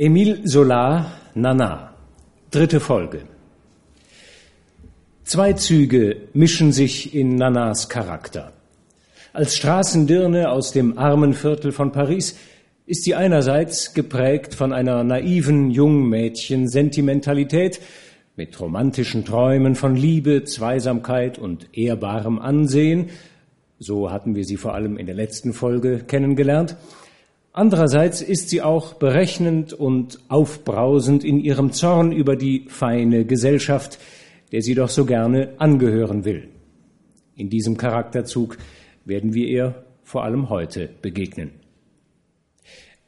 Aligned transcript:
Emile 0.00 0.42
Solar, 0.44 1.10
Nana. 1.34 1.92
Dritte 2.52 2.78
Folge. 2.78 3.22
Zwei 5.24 5.54
Züge 5.54 6.28
mischen 6.34 6.70
sich 6.70 7.16
in 7.16 7.34
Nanas 7.34 7.88
Charakter. 7.88 8.52
Als 9.32 9.56
Straßendirne 9.56 10.52
aus 10.52 10.70
dem 10.70 10.98
armen 10.98 11.34
Viertel 11.34 11.72
von 11.72 11.90
Paris 11.90 12.36
ist 12.86 13.02
sie 13.02 13.16
einerseits 13.16 13.92
geprägt 13.92 14.54
von 14.54 14.72
einer 14.72 15.02
naiven 15.02 15.72
Jungmädchen-Sentimentalität 15.72 17.80
mit 18.36 18.60
romantischen 18.60 19.24
Träumen 19.24 19.74
von 19.74 19.96
Liebe, 19.96 20.44
Zweisamkeit 20.44 21.40
und 21.40 21.76
ehrbarem 21.76 22.38
Ansehen, 22.38 23.10
so 23.80 24.12
hatten 24.12 24.36
wir 24.36 24.44
sie 24.44 24.58
vor 24.58 24.74
allem 24.74 24.96
in 24.96 25.06
der 25.06 25.16
letzten 25.16 25.52
Folge 25.52 26.04
kennengelernt, 26.06 26.76
Andererseits 27.58 28.22
ist 28.22 28.50
sie 28.50 28.62
auch 28.62 28.94
berechnend 28.94 29.72
und 29.72 30.20
aufbrausend 30.28 31.24
in 31.24 31.40
ihrem 31.40 31.72
Zorn 31.72 32.12
über 32.12 32.36
die 32.36 32.66
feine 32.68 33.24
Gesellschaft, 33.24 33.98
der 34.52 34.62
sie 34.62 34.76
doch 34.76 34.88
so 34.88 35.04
gerne 35.04 35.54
angehören 35.58 36.24
will. 36.24 36.50
In 37.34 37.50
diesem 37.50 37.76
Charakterzug 37.76 38.58
werden 39.04 39.34
wir 39.34 39.48
ihr 39.48 39.84
vor 40.04 40.22
allem 40.22 40.50
heute 40.50 40.88
begegnen. 41.02 41.50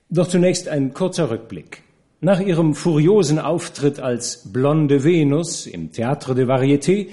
Doch 0.09 0.27
zunächst 0.27 0.67
ein 0.67 0.95
kurzer 0.95 1.31
Rückblick. 1.31 1.85
Nach 2.21 2.41
ihrem 2.41 2.75
furiosen 2.75 3.39
Auftritt 3.39 4.01
als 4.01 4.53
blonde 4.53 5.05
Venus 5.05 5.69
im 5.69 5.93
Théâtre 5.93 6.35
de 6.35 6.47
Variété 6.47 7.07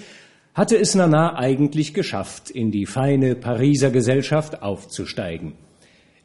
hatte 0.55 0.75
es 0.75 0.95
Nana 0.95 1.35
eigentlich 1.35 1.93
geschafft, 1.93 2.49
in 2.49 2.71
die 2.71 2.87
feine 2.87 3.35
Pariser 3.35 3.91
Gesellschaft 3.91 4.63
aufzusteigen. 4.63 5.53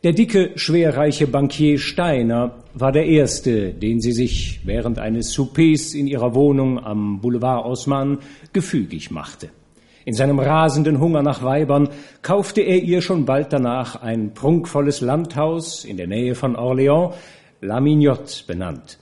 Der 0.05 0.13
dicke, 0.13 0.51
schwerreiche 0.57 1.29
Bankier 1.29 1.79
Steiner 1.79 2.57
war 2.75 2.91
der 2.91 3.07
erste, 3.07 3.73
den 3.73 4.01
sie 4.01 4.11
sich 4.11 4.59
während 4.65 4.99
eines 4.99 5.31
Soupers 5.31 5.95
in 5.95 6.09
ihrer 6.09 6.35
Wohnung 6.35 6.83
am 6.83 7.21
Boulevard 7.21 7.65
Haussmann 7.65 8.19
gefügig 8.53 9.13
machte. 9.13 9.51
In 10.05 10.15
seinem 10.15 10.41
rasenden 10.41 10.99
Hunger 10.99 11.23
nach 11.23 11.45
Weibern 11.45 11.89
kaufte 12.23 12.63
er 12.63 12.83
ihr 12.83 13.01
schon 13.01 13.27
bald 13.27 13.53
danach 13.53 14.03
ein 14.03 14.35
prunkvolles 14.35 15.03
Landhaus 15.03 15.85
in 15.85 15.99
der 15.99 16.09
Nähe 16.09 16.35
von 16.35 16.57
Orléans, 16.57 17.15
La 17.61 17.79
Mignotte 17.79 18.43
benannt. 18.45 18.99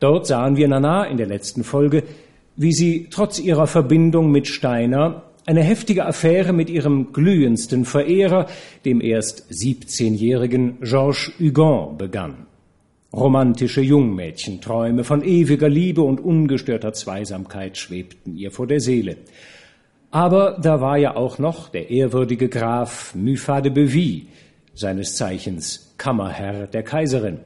Dort 0.00 0.26
sahen 0.26 0.58
wir 0.58 0.68
Nana 0.68 1.04
in 1.04 1.16
der 1.16 1.28
letzten 1.28 1.64
Folge, 1.64 2.02
wie 2.56 2.72
sie 2.72 3.08
trotz 3.10 3.38
ihrer 3.38 3.66
Verbindung 3.66 4.30
mit 4.30 4.48
Steiner 4.48 5.22
eine 5.46 5.62
heftige 5.62 6.06
Affäre 6.06 6.52
mit 6.52 6.70
ihrem 6.70 7.12
glühendsten 7.12 7.84
Verehrer, 7.84 8.46
dem 8.84 9.00
erst 9.00 9.50
17-jährigen 9.50 10.78
Georges 10.80 11.32
Hugon, 11.38 11.98
begann. 11.98 12.46
Romantische 13.12 13.80
Jungmädchenträume 13.80 15.04
von 15.04 15.22
ewiger 15.22 15.68
Liebe 15.68 16.02
und 16.02 16.20
ungestörter 16.20 16.92
Zweisamkeit 16.92 17.76
schwebten 17.76 18.36
ihr 18.36 18.50
vor 18.50 18.66
der 18.66 18.80
Seele. 18.80 19.18
Aber 20.10 20.58
da 20.60 20.80
war 20.80 20.96
ja 20.96 21.16
auch 21.16 21.38
noch 21.38 21.68
der 21.68 21.90
ehrwürdige 21.90 22.48
Graf 22.48 23.14
Muffat 23.14 23.66
de 23.66 23.72
Bevy, 23.72 24.26
seines 24.74 25.14
Zeichens 25.14 25.94
Kammerherr 25.98 26.66
der 26.66 26.82
Kaiserin. 26.82 27.38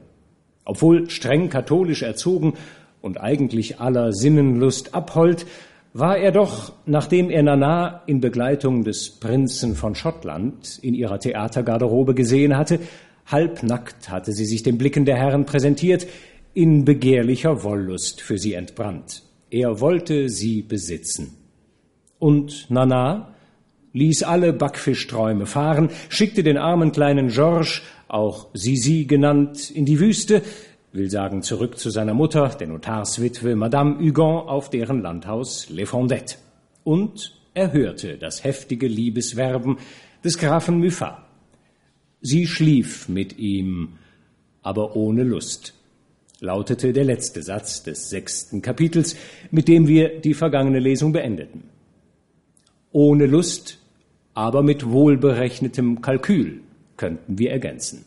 Obwohl 0.65 1.09
streng 1.09 1.49
katholisch 1.49 2.01
erzogen 2.01 2.53
und 3.01 3.19
eigentlich 3.19 3.79
aller 3.79 4.13
Sinnenlust 4.13 4.95
abhold, 4.95 5.45
war 5.93 6.17
er 6.17 6.31
doch, 6.31 6.73
nachdem 6.85 7.29
er 7.29 7.43
Nana 7.43 8.03
in 8.05 8.21
Begleitung 8.21 8.83
des 8.83 9.09
Prinzen 9.19 9.75
von 9.75 9.95
Schottland 9.95 10.79
in 10.81 10.93
ihrer 10.93 11.19
Theatergarderobe 11.19 12.13
gesehen 12.13 12.57
hatte, 12.57 12.79
halbnackt 13.25 14.09
hatte 14.09 14.31
sie 14.31 14.45
sich 14.45 14.63
den 14.63 14.77
Blicken 14.77 15.05
der 15.05 15.17
Herren 15.17 15.45
präsentiert, 15.45 16.07
in 16.53 16.85
begehrlicher 16.85 17.63
Wollust 17.63 18.21
für 18.21 18.37
sie 18.37 18.53
entbrannt. 18.53 19.23
Er 19.49 19.81
wollte 19.81 20.29
sie 20.29 20.61
besitzen. 20.61 21.35
Und 22.19 22.69
Nana 22.69 23.33
ließ 23.93 24.23
alle 24.23 24.53
Backfischträume 24.53 25.45
fahren, 25.45 25.89
schickte 26.09 26.43
den 26.43 26.57
armen 26.57 26.91
kleinen 26.91 27.29
Georges, 27.29 27.81
auch 28.07 28.47
Sisi 28.53 29.05
genannt, 29.05 29.69
in 29.71 29.85
die 29.85 29.99
Wüste, 29.99 30.41
will 30.91 31.09
sagen 31.09 31.43
zurück 31.43 31.77
zu 31.77 31.89
seiner 31.89 32.13
Mutter, 32.13 32.49
der 32.49 32.67
Notarswitwe 32.67 33.55
Madame 33.55 33.99
Hugon 33.99 34.47
auf 34.47 34.69
deren 34.69 35.01
Landhaus 35.01 35.69
Les 35.69 35.87
Fondettes. 35.87 36.39
Und 36.83 37.39
er 37.53 37.73
hörte 37.73 38.17
das 38.17 38.43
heftige 38.43 38.87
Liebeswerben 38.87 39.77
des 40.23 40.37
Grafen 40.37 40.79
Muffat. 40.79 41.25
Sie 42.21 42.47
schlief 42.47 43.07
mit 43.07 43.37
ihm, 43.37 43.97
aber 44.61 44.95
ohne 44.95 45.23
Lust, 45.23 45.73
lautete 46.39 46.93
der 46.93 47.05
letzte 47.05 47.43
Satz 47.43 47.83
des 47.83 48.09
sechsten 48.09 48.61
Kapitels, 48.61 49.15
mit 49.51 49.67
dem 49.67 49.87
wir 49.87 50.19
die 50.19 50.33
vergangene 50.33 50.79
Lesung 50.79 51.11
beendeten. 51.11 51.63
Ohne 52.91 53.25
Lust, 53.25 53.77
aber 54.33 54.63
mit 54.63 54.89
wohlberechnetem 54.89 56.01
Kalkül 56.01 56.61
könnten 56.97 57.37
wir 57.37 57.51
ergänzen. 57.51 58.05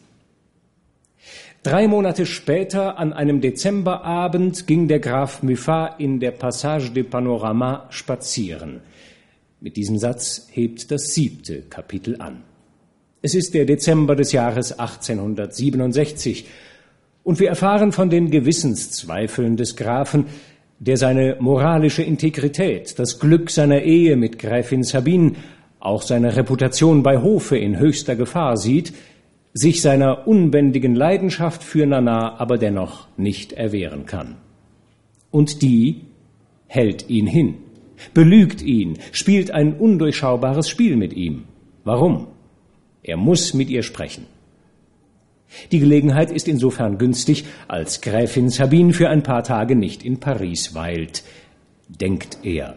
Drei 1.64 1.86
Monate 1.86 2.26
später, 2.26 2.98
an 2.98 3.12
einem 3.12 3.40
Dezemberabend, 3.40 4.66
ging 4.66 4.88
der 4.88 4.98
Graf 4.98 5.44
Muffat 5.44 6.00
in 6.00 6.18
der 6.18 6.32
Passage 6.32 6.90
de 6.90 7.04
Panorama 7.04 7.86
spazieren. 7.90 8.80
Mit 9.60 9.76
diesem 9.76 9.96
Satz 9.96 10.48
hebt 10.50 10.90
das 10.90 11.14
siebte 11.14 11.62
Kapitel 11.62 12.20
an. 12.20 12.42
Es 13.22 13.36
ist 13.36 13.54
der 13.54 13.64
Dezember 13.64 14.16
des 14.16 14.32
Jahres 14.32 14.76
1867 14.76 16.46
und 17.22 17.38
wir 17.38 17.50
erfahren 17.50 17.92
von 17.92 18.10
den 18.10 18.32
Gewissenszweifeln 18.32 19.56
des 19.56 19.76
Grafen, 19.76 20.26
der 20.80 20.96
seine 20.96 21.36
moralische 21.38 22.02
Integrität, 22.02 22.98
das 22.98 23.20
Glück 23.20 23.52
seiner 23.52 23.82
Ehe 23.82 24.16
mit 24.16 24.40
Gräfin 24.40 24.82
Sabine, 24.82 25.34
auch 25.78 26.02
seine 26.02 26.34
Reputation 26.34 27.04
bei 27.04 27.18
Hofe 27.18 27.56
in 27.56 27.78
höchster 27.78 28.16
Gefahr 28.16 28.56
sieht, 28.56 28.92
sich 29.54 29.82
seiner 29.82 30.26
unbändigen 30.26 30.94
Leidenschaft 30.94 31.62
für 31.62 31.86
Nana 31.86 32.38
aber 32.38 32.58
dennoch 32.58 33.08
nicht 33.16 33.52
erwehren 33.52 34.06
kann. 34.06 34.36
Und 35.30 35.62
die 35.62 36.02
hält 36.66 37.08
ihn 37.10 37.26
hin, 37.26 37.54
belügt 38.14 38.62
ihn, 38.62 38.98
spielt 39.12 39.50
ein 39.50 39.74
undurchschaubares 39.74 40.68
Spiel 40.68 40.96
mit 40.96 41.12
ihm. 41.12 41.44
Warum? 41.84 42.28
Er 43.02 43.16
muss 43.16 43.52
mit 43.52 43.68
ihr 43.68 43.82
sprechen. 43.82 44.26
Die 45.70 45.80
Gelegenheit 45.80 46.30
ist 46.30 46.48
insofern 46.48 46.96
günstig, 46.96 47.44
als 47.68 48.00
Gräfin 48.00 48.48
Sabine 48.48 48.94
für 48.94 49.10
ein 49.10 49.22
paar 49.22 49.44
Tage 49.44 49.76
nicht 49.76 50.02
in 50.02 50.18
Paris 50.18 50.74
weilt, 50.74 51.24
denkt 51.88 52.38
er. 52.42 52.76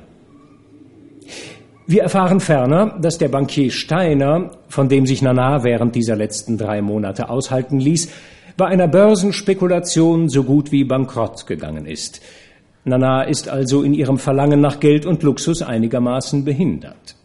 Wir 1.87 2.01
erfahren 2.01 2.39
ferner, 2.39 2.97
dass 2.99 3.19
der 3.19 3.27
Bankier 3.27 3.69
Steiner, 3.69 4.49
von 4.67 4.89
dem 4.89 5.05
sich 5.05 5.21
Nana 5.21 5.63
während 5.63 5.93
dieser 5.93 6.15
letzten 6.15 6.57
drei 6.57 6.81
Monate 6.81 7.29
aushalten 7.29 7.79
ließ, 7.79 8.09
bei 8.57 8.65
einer 8.65 8.87
Börsenspekulation 8.87 10.27
so 10.27 10.43
gut 10.43 10.71
wie 10.71 10.83
bankrott 10.83 11.45
gegangen 11.45 11.85
ist. 11.85 12.21
Nana 12.85 13.23
ist 13.23 13.49
also 13.49 13.83
in 13.83 13.93
ihrem 13.93 14.17
Verlangen 14.17 14.61
nach 14.61 14.79
Geld 14.79 15.05
und 15.05 15.21
Luxus 15.21 15.61
einigermaßen 15.61 16.43
behindert. 16.43 17.15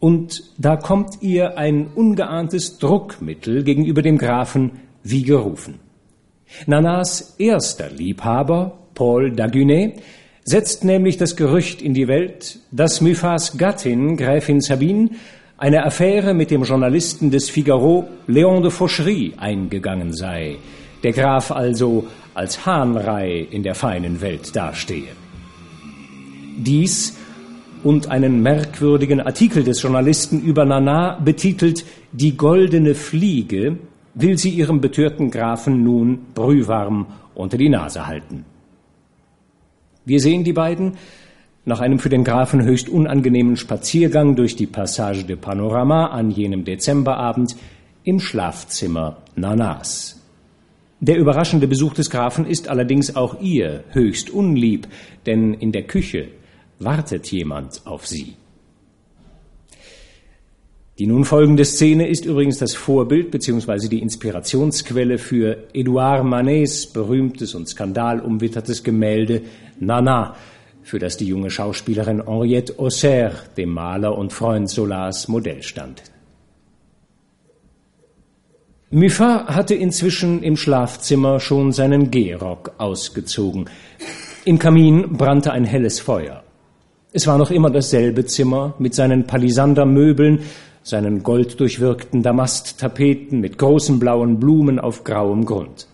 Und 0.00 0.42
da 0.56 0.76
kommt 0.76 1.20
ihr 1.20 1.58
ein 1.58 1.88
ungeahntes 1.94 2.78
Druckmittel 2.78 3.62
gegenüber 3.62 4.00
dem 4.00 4.16
Grafen 4.16 4.72
wie 5.02 5.22
gerufen. 5.22 5.80
Nanas 6.66 7.34
erster 7.38 7.90
Liebhaber, 7.90 8.78
Paul 8.94 9.32
Dagunet, 9.32 10.00
setzt 10.48 10.82
nämlich 10.82 11.18
das 11.18 11.36
Gerücht 11.36 11.82
in 11.82 11.92
die 11.92 12.08
Welt, 12.08 12.58
dass 12.70 13.02
Muffats 13.02 13.58
Gattin, 13.58 14.16
Gräfin 14.16 14.62
Sabine, 14.62 15.10
eine 15.58 15.84
Affäre 15.84 16.32
mit 16.32 16.50
dem 16.50 16.62
Journalisten 16.62 17.30
des 17.30 17.50
Figaro, 17.50 18.08
Léon 18.26 18.62
de 18.62 18.70
Fauchery, 18.70 19.34
eingegangen 19.36 20.14
sei, 20.14 20.56
der 21.02 21.12
Graf 21.12 21.50
also 21.50 22.06
als 22.32 22.64
Hahnrei 22.64 23.46
in 23.50 23.62
der 23.62 23.74
feinen 23.74 24.22
Welt 24.22 24.56
dastehe. 24.56 25.12
Dies 26.56 27.18
und 27.84 28.10
einen 28.10 28.40
merkwürdigen 28.42 29.20
Artikel 29.20 29.64
des 29.64 29.82
Journalisten 29.82 30.40
über 30.40 30.64
Nana 30.64 31.18
betitelt 31.22 31.84
Die 32.12 32.38
goldene 32.38 32.94
Fliege 32.94 33.76
will 34.14 34.38
sie 34.38 34.50
ihrem 34.50 34.80
betörten 34.80 35.30
Grafen 35.30 35.84
nun 35.84 36.20
brühwarm 36.34 37.06
unter 37.34 37.58
die 37.58 37.68
Nase 37.68 38.06
halten. 38.06 38.46
Wir 40.08 40.20
sehen 40.20 40.42
die 40.42 40.54
beiden 40.54 40.92
nach 41.66 41.80
einem 41.80 41.98
für 41.98 42.08
den 42.08 42.24
Grafen 42.24 42.62
höchst 42.62 42.88
unangenehmen 42.88 43.56
Spaziergang 43.56 44.36
durch 44.36 44.56
die 44.56 44.66
Passage 44.66 45.24
de 45.24 45.36
Panorama 45.36 46.06
an 46.06 46.30
jenem 46.30 46.64
Dezemberabend 46.64 47.54
im 48.04 48.18
Schlafzimmer 48.18 49.18
Nanas. 49.36 50.18
Der 51.00 51.18
überraschende 51.18 51.68
Besuch 51.68 51.92
des 51.92 52.08
Grafen 52.08 52.46
ist 52.46 52.68
allerdings 52.68 53.16
auch 53.16 53.42
ihr 53.42 53.84
höchst 53.90 54.30
unlieb, 54.30 54.88
denn 55.26 55.52
in 55.52 55.72
der 55.72 55.82
Küche 55.82 56.28
wartet 56.78 57.30
jemand 57.30 57.82
auf 57.84 58.06
sie. 58.06 58.32
Die 60.98 61.06
nun 61.06 61.26
folgende 61.26 61.66
Szene 61.66 62.08
ist 62.08 62.24
übrigens 62.24 62.56
das 62.56 62.74
Vorbild 62.74 63.30
bzw. 63.30 63.88
die 63.88 64.00
Inspirationsquelle 64.00 65.18
für 65.18 65.68
Edouard 65.74 66.24
Manets 66.24 66.86
berühmtes 66.86 67.54
und 67.54 67.68
skandalumwittertes 67.68 68.82
Gemälde 68.82 69.42
Nana, 69.80 70.34
für 70.82 70.98
das 70.98 71.16
die 71.16 71.26
junge 71.26 71.50
Schauspielerin 71.50 72.22
Henriette 72.26 72.78
Auxerre 72.78 73.36
dem 73.56 73.70
Maler 73.70 74.16
und 74.16 74.32
Freund 74.32 74.70
Solars 74.70 75.28
Modell 75.28 75.62
stand. 75.62 76.02
Muffat 78.90 79.48
hatte 79.48 79.74
inzwischen 79.74 80.42
im 80.42 80.56
Schlafzimmer 80.56 81.40
schon 81.40 81.72
seinen 81.72 82.10
Gehrock 82.10 82.72
ausgezogen. 82.78 83.68
Im 84.46 84.58
Kamin 84.58 85.12
brannte 85.12 85.52
ein 85.52 85.64
helles 85.64 86.00
Feuer. 86.00 86.42
Es 87.12 87.26
war 87.26 87.36
noch 87.36 87.50
immer 87.50 87.70
dasselbe 87.70 88.24
Zimmer 88.24 88.74
mit 88.78 88.94
seinen 88.94 89.26
Palisandermöbeln, 89.26 90.40
seinen 90.82 91.22
golddurchwirkten 91.22 92.22
Damasttapeten 92.22 93.40
mit 93.40 93.58
großen 93.58 93.98
blauen 93.98 94.40
Blumen 94.40 94.78
auf 94.78 95.04
grauem 95.04 95.44
Grund. 95.44 95.86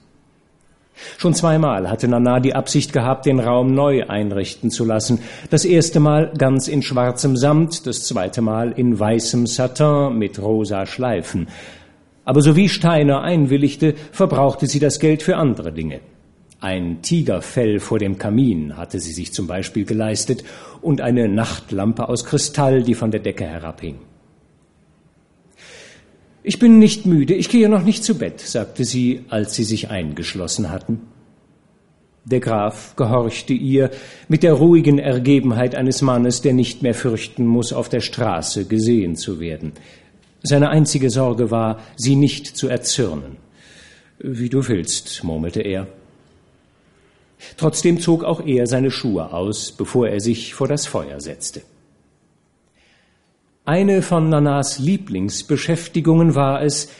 Schon 1.18 1.34
zweimal 1.34 1.90
hatte 1.90 2.08
Nana 2.08 2.40
die 2.40 2.54
Absicht 2.54 2.92
gehabt, 2.92 3.26
den 3.26 3.40
Raum 3.40 3.74
neu 3.74 4.06
einrichten 4.08 4.70
zu 4.70 4.84
lassen. 4.84 5.20
Das 5.50 5.64
erste 5.64 6.00
Mal 6.00 6.32
ganz 6.36 6.68
in 6.68 6.82
schwarzem 6.82 7.36
Samt, 7.36 7.86
das 7.86 8.04
zweite 8.04 8.42
Mal 8.42 8.72
in 8.72 8.98
weißem 8.98 9.46
Satin 9.46 10.16
mit 10.18 10.40
rosa 10.40 10.86
Schleifen. 10.86 11.48
Aber 12.24 12.40
sowie 12.40 12.68
Steiner 12.68 13.22
einwilligte, 13.22 13.94
verbrauchte 14.12 14.66
sie 14.66 14.78
das 14.78 14.98
Geld 14.98 15.22
für 15.22 15.36
andere 15.36 15.72
Dinge. 15.72 16.00
Ein 16.60 17.02
Tigerfell 17.02 17.78
vor 17.78 17.98
dem 17.98 18.16
Kamin 18.16 18.78
hatte 18.78 18.98
sie 18.98 19.12
sich 19.12 19.34
zum 19.34 19.46
Beispiel 19.46 19.84
geleistet 19.84 20.44
und 20.80 21.02
eine 21.02 21.28
Nachtlampe 21.28 22.08
aus 22.08 22.24
Kristall, 22.24 22.82
die 22.82 22.94
von 22.94 23.10
der 23.10 23.20
Decke 23.20 23.44
herabhing. 23.44 23.98
Ich 26.46 26.58
bin 26.58 26.78
nicht 26.78 27.06
müde, 27.06 27.32
ich 27.32 27.48
gehe 27.48 27.70
noch 27.70 27.82
nicht 27.82 28.04
zu 28.04 28.18
Bett, 28.18 28.38
sagte 28.38 28.84
sie, 28.84 29.24
als 29.30 29.54
sie 29.54 29.64
sich 29.64 29.88
eingeschlossen 29.88 30.68
hatten. 30.68 31.00
Der 32.26 32.40
Graf 32.40 32.94
gehorchte 32.96 33.54
ihr 33.54 33.90
mit 34.28 34.42
der 34.42 34.52
ruhigen 34.52 34.98
Ergebenheit 34.98 35.74
eines 35.74 36.02
Mannes, 36.02 36.42
der 36.42 36.52
nicht 36.52 36.82
mehr 36.82 36.92
fürchten 36.92 37.46
muss, 37.46 37.72
auf 37.72 37.88
der 37.88 38.00
Straße 38.00 38.66
gesehen 38.66 39.16
zu 39.16 39.40
werden. 39.40 39.72
Seine 40.42 40.68
einzige 40.68 41.08
Sorge 41.08 41.50
war, 41.50 41.80
sie 41.96 42.14
nicht 42.14 42.58
zu 42.58 42.68
erzürnen. 42.68 43.38
Wie 44.18 44.50
du 44.50 44.68
willst, 44.68 45.24
murmelte 45.24 45.62
er. 45.62 45.86
Trotzdem 47.56 48.00
zog 48.00 48.22
auch 48.22 48.44
er 48.46 48.66
seine 48.66 48.90
Schuhe 48.90 49.32
aus, 49.32 49.72
bevor 49.72 50.08
er 50.08 50.20
sich 50.20 50.52
vor 50.52 50.68
das 50.68 50.86
Feuer 50.86 51.20
setzte. 51.20 51.62
Eine 53.66 54.02
von 54.02 54.28
Nanas 54.28 54.78
Lieblingsbeschäftigungen 54.78 56.34
war 56.34 56.60
es, 56.60 56.90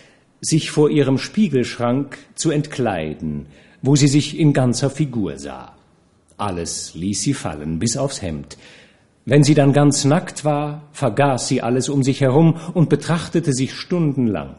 sich 0.40 0.70
vor 0.70 0.88
ihrem 0.88 1.18
Spiegelschrank 1.18 2.16
zu 2.36 2.50
entkleiden, 2.50 3.46
wo 3.82 3.96
sie 3.96 4.08
sich 4.08 4.38
in 4.38 4.54
ganzer 4.54 4.88
Figur 4.88 5.36
sah. 5.36 5.74
Alles 6.38 6.94
ließ 6.94 7.20
sie 7.20 7.34
fallen, 7.34 7.78
bis 7.78 7.98
aufs 7.98 8.22
Hemd. 8.22 8.56
Wenn 9.26 9.44
sie 9.44 9.54
dann 9.54 9.74
ganz 9.74 10.06
nackt 10.06 10.46
war, 10.46 10.88
vergaß 10.92 11.48
sie 11.48 11.60
alles 11.60 11.90
um 11.90 12.02
sich 12.02 12.22
herum 12.22 12.56
und 12.72 12.88
betrachtete 12.88 13.52
sich 13.52 13.74
stundenlang. 13.74 14.54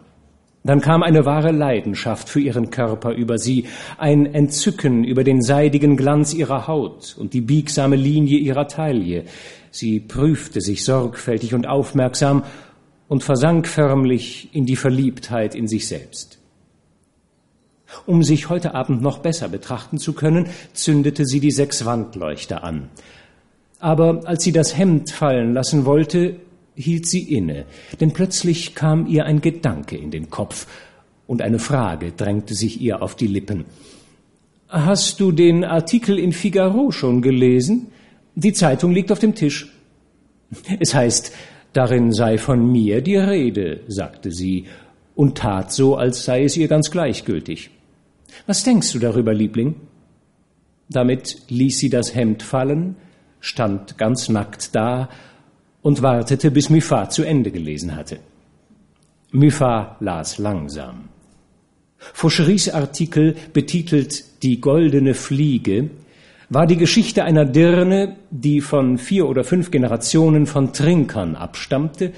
Dann 0.66 0.82
kam 0.82 1.04
eine 1.04 1.26
wahre 1.26 1.52
Leidenschaft 1.52 2.28
für 2.28 2.40
ihren 2.40 2.72
Körper 2.72 3.12
über 3.12 3.38
sie, 3.38 3.68
ein 4.00 4.26
Entzücken 4.26 5.04
über 5.04 5.24
den 5.24 5.44
seidigen 5.44 5.96
Glanz 5.96 6.34
ihrer 6.34 6.68
Haut 6.68 7.16
und 7.20 7.34
die 7.34 7.42
biegsame 7.42 7.96
Linie 7.96 8.40
ihrer 8.40 8.68
Taille. 8.68 9.26
Sie 9.70 10.00
prüfte 10.00 10.62
sich 10.62 10.84
sorgfältig 10.84 11.54
und 11.54 11.68
aufmerksam 11.68 12.44
und 13.08 13.24
versank 13.24 13.68
förmlich 13.68 14.50
in 14.54 14.66
die 14.66 14.76
Verliebtheit 14.76 15.54
in 15.54 15.68
sich 15.68 15.88
selbst. 15.88 16.40
Um 18.08 18.24
sich 18.24 18.50
heute 18.50 18.74
Abend 18.74 19.04
noch 19.04 19.20
besser 19.20 19.50
betrachten 19.50 20.00
zu 20.00 20.14
können, 20.14 20.48
zündete 20.74 21.26
sie 21.26 21.40
die 21.40 21.52
sechs 21.52 21.86
Wandleuchter 21.86 22.64
an. 22.64 22.90
Aber 23.80 24.22
als 24.26 24.44
sie 24.44 24.52
das 24.52 24.76
Hemd 24.76 25.12
fallen 25.12 25.54
lassen 25.54 25.86
wollte, 25.86 26.38
hielt 26.76 27.08
sie 27.08 27.36
inne, 27.36 27.66
denn 28.00 28.12
plötzlich 28.12 28.76
kam 28.76 29.08
ihr 29.08 29.26
ein 29.26 29.42
Gedanke 29.42 29.98
in 29.98 30.12
den 30.12 30.30
Kopf 30.30 30.68
und 31.28 31.42
eine 31.42 31.60
Frage 31.60 32.12
drängte 32.12 32.54
sich 32.54 32.82
ihr 32.82 33.02
auf 33.02 33.16
die 33.16 33.28
Lippen. 33.28 33.66
Hast 34.68 35.20
du 35.20 35.32
den 35.32 35.64
Artikel 35.64 36.20
in 36.20 36.34
Figaro 36.34 36.92
schon 36.92 37.22
gelesen? 37.22 37.88
Die 38.36 38.54
Zeitung 38.54 38.92
liegt 38.92 39.12
auf 39.12 39.20
dem 39.20 39.36
Tisch. 39.36 39.72
Es 40.80 40.94
heißt, 40.94 41.32
darin 41.74 42.12
sei 42.12 42.38
von 42.38 42.72
mir 42.72 43.02
die 43.02 43.16
Rede, 43.16 43.82
sagte 43.88 44.32
sie 44.32 44.66
und 45.16 45.38
tat 45.38 45.72
so, 45.72 45.96
als 45.96 46.26
sei 46.26 46.44
es 46.44 46.58
ihr 46.58 46.68
ganz 46.68 46.92
gleichgültig. 46.92 47.70
Was 48.48 48.64
denkst 48.64 48.92
du 48.92 49.00
darüber, 49.00 49.34
Liebling? 49.34 49.76
Damit 50.90 51.38
ließ 51.50 51.80
sie 51.80 51.90
das 51.90 52.14
Hemd 52.14 52.44
fallen, 52.44 52.96
stand 53.40 53.98
ganz 53.98 54.30
nackt 54.30 54.76
da 54.76 55.10
und 55.86 56.02
wartete, 56.02 56.50
bis 56.50 56.72
Muffat 56.72 57.14
zu 57.14 57.24
Ende 57.24 57.52
gelesen 57.52 57.96
hatte. 57.96 58.18
Muffat 59.32 59.98
las 60.00 60.40
langsam. 60.40 61.10
Faucherys 62.00 62.70
Artikel, 62.70 63.36
betitelt 63.54 64.42
Die 64.42 64.60
goldene 64.60 65.14
Fliege, 65.14 65.92
war 66.50 66.66
die 66.66 66.78
Geschichte 66.78 67.24
einer 67.24 67.46
Dirne, 67.46 68.16
die 68.32 68.62
von 68.62 68.98
vier 68.98 69.30
oder 69.30 69.44
fünf 69.44 69.70
Generationen 69.70 70.48
von 70.48 70.74
Trinkern 70.74 71.36
abstammte 71.36 72.14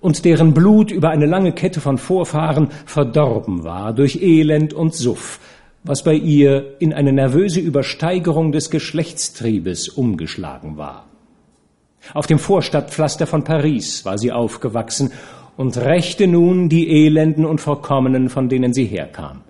und 0.00 0.26
deren 0.26 0.52
Blut 0.52 0.90
über 0.90 1.08
eine 1.08 1.24
lange 1.24 1.52
Kette 1.52 1.80
von 1.80 1.96
Vorfahren 1.96 2.68
verdorben 2.84 3.64
war 3.64 3.94
durch 3.94 4.20
Elend 4.20 4.74
und 4.74 4.94
Suff, 4.94 5.40
was 5.84 6.04
bei 6.04 6.14
ihr 6.14 6.74
in 6.80 6.92
eine 6.92 7.14
nervöse 7.14 7.60
Übersteigerung 7.60 8.52
des 8.52 8.68
Geschlechtstriebes 8.68 9.88
umgeschlagen 9.88 10.76
war. 10.76 11.06
Auf 12.14 12.26
dem 12.26 12.38
Vorstadtpflaster 12.38 13.26
von 13.26 13.44
Paris 13.44 14.04
war 14.04 14.18
sie 14.18 14.32
aufgewachsen 14.32 15.12
und 15.56 15.76
rächte 15.76 16.26
nun 16.26 16.68
die 16.68 16.88
Elenden 16.88 17.44
und 17.46 17.60
Verkommenen, 17.60 18.28
von 18.28 18.48
denen 18.48 18.72
sie 18.72 18.84
herkam. 18.84 19.42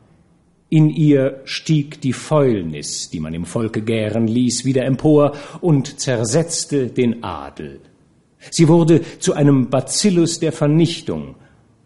In 0.69 0.91
ihr 0.91 1.43
stieg 1.45 2.01
die 2.01 2.13
Fäulnis, 2.13 3.09
die 3.11 3.21
man 3.21 3.35
im 3.35 3.45
Volke 3.45 3.83
gären 3.83 4.27
ließ, 4.27 4.65
wieder 4.65 4.85
empor 4.85 5.33
und 5.61 6.01
zersetzte 6.01 6.89
den 6.89 7.23
Adel. 7.23 7.81
Sie 8.51 8.69
wurde 8.69 9.01
zu 9.19 9.35
einem 9.35 9.71
Bacillus 9.71 10.41
der 10.41 10.53
Vernichtung, 10.53 11.37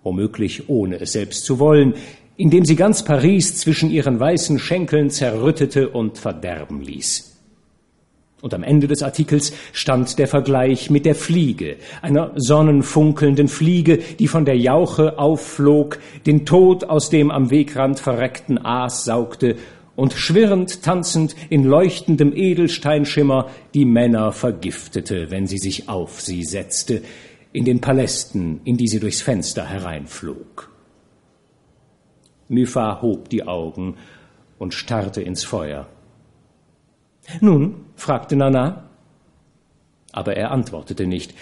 womöglich 0.03 0.69
ohne 0.69 1.01
es 1.01 1.13
selbst 1.13 1.45
zu 1.45 1.59
wollen, 1.59 1.95
indem 2.37 2.65
sie 2.65 2.77
ganz 2.77 3.05
Paris 3.05 3.59
zwischen 3.59 3.91
ihren 3.91 4.19
weißen 4.19 4.59
Schenkeln 4.59 5.11
zerrüttete 5.11 5.91
und 5.91 6.17
verderben 6.17 6.81
ließ. 6.81 7.30
Und 8.42 8.54
am 8.54 8.62
Ende 8.62 8.87
des 8.87 9.02
Artikels 9.02 9.52
stand 9.73 10.18
der 10.18 10.26
Vergleich 10.26 10.88
mit 10.88 11.04
der 11.04 11.14
Fliege, 11.14 11.76
einer 12.00 12.32
sonnenfunkelnden 12.37 13.49
Fliege, 13.49 13.99
die 13.99 14.28
von 14.28 14.47
der 14.47 14.56
Jauche 14.56 15.18
aufflog, 15.18 15.99
den 16.25 16.47
Tod 16.47 16.85
aus 16.85 17.11
dem 17.11 17.30
am 17.30 17.50
Wegrand 17.50 18.00
verreckten 18.00 18.59
Aas 18.64 19.04
saugte 19.04 19.56
und 19.94 20.14
schwirrend, 20.14 20.82
tanzend 20.82 21.37
in 21.50 21.64
leuchtendem 21.64 22.35
Edelsteinschimmer 22.35 23.50
die 23.75 23.85
Männer 23.85 24.32
vergiftete, 24.32 25.30
wenn 25.30 25.47
sie 25.47 25.59
sich 25.59 25.90
auf 25.90 26.23
sie 26.23 26.42
setzte, 26.42 27.02
in 27.52 27.66
den 27.66 27.80
Palästen, 27.82 28.61
in 28.64 28.78
die 28.78 28.88
sie 28.88 29.00
durchs 29.00 29.20
Fenster 29.20 29.66
hereinflog. 29.66 30.70
Mypha 32.49 33.02
hob 33.02 33.28
die 33.28 33.47
Augen 33.47 33.97
und 34.59 34.73
starrte 34.73 35.20
ins 35.20 35.44
Feuer. 35.44 35.87
Nun, 37.41 37.77
fragte 37.97 38.37
Nana. 38.37 38.85
Aber 40.13 40.37
er 40.37 40.51
antwortete 40.51 41.07
nicht. 41.07 41.35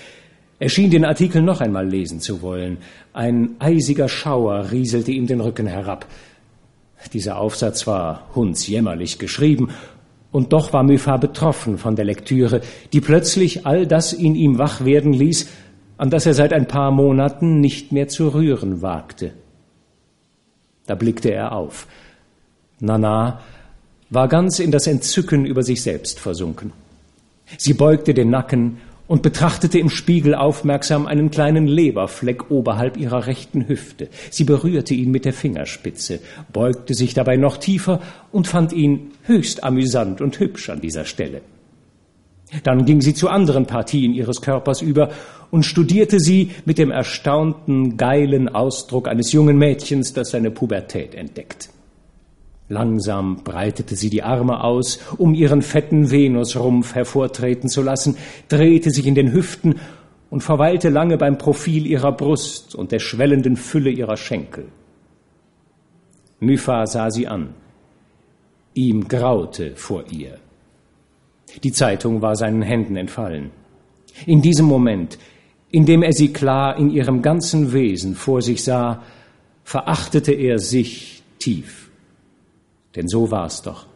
Er 0.58 0.68
schien 0.68 0.90
den 0.90 1.04
Artikel 1.04 1.40
noch 1.40 1.60
einmal 1.60 1.88
lesen 1.88 2.20
zu 2.20 2.42
wollen. 2.42 2.78
Ein 3.12 3.56
eisiger 3.60 4.08
Schauer 4.08 4.70
rieselte 4.72 5.12
ihm 5.12 5.26
den 5.26 5.40
Rücken 5.40 5.66
herab. 5.66 6.06
Dieser 7.12 7.38
Aufsatz 7.38 7.86
war 7.86 8.28
hundsjämmerlich 8.34 9.18
geschrieben, 9.18 9.70
und 10.30 10.52
doch 10.52 10.72
war 10.72 10.82
Muffat 10.82 11.20
betroffen 11.20 11.78
von 11.78 11.96
der 11.96 12.04
Lektüre, 12.04 12.60
die 12.92 13.00
plötzlich 13.00 13.66
all 13.66 13.86
das 13.86 14.12
in 14.12 14.34
ihm 14.34 14.58
wach 14.58 14.84
werden 14.84 15.12
ließ, 15.12 15.48
an 15.96 16.10
das 16.10 16.26
er 16.26 16.34
seit 16.34 16.52
ein 16.52 16.68
paar 16.68 16.90
Monaten 16.90 17.60
nicht 17.60 17.92
mehr 17.92 18.08
zu 18.08 18.28
rühren 18.34 18.82
wagte. 18.82 19.32
Da 20.86 20.94
blickte 20.94 21.30
er 21.30 21.52
auf. 21.52 21.86
Nana 22.80 23.40
war 24.10 24.28
ganz 24.28 24.58
in 24.58 24.70
das 24.70 24.86
Entzücken 24.86 25.44
über 25.44 25.62
sich 25.62 25.82
selbst 25.82 26.18
versunken. 26.18 26.72
Sie 27.56 27.74
beugte 27.74 28.14
den 28.14 28.30
Nacken 28.30 28.78
und 29.06 29.22
betrachtete 29.22 29.78
im 29.78 29.88
Spiegel 29.88 30.34
aufmerksam 30.34 31.06
einen 31.06 31.30
kleinen 31.30 31.66
Leberfleck 31.66 32.50
oberhalb 32.50 32.98
ihrer 32.98 33.26
rechten 33.26 33.66
Hüfte. 33.66 34.08
Sie 34.30 34.44
berührte 34.44 34.94
ihn 34.94 35.10
mit 35.10 35.24
der 35.24 35.32
Fingerspitze, 35.32 36.20
beugte 36.52 36.94
sich 36.94 37.14
dabei 37.14 37.36
noch 37.36 37.56
tiefer 37.56 38.00
und 38.30 38.46
fand 38.46 38.72
ihn 38.72 39.12
höchst 39.24 39.64
amüsant 39.64 40.20
und 40.20 40.38
hübsch 40.38 40.68
an 40.68 40.82
dieser 40.82 41.06
Stelle. 41.06 41.40
Dann 42.64 42.84
ging 42.84 43.00
sie 43.00 43.14
zu 43.14 43.28
anderen 43.28 43.66
Partien 43.66 44.14
ihres 44.14 44.40
Körpers 44.40 44.82
über 44.82 45.10
und 45.50 45.64
studierte 45.64 46.20
sie 46.20 46.50
mit 46.64 46.78
dem 46.78 46.90
erstaunten, 46.90 47.96
geilen 47.96 48.48
Ausdruck 48.48 49.08
eines 49.08 49.32
jungen 49.32 49.58
Mädchens, 49.58 50.12
das 50.12 50.30
seine 50.30 50.50
Pubertät 50.50 51.14
entdeckt. 51.14 51.70
Langsam 52.68 53.44
breitete 53.44 53.96
sie 53.96 54.10
die 54.10 54.22
Arme 54.22 54.62
aus, 54.62 54.98
um 55.16 55.32
ihren 55.32 55.62
fetten 55.62 56.10
Venusrumpf 56.10 56.94
hervortreten 56.94 57.70
zu 57.70 57.82
lassen, 57.82 58.16
drehte 58.48 58.90
sich 58.90 59.06
in 59.06 59.14
den 59.14 59.32
Hüften 59.32 59.76
und 60.28 60.42
verweilte 60.42 60.90
lange 60.90 61.16
beim 61.16 61.38
Profil 61.38 61.86
ihrer 61.86 62.12
Brust 62.12 62.74
und 62.74 62.92
der 62.92 62.98
schwellenden 62.98 63.56
Fülle 63.56 63.90
ihrer 63.90 64.18
Schenkel. 64.18 64.66
Mypha 66.40 66.86
sah 66.86 67.10
sie 67.10 67.26
an. 67.26 67.54
Ihm 68.74 69.08
graute 69.08 69.74
vor 69.74 70.04
ihr. 70.10 70.38
Die 71.62 71.72
Zeitung 71.72 72.20
war 72.20 72.36
seinen 72.36 72.62
Händen 72.62 72.96
entfallen. 72.96 73.50
In 74.26 74.42
diesem 74.42 74.66
Moment, 74.66 75.18
in 75.70 75.86
dem 75.86 76.02
er 76.02 76.12
sie 76.12 76.34
klar 76.34 76.76
in 76.76 76.90
ihrem 76.90 77.22
ganzen 77.22 77.72
Wesen 77.72 78.14
vor 78.14 78.42
sich 78.42 78.62
sah, 78.62 79.02
verachtete 79.64 80.32
er 80.32 80.58
sich 80.58 81.22
tief. 81.38 81.87
Denn 82.96 83.08
so 83.08 83.30
war 83.30 83.46
es 83.46 83.62
doch. 83.62 83.86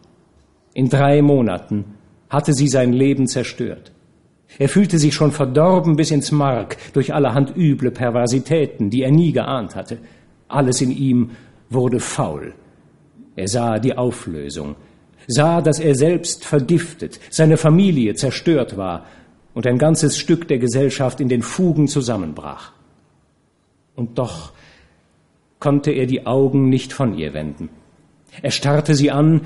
In 0.74 0.88
drei 0.88 1.22
Monaten 1.22 1.84
hatte 2.28 2.52
sie 2.52 2.68
sein 2.68 2.92
Leben 2.92 3.26
zerstört. 3.26 3.92
Er 4.58 4.68
fühlte 4.68 4.98
sich 4.98 5.14
schon 5.14 5.32
verdorben 5.32 5.96
bis 5.96 6.10
ins 6.10 6.30
Mark 6.30 6.76
durch 6.92 7.14
allerhand 7.14 7.56
üble 7.56 7.90
Perversitäten, 7.90 8.90
die 8.90 9.02
er 9.02 9.10
nie 9.10 9.32
geahnt 9.32 9.74
hatte. 9.76 9.98
Alles 10.48 10.80
in 10.80 10.90
ihm 10.90 11.30
wurde 11.70 12.00
faul. 12.00 12.54
Er 13.34 13.48
sah 13.48 13.78
die 13.78 13.96
Auflösung, 13.96 14.76
sah, 15.26 15.62
dass 15.62 15.78
er 15.78 15.94
selbst 15.94 16.44
vergiftet, 16.44 17.18
seine 17.30 17.56
Familie 17.56 18.14
zerstört 18.14 18.76
war 18.76 19.06
und 19.54 19.66
ein 19.66 19.78
ganzes 19.78 20.18
Stück 20.18 20.48
der 20.48 20.58
Gesellschaft 20.58 21.20
in 21.20 21.28
den 21.28 21.42
Fugen 21.42 21.88
zusammenbrach. 21.88 22.72
Und 23.94 24.18
doch 24.18 24.52
konnte 25.60 25.92
er 25.92 26.06
die 26.06 26.26
Augen 26.26 26.68
nicht 26.68 26.92
von 26.92 27.16
ihr 27.16 27.32
wenden. 27.34 27.70
Er 28.40 28.50
starrte 28.50 28.94
sie 28.94 29.10
an 29.10 29.42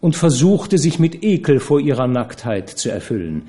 und 0.00 0.16
versuchte 0.16 0.78
sich 0.78 0.98
mit 0.98 1.24
Ekel 1.24 1.58
vor 1.58 1.80
ihrer 1.80 2.06
Nacktheit 2.06 2.68
zu 2.68 2.90
erfüllen. 2.90 3.48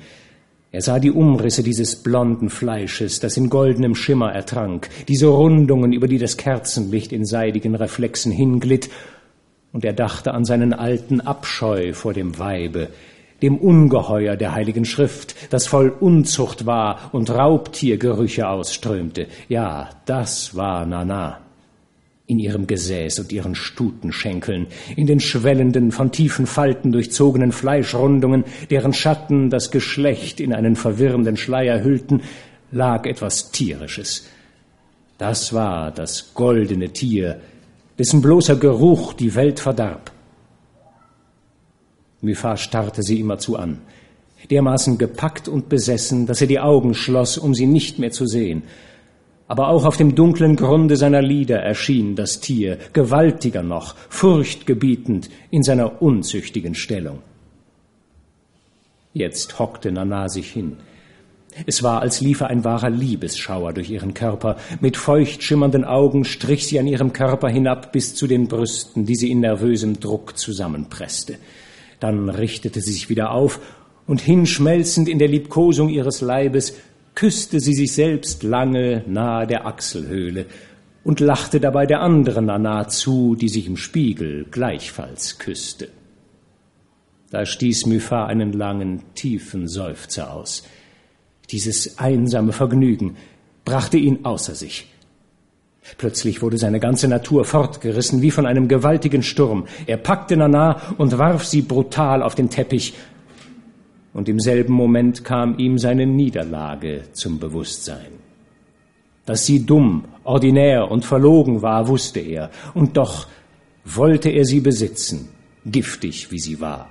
Er 0.74 0.82
sah 0.82 0.98
die 0.98 1.12
Umrisse 1.12 1.62
dieses 1.62 2.02
blonden 2.02 2.50
Fleisches, 2.50 3.20
das 3.20 3.36
in 3.36 3.48
goldenem 3.48 3.94
Schimmer 3.94 4.32
ertrank, 4.32 4.88
diese 5.06 5.28
Rundungen, 5.28 5.92
über 5.92 6.08
die 6.08 6.18
das 6.18 6.36
Kerzenlicht 6.36 7.12
in 7.12 7.24
seidigen 7.24 7.76
Reflexen 7.76 8.32
hinglitt, 8.32 8.90
und 9.72 9.84
er 9.84 9.92
dachte 9.92 10.34
an 10.34 10.44
seinen 10.44 10.72
alten 10.72 11.20
Abscheu 11.20 11.92
vor 11.92 12.12
dem 12.12 12.38
Weibe, 12.40 12.88
dem 13.40 13.56
Ungeheuer 13.56 14.36
der 14.36 14.54
Heiligen 14.54 14.84
Schrift, 14.84 15.36
das 15.50 15.66
voll 15.66 15.90
Unzucht 15.90 16.66
war 16.66 17.10
und 17.12 17.30
Raubtiergerüche 17.30 18.48
ausströmte. 18.48 19.28
Ja, 19.48 19.90
das 20.06 20.56
war 20.56 20.86
Nana. 20.86 21.43
In 22.26 22.38
ihrem 22.38 22.66
Gesäß 22.66 23.18
und 23.18 23.32
ihren 23.32 23.54
Stutenschenkeln, 23.54 24.68
in 24.96 25.06
den 25.06 25.20
schwellenden, 25.20 25.92
von 25.92 26.10
tiefen 26.10 26.46
Falten 26.46 26.90
durchzogenen 26.90 27.52
Fleischrundungen, 27.52 28.44
deren 28.70 28.94
Schatten 28.94 29.50
das 29.50 29.70
Geschlecht 29.70 30.40
in 30.40 30.54
einen 30.54 30.74
verwirrenden 30.74 31.36
Schleier 31.36 31.84
hüllten, 31.84 32.22
lag 32.72 33.06
etwas 33.06 33.50
Tierisches. 33.50 34.26
Das 35.18 35.52
war 35.52 35.90
das 35.90 36.32
goldene 36.34 36.90
Tier, 36.90 37.40
dessen 37.98 38.20
bloßer 38.20 38.56
Geruch 38.56 39.12
die 39.12 39.34
Welt 39.34 39.60
verdarb. 39.60 40.10
Mypha 42.20 42.56
starrte 42.56 43.02
sie 43.02 43.20
immerzu 43.20 43.56
an, 43.56 43.82
dermaßen 44.50 44.98
gepackt 44.98 45.46
und 45.46 45.68
besessen, 45.68 46.26
dass 46.26 46.40
er 46.40 46.46
die 46.46 46.58
Augen 46.58 46.94
schloss, 46.94 47.38
um 47.38 47.54
sie 47.54 47.66
nicht 47.66 47.98
mehr 47.98 48.10
zu 48.10 48.26
sehen. 48.26 48.62
Aber 49.46 49.68
auch 49.68 49.84
auf 49.84 49.96
dem 49.96 50.14
dunklen 50.14 50.56
Grunde 50.56 50.96
seiner 50.96 51.20
Lider 51.20 51.58
erschien 51.58 52.16
das 52.16 52.40
Tier, 52.40 52.78
gewaltiger 52.92 53.62
noch, 53.62 53.94
furchtgebietend 54.08 55.28
in 55.50 55.62
seiner 55.62 56.00
unzüchtigen 56.00 56.74
Stellung. 56.74 57.18
Jetzt 59.12 59.58
hockte 59.58 59.92
Nana 59.92 60.28
sich 60.28 60.50
hin. 60.50 60.78
Es 61.66 61.84
war, 61.84 62.00
als 62.00 62.20
liefe 62.20 62.48
ein 62.48 62.64
wahrer 62.64 62.90
Liebesschauer 62.90 63.72
durch 63.72 63.90
ihren 63.90 64.12
Körper. 64.12 64.56
Mit 64.80 64.96
feucht 64.96 65.42
schimmernden 65.42 65.84
Augen 65.84 66.24
strich 66.24 66.66
sie 66.66 66.80
an 66.80 66.88
ihrem 66.88 67.12
Körper 67.12 67.48
hinab 67.48 67.92
bis 67.92 68.14
zu 68.16 68.26
den 68.26 68.48
Brüsten, 68.48 69.06
die 69.06 69.14
sie 69.14 69.30
in 69.30 69.40
nervösem 69.40 70.00
Druck 70.00 70.36
zusammenpresste. 70.36 71.36
Dann 72.00 72.28
richtete 72.28 72.80
sie 72.80 72.92
sich 72.92 73.08
wieder 73.08 73.30
auf 73.30 73.60
und 74.06 74.20
hinschmelzend 74.20 75.08
in 75.08 75.20
der 75.20 75.28
Liebkosung 75.28 75.90
ihres 75.90 76.20
Leibes 76.20 76.74
küsste 77.14 77.60
sie 77.60 77.74
sich 77.74 77.92
selbst 77.92 78.42
lange 78.42 79.04
nahe 79.06 79.46
der 79.46 79.66
Achselhöhle 79.66 80.46
und 81.04 81.20
lachte 81.20 81.60
dabei 81.60 81.86
der 81.86 82.00
anderen 82.00 82.46
Nana 82.46 82.88
zu, 82.88 83.34
die 83.34 83.48
sich 83.48 83.66
im 83.66 83.76
Spiegel 83.76 84.46
gleichfalls 84.50 85.38
küsste. 85.38 85.88
Da 87.30 87.44
stieß 87.44 87.86
Mypha 87.86 88.26
einen 88.26 88.52
langen, 88.52 89.02
tiefen 89.14 89.68
Seufzer 89.68 90.32
aus. 90.32 90.64
Dieses 91.50 91.98
einsame 91.98 92.52
Vergnügen 92.52 93.16
brachte 93.64 93.96
ihn 93.96 94.24
außer 94.24 94.54
sich. 94.54 94.86
Plötzlich 95.98 96.40
wurde 96.40 96.56
seine 96.56 96.80
ganze 96.80 97.08
Natur 97.08 97.44
fortgerissen 97.44 98.22
wie 98.22 98.30
von 98.30 98.46
einem 98.46 98.68
gewaltigen 98.68 99.22
Sturm. 99.22 99.66
Er 99.86 99.98
packte 99.98 100.36
Nana 100.36 100.80
und 100.96 101.18
warf 101.18 101.44
sie 101.44 101.60
brutal 101.60 102.22
auf 102.22 102.34
den 102.34 102.48
Teppich. 102.48 102.94
Und 104.14 104.28
im 104.28 104.40
selben 104.40 104.72
Moment 104.72 105.24
kam 105.24 105.58
ihm 105.58 105.76
seine 105.76 106.06
Niederlage 106.06 107.02
zum 107.12 107.38
Bewusstsein. 107.38 108.12
Dass 109.26 109.44
sie 109.44 109.66
dumm, 109.66 110.04
ordinär 110.22 110.90
und 110.90 111.04
verlogen 111.04 111.60
war, 111.60 111.88
wusste 111.88 112.20
er, 112.20 112.50
und 112.74 112.96
doch 112.96 113.26
wollte 113.84 114.30
er 114.30 114.44
sie 114.44 114.60
besitzen, 114.60 115.28
giftig 115.66 116.30
wie 116.30 116.38
sie 116.38 116.60
war. 116.60 116.88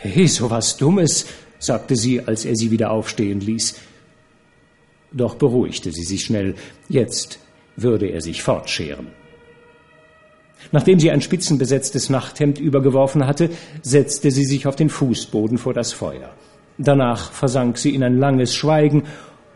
Hey, 0.00 0.28
so 0.28 0.50
was 0.50 0.76
Dummes, 0.76 1.26
sagte 1.58 1.96
sie, 1.96 2.20
als 2.20 2.44
er 2.44 2.56
sie 2.56 2.70
wieder 2.70 2.90
aufstehen 2.90 3.40
ließ. 3.40 3.76
Doch 5.12 5.36
beruhigte 5.36 5.92
sie 5.92 6.04
sich 6.04 6.24
schnell. 6.24 6.56
Jetzt 6.88 7.38
würde 7.76 8.06
er 8.06 8.20
sich 8.20 8.42
fortscheren. 8.42 9.21
Nachdem 10.70 11.00
sie 11.00 11.10
ein 11.10 11.20
spitzenbesetztes 11.20 12.10
Nachthemd 12.10 12.58
übergeworfen 12.58 13.26
hatte, 13.26 13.50
setzte 13.82 14.30
sie 14.30 14.44
sich 14.44 14.66
auf 14.66 14.76
den 14.76 14.88
Fußboden 14.88 15.58
vor 15.58 15.74
das 15.74 15.92
Feuer. 15.92 16.30
Danach 16.78 17.32
versank 17.32 17.78
sie 17.78 17.94
in 17.94 18.02
ein 18.02 18.18
langes 18.18 18.54
Schweigen 18.54 19.04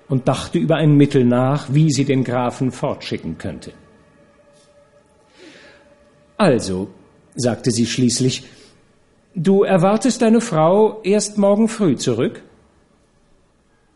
und 0.08 0.28
dachte 0.28 0.58
über 0.58 0.76
ein 0.76 0.96
Mittel 0.96 1.24
nach, 1.24 1.72
wie 1.72 1.90
sie 1.90 2.04
den 2.04 2.24
Grafen 2.24 2.72
fortschicken 2.72 3.38
könnte. 3.38 3.72
Also, 6.36 6.88
sagte 7.34 7.70
sie 7.70 7.86
schließlich, 7.86 8.44
du 9.34 9.62
erwartest 9.62 10.22
deine 10.22 10.40
Frau 10.40 11.00
erst 11.02 11.38
morgen 11.38 11.68
früh 11.68 11.96
zurück? 11.96 12.42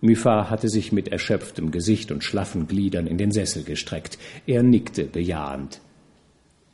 Mypha 0.00 0.48
hatte 0.48 0.70
sich 0.70 0.92
mit 0.92 1.08
erschöpftem 1.08 1.70
Gesicht 1.70 2.10
und 2.10 2.24
schlaffen 2.24 2.66
Gliedern 2.66 3.06
in 3.06 3.18
den 3.18 3.30
Sessel 3.30 3.64
gestreckt. 3.64 4.18
Er 4.46 4.62
nickte 4.62 5.04
bejahend. 5.04 5.80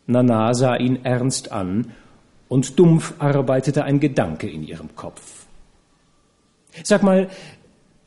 Nana 0.06 0.54
sah 0.54 0.76
ihn 0.76 1.04
ernst 1.04 1.52
an, 1.52 1.92
und 2.48 2.78
dumpf 2.78 3.14
arbeitete 3.18 3.84
ein 3.84 4.00
Gedanke 4.00 4.48
in 4.48 4.62
ihrem 4.62 4.94
Kopf. 4.94 5.46
Sag 6.84 7.02
mal, 7.02 7.28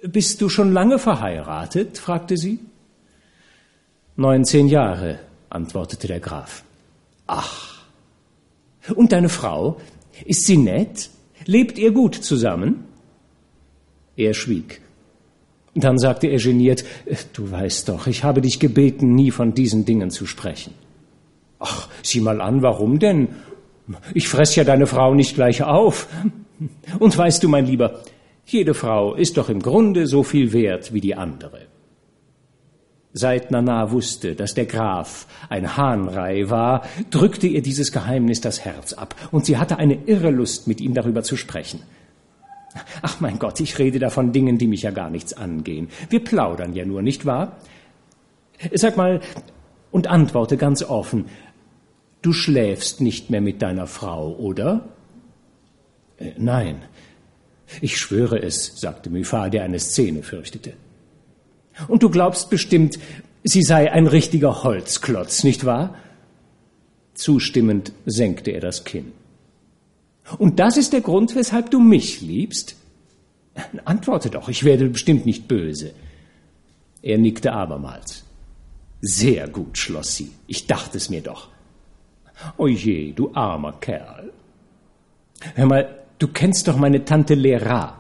bist 0.02 0.42
du 0.42 0.50
schon 0.50 0.72
lange 0.72 1.00
verheiratet? 1.00 1.98
fragte 1.98 2.38
sie. 2.38 2.60
Neunzehn 4.16 4.68
Jahre, 4.68 5.20
antwortete 5.50 6.08
der 6.08 6.20
Graf. 6.20 6.64
Ach. 7.28 7.84
Und 8.96 9.12
deine 9.12 9.30
Frau? 9.30 9.80
Ist 10.26 10.46
sie 10.46 10.58
nett? 10.58 11.10
Lebt 11.46 11.78
ihr 11.78 11.92
gut 11.92 12.16
zusammen? 12.16 12.86
Er 14.16 14.34
schwieg. 14.34 14.82
Dann 15.76 15.98
sagte 15.98 16.28
er 16.28 16.40
geniert, 16.40 16.84
du 17.34 17.52
weißt 17.52 17.90
doch, 17.90 18.08
ich 18.08 18.24
habe 18.24 18.42
dich 18.42 18.60
gebeten, 18.60 19.16
nie 19.16 19.32
von 19.32 19.54
diesen 19.54 19.86
Dingen 19.86 20.12
zu 20.12 20.26
sprechen. 20.26 20.74
Ach, 21.60 21.88
sieh 22.02 22.22
mal 22.22 22.42
an, 22.42 22.62
warum 22.62 23.00
denn? 23.00 23.30
Ich 24.14 24.28
fress 24.28 24.56
ja 24.56 24.64
deine 24.64 24.88
Frau 24.88 25.14
nicht 25.14 25.36
gleich 25.36 25.64
auf. 25.64 26.08
Und 27.00 27.18
weißt 27.18 27.44
du, 27.44 27.50
mein 27.50 27.66
Lieber, 27.66 28.02
jede 28.46 28.74
Frau 28.74 29.14
ist 29.14 29.38
doch 29.38 29.50
im 29.50 29.62
Grunde 29.62 30.08
so 30.08 30.24
viel 30.24 30.54
wert 30.54 30.94
wie 30.94 31.02
die 31.02 31.16
andere. 31.16 31.68
Seit 33.12 33.50
Nana 33.50 33.92
wusste, 33.92 34.36
dass 34.36 34.54
der 34.54 34.66
Graf 34.66 35.26
ein 35.50 35.78
Hahnrei 35.78 36.50
war, 36.50 36.84
drückte 37.10 37.48
ihr 37.48 37.62
dieses 37.62 37.92
Geheimnis 37.92 38.40
das 38.40 38.64
Herz 38.66 38.94
ab, 38.94 39.16
und 39.32 39.46
sie 39.46 39.58
hatte 39.58 39.78
eine 39.78 39.98
irre 40.06 40.30
Lust, 40.30 40.68
mit 40.68 40.80
ihm 40.80 40.94
darüber 40.94 41.24
zu 41.24 41.36
sprechen. 41.36 41.82
Ach 43.02 43.20
mein 43.20 43.40
Gott, 43.40 43.60
ich 43.62 43.80
rede 43.80 43.98
da 43.98 44.12
von 44.12 44.32
Dingen, 44.32 44.60
die 44.60 44.68
mich 44.68 44.84
ja 44.84 44.92
gar 44.92 45.10
nichts 45.10 45.34
angehen. 45.34 45.90
Wir 46.12 46.24
plaudern 46.24 46.74
ja 46.74 46.86
nur, 46.86 47.02
nicht 47.02 47.26
wahr? 47.26 47.58
Sag 48.74 48.96
mal 48.96 49.22
und 49.92 50.08
antworte 50.08 50.58
ganz 50.58 50.84
offen. 50.84 51.26
Du 52.22 52.34
schläfst 52.34 53.02
nicht 53.02 53.30
mehr 53.30 53.42
mit 53.42 53.62
deiner 53.62 53.88
Frau, 53.88 54.36
oder? 54.36 54.90
Äh, 56.18 56.32
nein. 56.38 56.84
Ich 57.82 57.98
schwöre 57.98 58.42
es, 58.42 58.80
sagte 58.80 59.10
Muffat, 59.10 59.54
der 59.54 59.64
eine 59.64 59.80
Szene 59.80 60.24
fürchtete. 60.24 60.74
Und 61.88 62.04
du 62.04 62.10
glaubst 62.10 62.50
bestimmt, 62.50 63.00
sie 63.44 63.62
sei 63.62 63.92
ein 63.92 64.08
richtiger 64.08 64.64
Holzklotz, 64.64 65.44
nicht 65.44 65.66
wahr? 65.66 65.96
Zustimmend 67.14 67.94
senkte 68.06 68.52
er 68.52 68.62
das 68.62 68.84
Kinn. 68.84 69.12
Und 70.38 70.60
das 70.60 70.78
ist 70.78 70.94
der 70.94 71.02
Grund, 71.02 71.36
weshalb 71.36 71.72
du 71.72 71.80
mich 71.80 72.22
liebst? 72.22 72.76
Antworte 73.86 74.30
doch, 74.30 74.50
ich 74.50 74.64
werde 74.64 74.90
bestimmt 74.90 75.26
nicht 75.26 75.48
böse. 75.48 75.94
Er 77.02 77.18
nickte 77.18 77.54
abermals. 77.54 78.24
Sehr 79.02 79.48
gut, 79.48 79.78
schloss 79.78 80.16
sie. 80.16 80.32
Ich 80.48 80.68
dachte 80.68 80.98
es 80.98 81.10
mir 81.10 81.22
doch. 81.22 81.50
Oje, 82.58 83.14
du 83.14 83.32
armer 83.34 83.74
Kerl. 83.80 84.32
Hör 85.56 85.66
mal, 85.66 86.00
du 86.20 86.28
kennst 86.28 86.68
doch 86.68 86.78
meine 86.78 87.06
Tante 87.06 87.34
Lera. 87.34 87.96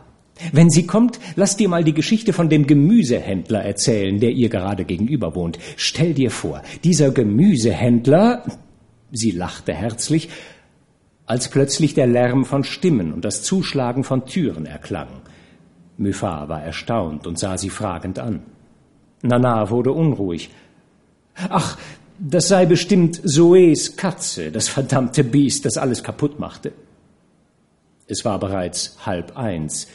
Wenn 0.53 0.69
sie 0.69 0.87
kommt, 0.87 1.19
lass 1.35 1.57
dir 1.57 1.67
mal 1.67 1.83
die 1.83 1.93
Geschichte 1.93 2.31
von 2.31 2.49
dem 2.49 2.65
Gemüsehändler 2.65 3.61
erzählen, 3.63 4.19
der 4.19 4.31
ihr 4.31 4.49
gerade 4.49 4.85
gegenüber 4.85 5.35
wohnt. 5.35 5.59
Stell 5.75 6.13
dir 6.13 6.31
vor, 6.31 6.61
dieser 6.83 7.11
Gemüsehändler, 7.11 8.43
sie 9.11 9.31
lachte 9.31 9.73
herzlich, 9.73 10.29
als 11.25 11.49
plötzlich 11.49 11.93
der 11.93 12.07
Lärm 12.07 12.45
von 12.45 12.63
Stimmen 12.63 13.13
und 13.13 13.25
das 13.25 13.43
Zuschlagen 13.43 14.03
von 14.03 14.25
Türen 14.25 14.65
erklang. 14.65 15.09
Muffat 15.97 16.47
war 16.47 16.63
erstaunt 16.63 17.27
und 17.27 17.37
sah 17.37 17.57
sie 17.57 17.69
fragend 17.69 18.17
an. 18.17 18.41
Nana 19.21 19.69
wurde 19.69 19.91
unruhig. 19.91 20.49
Ach, 21.49 21.77
das 22.19 22.47
sei 22.47 22.65
bestimmt 22.65 23.21
Zoes 23.23 23.95
Katze, 23.95 24.51
das 24.51 24.67
verdammte 24.67 25.23
Biest, 25.23 25.65
das 25.65 25.77
alles 25.77 26.03
kaputt 26.03 26.39
machte. 26.39 26.73
Es 28.07 28.25
war 28.25 28.39
bereits 28.39 28.97
halb 29.05 29.37
eins. 29.37 29.87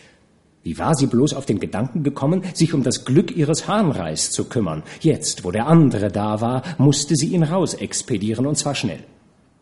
Wie 0.62 0.78
war 0.78 0.95
sie 0.95 1.07
bloß 1.07 1.35
auf 1.35 1.45
den 1.45 1.61
Gedanken 1.61 2.02
gekommen, 2.02 2.43
sich 2.54 2.73
um 2.73 2.83
das 2.83 3.04
Glück 3.04 3.37
ihres 3.37 3.69
Hahnreis 3.69 4.31
zu 4.31 4.45
kümmern? 4.45 4.83
Jetzt, 5.00 5.45
wo 5.45 5.50
der 5.50 5.66
andere 5.66 6.09
da 6.09 6.40
war, 6.40 6.62
musste 6.78 7.16
sie 7.16 7.35
ihn 7.35 7.43
rausexpedieren, 7.43 8.47
und 8.47 8.57
zwar 8.57 8.75
schnell. 8.75 9.04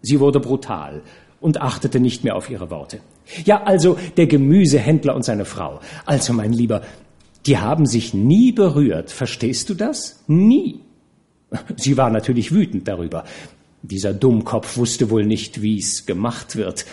Sie 0.00 0.20
wurde 0.20 0.38
brutal 0.38 1.02
und 1.40 1.60
achtete 1.60 1.98
nicht 1.98 2.22
mehr 2.22 2.36
auf 2.36 2.50
ihre 2.50 2.70
Worte. 2.70 3.00
Ja, 3.44 3.64
also 3.64 3.98
der 4.16 4.28
Gemüsehändler 4.28 5.16
und 5.16 5.24
seine 5.24 5.44
Frau. 5.44 5.80
Also, 6.06 6.32
mein 6.32 6.52
Lieber, 6.52 6.82
die 7.46 7.58
haben 7.58 7.86
sich 7.86 8.14
nie 8.14 8.52
berührt, 8.52 9.10
verstehst 9.10 9.70
du 9.70 9.74
das? 9.74 10.22
Nie. 10.28 10.80
Sie 11.76 11.96
war 11.96 12.10
natürlich 12.10 12.52
wütend 12.52 12.88
darüber. 12.88 13.24
Dieser 13.82 14.14
Dummkopf 14.14 14.76
wusste 14.76 15.10
wohl 15.10 15.24
nicht, 15.24 15.60
wie's 15.62 16.06
gemacht 16.06 16.56
wird. 16.56 16.86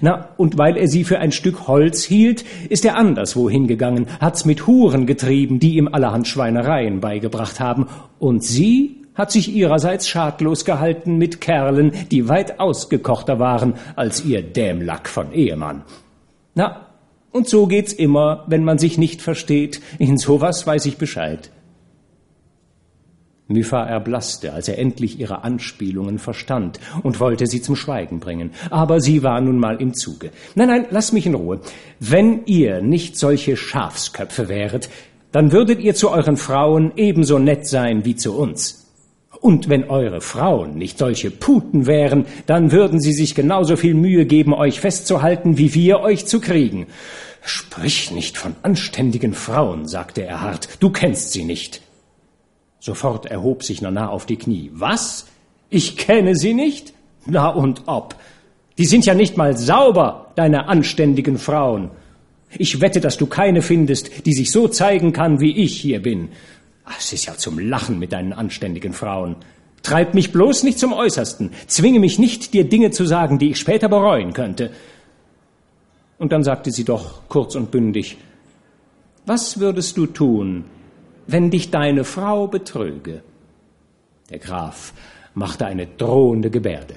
Na, 0.00 0.30
und 0.36 0.58
weil 0.58 0.76
er 0.76 0.88
sie 0.88 1.04
für 1.04 1.18
ein 1.18 1.32
Stück 1.32 1.68
Holz 1.68 2.02
hielt, 2.02 2.44
ist 2.68 2.84
er 2.84 2.96
anderswo 2.96 3.48
hingegangen, 3.48 4.06
hat's 4.20 4.44
mit 4.44 4.66
Huren 4.66 5.06
getrieben, 5.06 5.60
die 5.60 5.76
ihm 5.76 5.88
allerhand 5.88 6.26
Schweinereien 6.26 7.00
beigebracht 7.00 7.60
haben, 7.60 7.86
und 8.18 8.42
sie 8.42 9.02
hat 9.14 9.30
sich 9.30 9.54
ihrerseits 9.54 10.08
schadlos 10.08 10.64
gehalten 10.64 11.18
mit 11.18 11.40
Kerlen, 11.40 11.92
die 12.10 12.28
weit 12.28 12.58
ausgekochter 12.58 13.38
waren 13.38 13.74
als 13.94 14.24
ihr 14.24 14.42
Dämlack 14.42 15.08
von 15.08 15.32
Ehemann. 15.32 15.82
Na, 16.54 16.88
und 17.30 17.48
so 17.48 17.66
geht's 17.66 17.92
immer, 17.92 18.44
wenn 18.46 18.64
man 18.64 18.78
sich 18.78 18.98
nicht 18.98 19.20
versteht. 19.20 19.80
In 19.98 20.18
sowas 20.18 20.66
weiß 20.66 20.86
ich 20.86 20.98
Bescheid. 20.98 21.50
Mypha 23.46 23.84
erblasste, 23.84 24.54
als 24.54 24.68
er 24.68 24.78
endlich 24.78 25.20
ihre 25.20 25.44
Anspielungen 25.44 26.18
verstand 26.18 26.80
und 27.02 27.20
wollte 27.20 27.46
sie 27.46 27.60
zum 27.60 27.76
Schweigen 27.76 28.18
bringen. 28.18 28.52
Aber 28.70 29.00
sie 29.00 29.22
war 29.22 29.40
nun 29.42 29.58
mal 29.58 29.80
im 29.82 29.92
Zuge. 29.92 30.30
Nein, 30.54 30.68
nein, 30.68 30.86
lass 30.90 31.12
mich 31.12 31.26
in 31.26 31.34
Ruhe. 31.34 31.60
Wenn 32.00 32.46
ihr 32.46 32.80
nicht 32.80 33.18
solche 33.18 33.56
Schafsköpfe 33.56 34.48
wäret, 34.48 34.88
dann 35.30 35.52
würdet 35.52 35.80
ihr 35.80 35.94
zu 35.94 36.10
euren 36.10 36.38
Frauen 36.38 36.92
ebenso 36.96 37.38
nett 37.38 37.66
sein 37.66 38.06
wie 38.06 38.16
zu 38.16 38.34
uns. 38.34 38.84
Und 39.40 39.68
wenn 39.68 39.90
eure 39.90 40.22
Frauen 40.22 40.78
nicht 40.78 40.96
solche 40.96 41.30
Puten 41.30 41.86
wären, 41.86 42.24
dann 42.46 42.72
würden 42.72 42.98
sie 42.98 43.12
sich 43.12 43.34
genauso 43.34 43.76
viel 43.76 43.92
Mühe 43.92 44.24
geben, 44.24 44.54
euch 44.54 44.80
festzuhalten, 44.80 45.58
wie 45.58 45.74
wir 45.74 46.00
euch 46.00 46.24
zu 46.24 46.40
kriegen. 46.40 46.86
Sprich 47.42 48.10
nicht 48.10 48.38
von 48.38 48.54
anständigen 48.62 49.34
Frauen, 49.34 49.86
sagte 49.86 50.24
er 50.24 50.40
hart. 50.40 50.68
Du 50.80 50.88
kennst 50.88 51.32
sie 51.32 51.44
nicht. 51.44 51.82
Sofort 52.84 53.24
erhob 53.24 53.62
sich 53.62 53.80
Nana 53.80 54.10
auf 54.10 54.26
die 54.26 54.36
Knie. 54.36 54.70
Was? 54.74 55.24
Ich 55.70 55.96
kenne 55.96 56.36
sie 56.36 56.52
nicht? 56.52 56.92
Na 57.24 57.48
und 57.48 57.84
ob. 57.86 58.14
Die 58.76 58.84
sind 58.84 59.06
ja 59.06 59.14
nicht 59.14 59.38
mal 59.38 59.56
sauber, 59.56 60.32
deine 60.34 60.68
anständigen 60.68 61.38
Frauen. 61.38 61.92
Ich 62.58 62.82
wette, 62.82 63.00
dass 63.00 63.16
du 63.16 63.24
keine 63.24 63.62
findest, 63.62 64.26
die 64.26 64.34
sich 64.34 64.52
so 64.52 64.68
zeigen 64.68 65.14
kann, 65.14 65.40
wie 65.40 65.56
ich 65.56 65.80
hier 65.80 66.02
bin. 66.02 66.28
Es 66.98 67.10
ist 67.10 67.24
ja 67.24 67.38
zum 67.38 67.58
Lachen 67.58 67.98
mit 67.98 68.12
deinen 68.12 68.34
anständigen 68.34 68.92
Frauen. 68.92 69.36
Treib 69.82 70.12
mich 70.12 70.30
bloß 70.30 70.62
nicht 70.64 70.78
zum 70.78 70.92
Äußersten. 70.92 71.52
Zwinge 71.66 72.00
mich 72.00 72.18
nicht, 72.18 72.52
dir 72.52 72.64
Dinge 72.68 72.90
zu 72.90 73.06
sagen, 73.06 73.38
die 73.38 73.52
ich 73.52 73.58
später 73.58 73.88
bereuen 73.88 74.34
könnte. 74.34 74.70
Und 76.18 76.32
dann 76.32 76.44
sagte 76.44 76.70
sie 76.70 76.84
doch 76.84 77.22
kurz 77.30 77.54
und 77.54 77.70
bündig, 77.70 78.18
was 79.24 79.58
würdest 79.58 79.96
du 79.96 80.04
tun, 80.04 80.66
wenn 81.26 81.50
dich 81.50 81.70
deine 81.70 82.04
Frau 82.04 82.46
betrüge? 82.46 83.22
Der 84.30 84.38
Graf 84.38 84.92
machte 85.34 85.66
eine 85.66 85.86
drohende 85.86 86.50
Gebärde. 86.50 86.96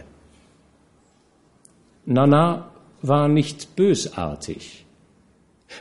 Nana 2.06 2.72
war 3.02 3.28
nicht 3.28 3.76
bösartig. 3.76 4.86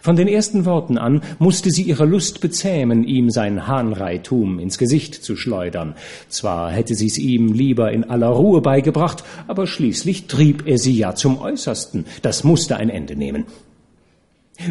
Von 0.03 0.17
den 0.17 0.27
ersten 0.27 0.65
Worten 0.65 0.99
an 0.99 1.23
musste 1.39 1.71
sie 1.71 1.83
ihre 1.83 2.07
Lust 2.07 2.41
bezähmen, 2.41 3.05
ihm 3.05 3.31
sein 3.31 3.69
Hahnreitum 3.69 4.59
ins 4.59 4.79
Gesicht 4.79 5.15
zu 5.15 5.37
schleudern. 5.37 5.95
Zwar 6.29 6.73
hätte 6.73 6.95
sie's 6.97 7.19
ihm 7.19 7.53
lieber 7.53 7.93
in 7.93 8.05
aller 8.05 8.29
Ruhe 8.29 8.61
beigebracht, 8.61 9.23
aber 9.47 9.67
schließlich 9.67 10.27
trieb 10.27 10.67
er 10.67 10.79
sie 10.79 10.97
ja 10.97 11.15
zum 11.15 11.39
Äußersten. 11.41 12.05
Das 12.23 12.43
musste 12.43 12.77
ein 12.77 12.91
Ende 12.91 13.15
nehmen. 13.15 13.45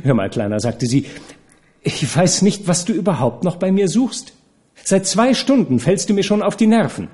Hör 0.04 0.16
mal, 0.16 0.30
Kleiner, 0.30 0.60
sagte 0.60 0.86
sie, 0.86 1.06
ich 1.86 2.15
weiß 2.15 2.41
nicht, 2.41 2.67
was 2.67 2.84
du 2.84 2.93
überhaupt 2.93 3.43
noch 3.43 3.58
bei 3.58 3.71
mir 3.71 3.88
suchst. 3.88 4.34
Seit 4.84 5.06
zwei 5.06 5.36
Stunden 5.36 5.80
fällst 5.80 6.10
du 6.10 6.15
mir 6.15 6.24
schon 6.24 6.41
auf 6.41 6.58
die 6.58 6.65
Nerven. 6.65 7.10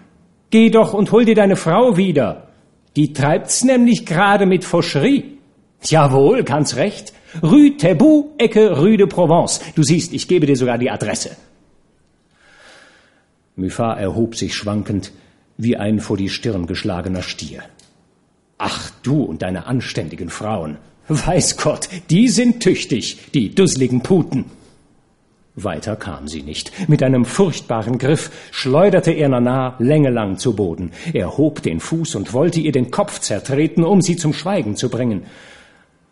Geh 0.50 0.70
doch 0.70 0.94
und 0.94 1.12
hol 1.12 1.26
dir 1.26 1.36
deine 1.36 1.58
Frau 1.58 1.98
wieder. 1.98 2.48
Die 2.96 3.12
treibt's 3.12 3.66
nämlich 3.66 4.06
gerade 4.06 4.46
mit 4.46 4.64
Faucherie. 4.64 5.38
Jawohl, 5.84 6.44
ganz 6.44 6.76
recht. 6.78 7.14
Rue 7.44 7.76
Tebou, 7.76 8.32
Ecke 8.38 8.78
Rue 8.78 8.98
de 8.98 9.08
Provence. 9.08 9.60
Du 9.76 9.84
siehst, 9.84 10.14
ich 10.14 10.28
gebe 10.28 10.46
dir 10.46 10.56
sogar 10.56 10.78
die 10.78 10.90
Adresse. 10.90 11.36
Muffat 13.58 14.00
erhob 14.00 14.36
sich 14.38 14.56
schwankend, 14.56 15.12
wie 15.58 15.76
ein 15.76 16.00
vor 16.00 16.16
die 16.16 16.30
Stirn 16.30 16.66
geschlagener 16.66 17.24
Stier. 17.24 17.64
Ach, 18.58 18.90
du 19.04 19.24
und 19.24 19.42
deine 19.42 19.66
anständigen 19.66 20.30
Frauen. 20.30 20.78
Weiß 21.10 21.58
Gott, 21.58 21.90
die 22.10 22.30
sind 22.30 22.62
tüchtig, 22.62 23.32
die 23.34 23.54
dusseligen 23.54 24.02
Puten. 24.02 24.46
Weiter 25.56 25.98
kam 25.98 26.28
sie 26.28 26.44
nicht. 26.44 26.88
Mit 26.88 27.04
einem 27.04 27.26
furchtbaren 27.26 27.98
Griff 27.98 28.32
schleuderte 28.52 29.12
er 29.12 29.28
Nana 29.28 29.76
längelang 29.80 30.38
zu 30.38 30.56
Boden. 30.56 30.92
Er 31.12 31.38
hob 31.38 31.62
den 31.62 31.82
Fuß 31.82 32.16
und 32.16 32.34
wollte 32.34 32.62
ihr 32.62 32.72
den 32.72 32.90
Kopf 32.90 33.20
zertreten, 33.20 33.84
um 33.84 34.02
sie 34.02 34.16
zum 34.16 34.34
Schweigen 34.34 34.78
zu 34.78 34.90
bringen. 34.90 35.24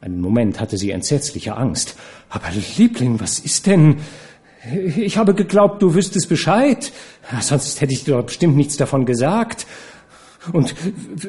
Einen 0.02 0.20
Moment 0.20 0.60
hatte 0.60 0.78
sie 0.78 0.92
entsetzliche 0.92 1.56
Angst. 1.56 1.96
Aber 2.30 2.48
Liebling, 2.78 3.20
was 3.20 3.40
ist 3.40 3.66
denn? 3.66 3.98
Ich 4.98 5.18
habe 5.18 5.34
geglaubt, 5.34 5.82
du 5.82 5.94
wüsstest 5.94 6.28
Bescheid. 6.28 6.92
Sonst 7.40 7.80
hätte 7.80 7.94
ich 7.94 8.04
dir 8.04 8.16
doch 8.16 8.26
bestimmt 8.26 8.58
nichts 8.58 8.76
davon 8.76 9.06
gesagt. 9.06 9.68
Und 10.52 10.76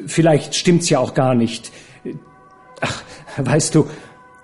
vielleicht 0.05 0.55
stimmt's 0.55 0.89
ja 0.89 0.99
auch 0.99 1.13
gar 1.13 1.33
nicht. 1.33 1.71
Ach, 2.81 3.03
weißt 3.37 3.75
du, 3.75 3.87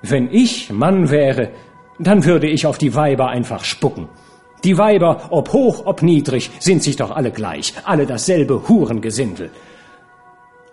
wenn 0.02 0.32
ich 0.32 0.72
Mann 0.72 1.10
wäre, 1.10 1.50
dann 2.00 2.26
würde 2.26 2.48
ich 2.48 2.66
auf 2.66 2.78
die 2.78 2.96
Weiber 2.96 3.30
einfach 3.30 3.64
spucken. 3.64 4.10
Die 4.64 4.78
Weiber, 4.78 5.28
ob 5.30 5.54
hoch, 5.54 5.86
ob 5.86 6.02
niedrig, 6.02 6.52
sind 6.60 6.84
sich 6.84 6.96
doch 6.96 7.12
alle 7.12 7.32
gleich, 7.32 7.74
alle 7.84 8.06
dasselbe 8.06 8.68
Hurengesindel. 8.68 9.52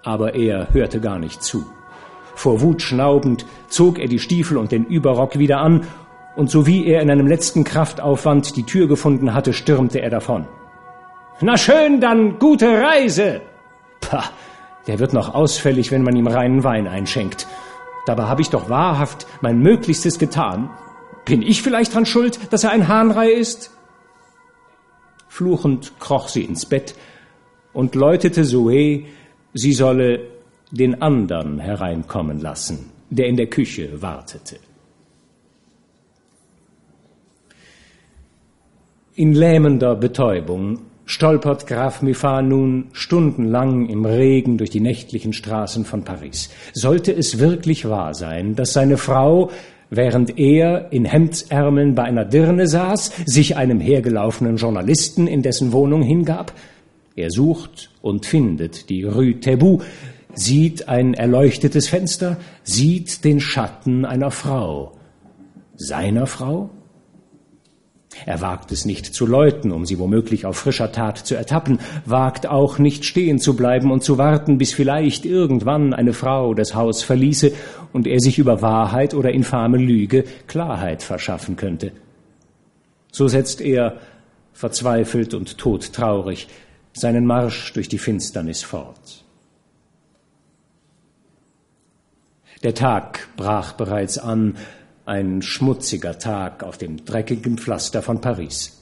Aber 0.03 0.35
er 0.35 0.73
hörte 0.73 1.01
gar 1.01 1.19
nicht 1.19 1.43
zu. 1.43 1.67
Vor 2.35 2.61
Wut 2.61 2.83
schnaubend 2.83 3.47
zog 3.69 3.99
er 3.99 4.09
die 4.09 4.19
Stiefel 4.19 4.57
und 4.57 4.73
den 4.73 4.85
Überrock 4.87 5.39
wieder 5.39 5.59
an, 5.59 5.87
und 6.37 6.51
so 6.51 6.67
wie 6.67 6.87
er 6.87 7.01
in 7.01 7.11
einem 7.11 7.29
letzten 7.29 7.63
Kraftaufwand 7.63 8.57
die 8.57 8.65
Tür 8.65 8.89
gefunden 8.89 9.35
hatte, 9.35 9.53
stürmte 9.53 10.01
er 10.01 10.11
davon. 10.11 10.49
Na 11.41 11.57
schön, 11.57 12.01
dann 12.01 12.39
gute 12.39 12.67
Reise! 12.67 13.41
Pah, 14.01 14.25
der 14.87 14.99
wird 14.99 15.13
noch 15.13 15.35
ausfällig, 15.35 15.93
wenn 15.93 16.03
man 16.03 16.17
ihm 16.17 16.27
reinen 16.27 16.65
Wein 16.65 16.89
einschenkt. 16.89 17.47
Dabei 18.07 18.25
habe 18.25 18.43
ich 18.43 18.51
doch 18.51 18.69
wahrhaft 18.69 19.27
mein 19.41 19.61
Möglichstes 19.61 20.19
getan. 20.19 20.71
Bin 21.25 21.43
ich 21.43 21.63
vielleicht 21.63 21.95
dran 21.95 22.07
schuld, 22.07 22.39
dass 22.53 22.65
er 22.65 22.71
ein 22.71 22.89
Hahnrei 22.89 23.31
ist? 23.31 23.71
Fluchend 25.29 25.99
kroch 25.99 26.29
sie 26.29 26.43
ins 26.43 26.67
Bett 26.67 26.95
und 27.73 27.95
läutete 27.95 28.45
Zoe, 28.45 29.05
sie 29.53 29.73
solle 29.73 30.21
den 30.71 31.03
anderen 31.03 31.59
hereinkommen 31.59 32.41
lassen, 32.41 32.91
der 33.11 33.27
in 33.27 33.37
der 33.37 33.47
Küche 33.47 34.03
wartete. 34.03 34.59
In 39.17 39.33
lähmender 39.33 39.95
Betäubung 39.95 40.81
stolpert 41.07 41.67
Graf 41.67 42.03
Mifan 42.03 42.49
nun 42.49 42.87
stundenlang 42.93 43.89
im 43.89 44.05
Regen 44.05 44.59
durch 44.59 44.71
die 44.71 44.81
nächtlichen 44.81 45.33
Straßen 45.33 45.85
von 45.85 46.03
Paris. 46.03 46.51
Sollte 46.73 47.13
es 47.13 47.39
wirklich 47.39 47.89
wahr 47.89 48.15
sein, 48.15 48.57
dass 48.57 48.73
seine 48.73 48.97
Frau 48.97 49.51
während 49.97 50.39
er 50.39 50.93
in 50.93 51.05
Hemdsärmeln 51.05 51.95
bei 51.95 52.05
einer 52.05 52.25
Dirne 52.25 52.67
saß, 52.67 53.13
sich 53.27 53.57
einem 53.57 53.81
hergelaufenen 53.81 54.57
Journalisten 54.57 55.27
in 55.27 55.43
dessen 55.43 55.73
Wohnung 55.73 56.03
hingab? 56.03 56.53
Er 57.17 57.31
sucht 57.31 57.91
und 58.03 58.27
findet 58.27 58.91
die 58.91 59.05
Rue 59.05 59.39
Tabu, 59.41 59.79
sieht 60.35 60.89
ein 60.89 61.15
erleuchtetes 61.15 61.89
Fenster, 61.89 62.39
sieht 62.63 63.25
den 63.25 63.41
Schatten 63.41 64.05
einer 64.05 64.31
Frau. 64.31 64.93
Seiner 65.77 66.27
Frau? 66.27 66.71
Er 68.27 68.41
wagt 68.41 68.73
es 68.73 68.85
nicht 68.85 69.07
zu 69.07 69.27
läuten, 69.27 69.73
um 69.73 69.85
sie 69.87 69.99
womöglich 69.99 70.47
auf 70.47 70.57
frischer 70.57 70.93
Tat 70.93 71.19
zu 71.19 71.35
ertappen, 71.35 71.81
wagt 72.05 72.47
auch 72.47 72.79
nicht 72.79 73.05
stehen 73.05 73.39
zu 73.39 73.57
bleiben 73.57 73.91
und 73.91 74.03
zu 74.03 74.19
warten, 74.19 74.59
bis 74.59 74.73
vielleicht 74.73 75.25
irgendwann 75.25 75.93
eine 75.93 76.13
Frau 76.13 76.55
das 76.55 76.75
Haus 76.75 77.03
verließe 77.03 77.53
und 77.93 78.07
er 78.07 78.21
sich 78.21 78.39
über 78.39 78.63
Wahrheit 78.63 79.15
oder 79.15 79.33
infame 79.33 79.79
Lüge 79.79 80.25
Klarheit 80.47 81.03
verschaffen 81.03 81.57
könnte. 81.57 81.93
So 83.13 83.29
setzt 83.29 83.61
er, 83.61 83.99
verzweifelt 84.53 85.35
und 85.35 85.59
todtraurig, 85.59 86.49
seinen 86.93 87.27
Marsch 87.27 87.73
durch 87.73 87.89
die 87.89 87.99
Finsternis 87.99 88.63
fort. 88.63 89.25
Der 92.63 92.75
Tag 92.75 93.29
brach 93.37 93.73
bereits 93.73 94.17
an, 94.17 94.57
ein 95.07 95.43
schmutziger 95.43 96.19
Tag 96.19 96.63
auf 96.63 96.79
dem 96.79 97.05
dreckigen 97.05 97.59
Pflaster 97.59 98.03
von 98.03 98.21
Paris. 98.21 98.81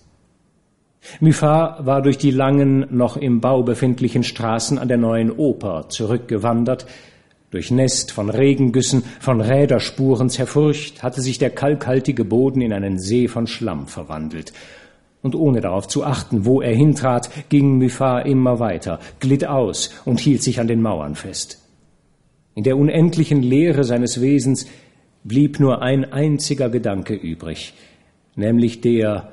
Muffat 1.21 1.85
war 1.85 2.01
durch 2.01 2.17
die 2.17 2.31
langen, 2.31 2.87
noch 2.91 3.17
im 3.17 3.41
Bau 3.41 3.63
befindlichen 3.63 4.23
Straßen 4.23 4.79
an 4.79 4.89
der 4.89 4.99
neuen 4.99 5.33
Oper 5.33 5.89
zurückgewandert. 5.89 6.87
Durchnässt 7.51 8.13
von 8.13 8.31
Regengüssen, 8.31 9.03
von 9.21 9.41
Räderspuren 9.41 10.31
zerfurcht, 10.31 11.03
hatte 11.03 11.21
sich 11.21 11.39
der 11.39 11.51
kalkhaltige 11.51 12.25
Boden 12.25 12.61
in 12.61 12.73
einen 12.73 12.99
See 12.99 13.27
von 13.27 13.47
Schlamm 13.47 13.89
verwandelt. 13.89 14.53
Und 15.23 15.35
ohne 15.35 15.61
darauf 15.61 15.87
zu 15.89 16.05
achten, 16.05 16.47
wo 16.47 16.61
er 16.61 16.75
hintrat, 16.75 17.31
ging 17.49 17.79
Muffat 17.79 18.27
immer 18.27 18.59
weiter, 18.59 19.01
glitt 19.21 19.45
aus 19.45 19.91
und 20.05 20.21
hielt 20.21 20.43
sich 20.43 20.61
an 20.61 20.69
den 20.69 20.83
Mauern 20.83 21.15
fest. 21.15 21.59
In 22.55 22.65
der 22.65 22.77
unendlichen 22.77 23.43
Leere 23.43 23.85
seines 23.85 24.21
Wesens 24.21 24.67
blieb 25.25 25.61
nur 25.61 25.83
ein 25.83 26.13
einziger 26.13 26.69
Gedanke 26.69 27.15
übrig, 27.15 27.75
nämlich 28.35 28.81
der, 28.81 29.33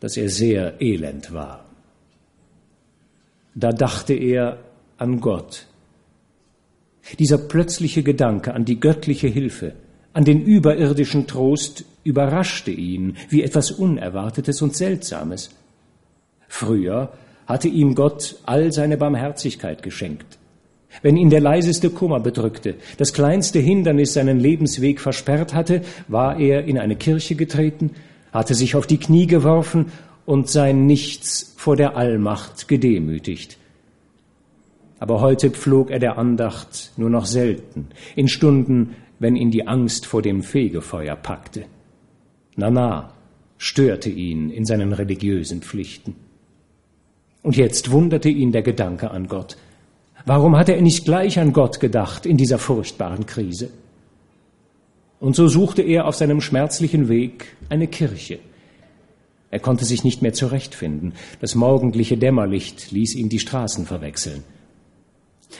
dass 0.00 0.16
er 0.16 0.28
sehr 0.28 0.80
elend 0.80 1.32
war. 1.32 1.64
Da 3.54 3.72
dachte 3.72 4.14
er 4.14 4.58
an 4.98 5.20
Gott. 5.20 5.66
Dieser 7.18 7.38
plötzliche 7.38 8.02
Gedanke 8.02 8.52
an 8.52 8.64
die 8.64 8.80
göttliche 8.80 9.28
Hilfe, 9.28 9.74
an 10.12 10.24
den 10.24 10.42
überirdischen 10.42 11.26
Trost 11.26 11.84
überraschte 12.04 12.70
ihn 12.70 13.16
wie 13.28 13.42
etwas 13.42 13.70
Unerwartetes 13.70 14.62
und 14.62 14.74
Seltsames. 14.74 15.50
Früher 16.48 17.12
hatte 17.46 17.68
ihm 17.68 17.94
Gott 17.94 18.36
all 18.44 18.72
seine 18.72 18.96
Barmherzigkeit 18.96 19.82
geschenkt. 19.82 20.38
Wenn 21.02 21.16
ihn 21.16 21.30
der 21.30 21.40
leiseste 21.40 21.90
Kummer 21.90 22.20
bedrückte, 22.20 22.74
das 22.96 23.12
kleinste 23.12 23.58
Hindernis 23.58 24.14
seinen 24.14 24.40
Lebensweg 24.40 25.00
versperrt 25.00 25.54
hatte, 25.54 25.82
war 26.08 26.38
er 26.38 26.64
in 26.64 26.78
eine 26.78 26.96
Kirche 26.96 27.34
getreten, 27.34 27.90
hatte 28.32 28.54
sich 28.54 28.74
auf 28.74 28.86
die 28.86 28.98
Knie 28.98 29.26
geworfen 29.26 29.92
und 30.24 30.48
sein 30.48 30.86
Nichts 30.86 31.54
vor 31.56 31.76
der 31.76 31.96
Allmacht 31.96 32.68
gedemütigt. 32.68 33.58
Aber 34.98 35.20
heute 35.20 35.50
pflog 35.50 35.90
er 35.90 35.98
der 35.98 36.18
Andacht 36.18 36.92
nur 36.96 37.10
noch 37.10 37.26
selten, 37.26 37.88
in 38.14 38.28
Stunden, 38.28 38.96
wenn 39.18 39.36
ihn 39.36 39.50
die 39.50 39.66
Angst 39.66 40.06
vor 40.06 40.22
dem 40.22 40.42
Fegefeuer 40.42 41.16
packte. 41.16 41.64
Nana 42.56 43.12
störte 43.58 44.10
ihn 44.10 44.50
in 44.50 44.64
seinen 44.64 44.92
religiösen 44.92 45.62
Pflichten. 45.62 46.16
Und 47.42 47.56
jetzt 47.56 47.90
wunderte 47.90 48.28
ihn 48.28 48.52
der 48.52 48.62
Gedanke 48.62 49.10
an 49.10 49.28
Gott. 49.28 49.56
Warum 50.26 50.56
hatte 50.56 50.74
er 50.74 50.82
nicht 50.82 51.04
gleich 51.04 51.38
an 51.38 51.52
Gott 51.52 51.78
gedacht 51.78 52.26
in 52.26 52.36
dieser 52.36 52.58
furchtbaren 52.58 53.26
Krise? 53.26 53.70
Und 55.20 55.36
so 55.36 55.46
suchte 55.46 55.82
er 55.82 56.06
auf 56.06 56.16
seinem 56.16 56.40
schmerzlichen 56.40 57.08
Weg 57.08 57.56
eine 57.68 57.86
Kirche. 57.86 58.40
Er 59.52 59.60
konnte 59.60 59.84
sich 59.84 60.02
nicht 60.02 60.22
mehr 60.22 60.32
zurechtfinden. 60.32 61.12
Das 61.40 61.54
morgendliche 61.54 62.18
Dämmerlicht 62.18 62.90
ließ 62.90 63.14
ihn 63.14 63.28
die 63.28 63.38
Straßen 63.38 63.86
verwechseln. 63.86 64.42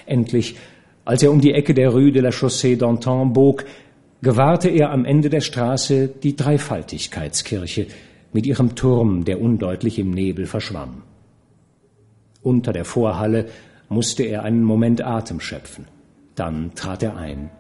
Endlich, 0.05 0.57
als 1.05 1.23
er 1.23 1.31
um 1.31 1.41
die 1.41 1.53
Ecke 1.53 1.73
der 1.73 1.91
Rue 1.91 2.11
de 2.11 2.21
la 2.21 2.31
Chaussée 2.31 2.77
d'Antin 2.77 3.33
bog, 3.33 3.65
gewahrte 4.21 4.69
er 4.69 4.91
am 4.91 5.05
Ende 5.05 5.31
der 5.31 5.43
Straße 5.43 6.09
die 6.09 6.35
Dreifaltigkeitskirche 6.35 7.87
mit 8.33 8.47
ihrem 8.47 8.75
Turm, 8.75 9.25
der 9.25 9.41
undeutlich 9.41 10.01
im 10.01 10.11
Nebel 10.11 10.47
verschwamm. 10.47 11.03
Unter 12.43 12.73
der 12.73 12.85
Vorhalle 12.85 13.47
musste 13.89 14.23
er 14.25 14.43
einen 14.43 14.63
Moment 14.63 15.03
Atem 15.03 15.41
schöpfen. 15.41 15.87
Dann 16.35 16.75
trat 16.75 17.03
er 17.03 17.17
ein. 17.17 17.51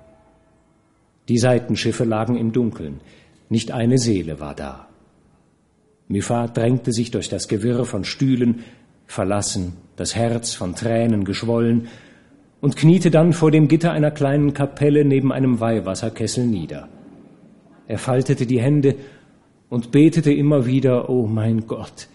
Die 1.28 1.38
Seitenschiffe 1.38 2.04
lagen 2.04 2.36
im 2.36 2.52
Dunkeln. 2.52 3.00
Nicht 3.48 3.72
eine 3.72 3.98
Seele 3.98 4.40
war 4.40 4.54
da. 4.54 4.88
Muffat 6.08 6.56
drängte 6.56 6.92
sich 6.92 7.10
durch 7.10 7.28
das 7.28 7.48
Gewirr 7.48 7.84
von 7.84 8.04
Stühlen, 8.04 8.64
verlassen, 9.06 9.74
das 9.96 10.14
Herz 10.14 10.54
von 10.54 10.74
Tränen 10.74 11.24
geschwollen, 11.24 11.88
und 12.60 12.76
kniete 12.76 13.10
dann 13.10 13.32
vor 13.32 13.50
dem 13.50 13.68
Gitter 13.68 13.92
einer 13.92 14.10
kleinen 14.10 14.54
Kapelle 14.54 15.04
neben 15.04 15.32
einem 15.32 15.60
Weihwasserkessel 15.60 16.46
nieder. 16.46 16.88
Er 17.86 17.98
faltete 17.98 18.46
die 18.46 18.60
Hände 18.60 18.96
und 19.68 19.92
betete 19.92 20.32
immer 20.32 20.66
wieder, 20.66 21.08
O 21.08 21.22
oh 21.22 21.26
mein 21.26 21.66
Gott, 21.66 22.08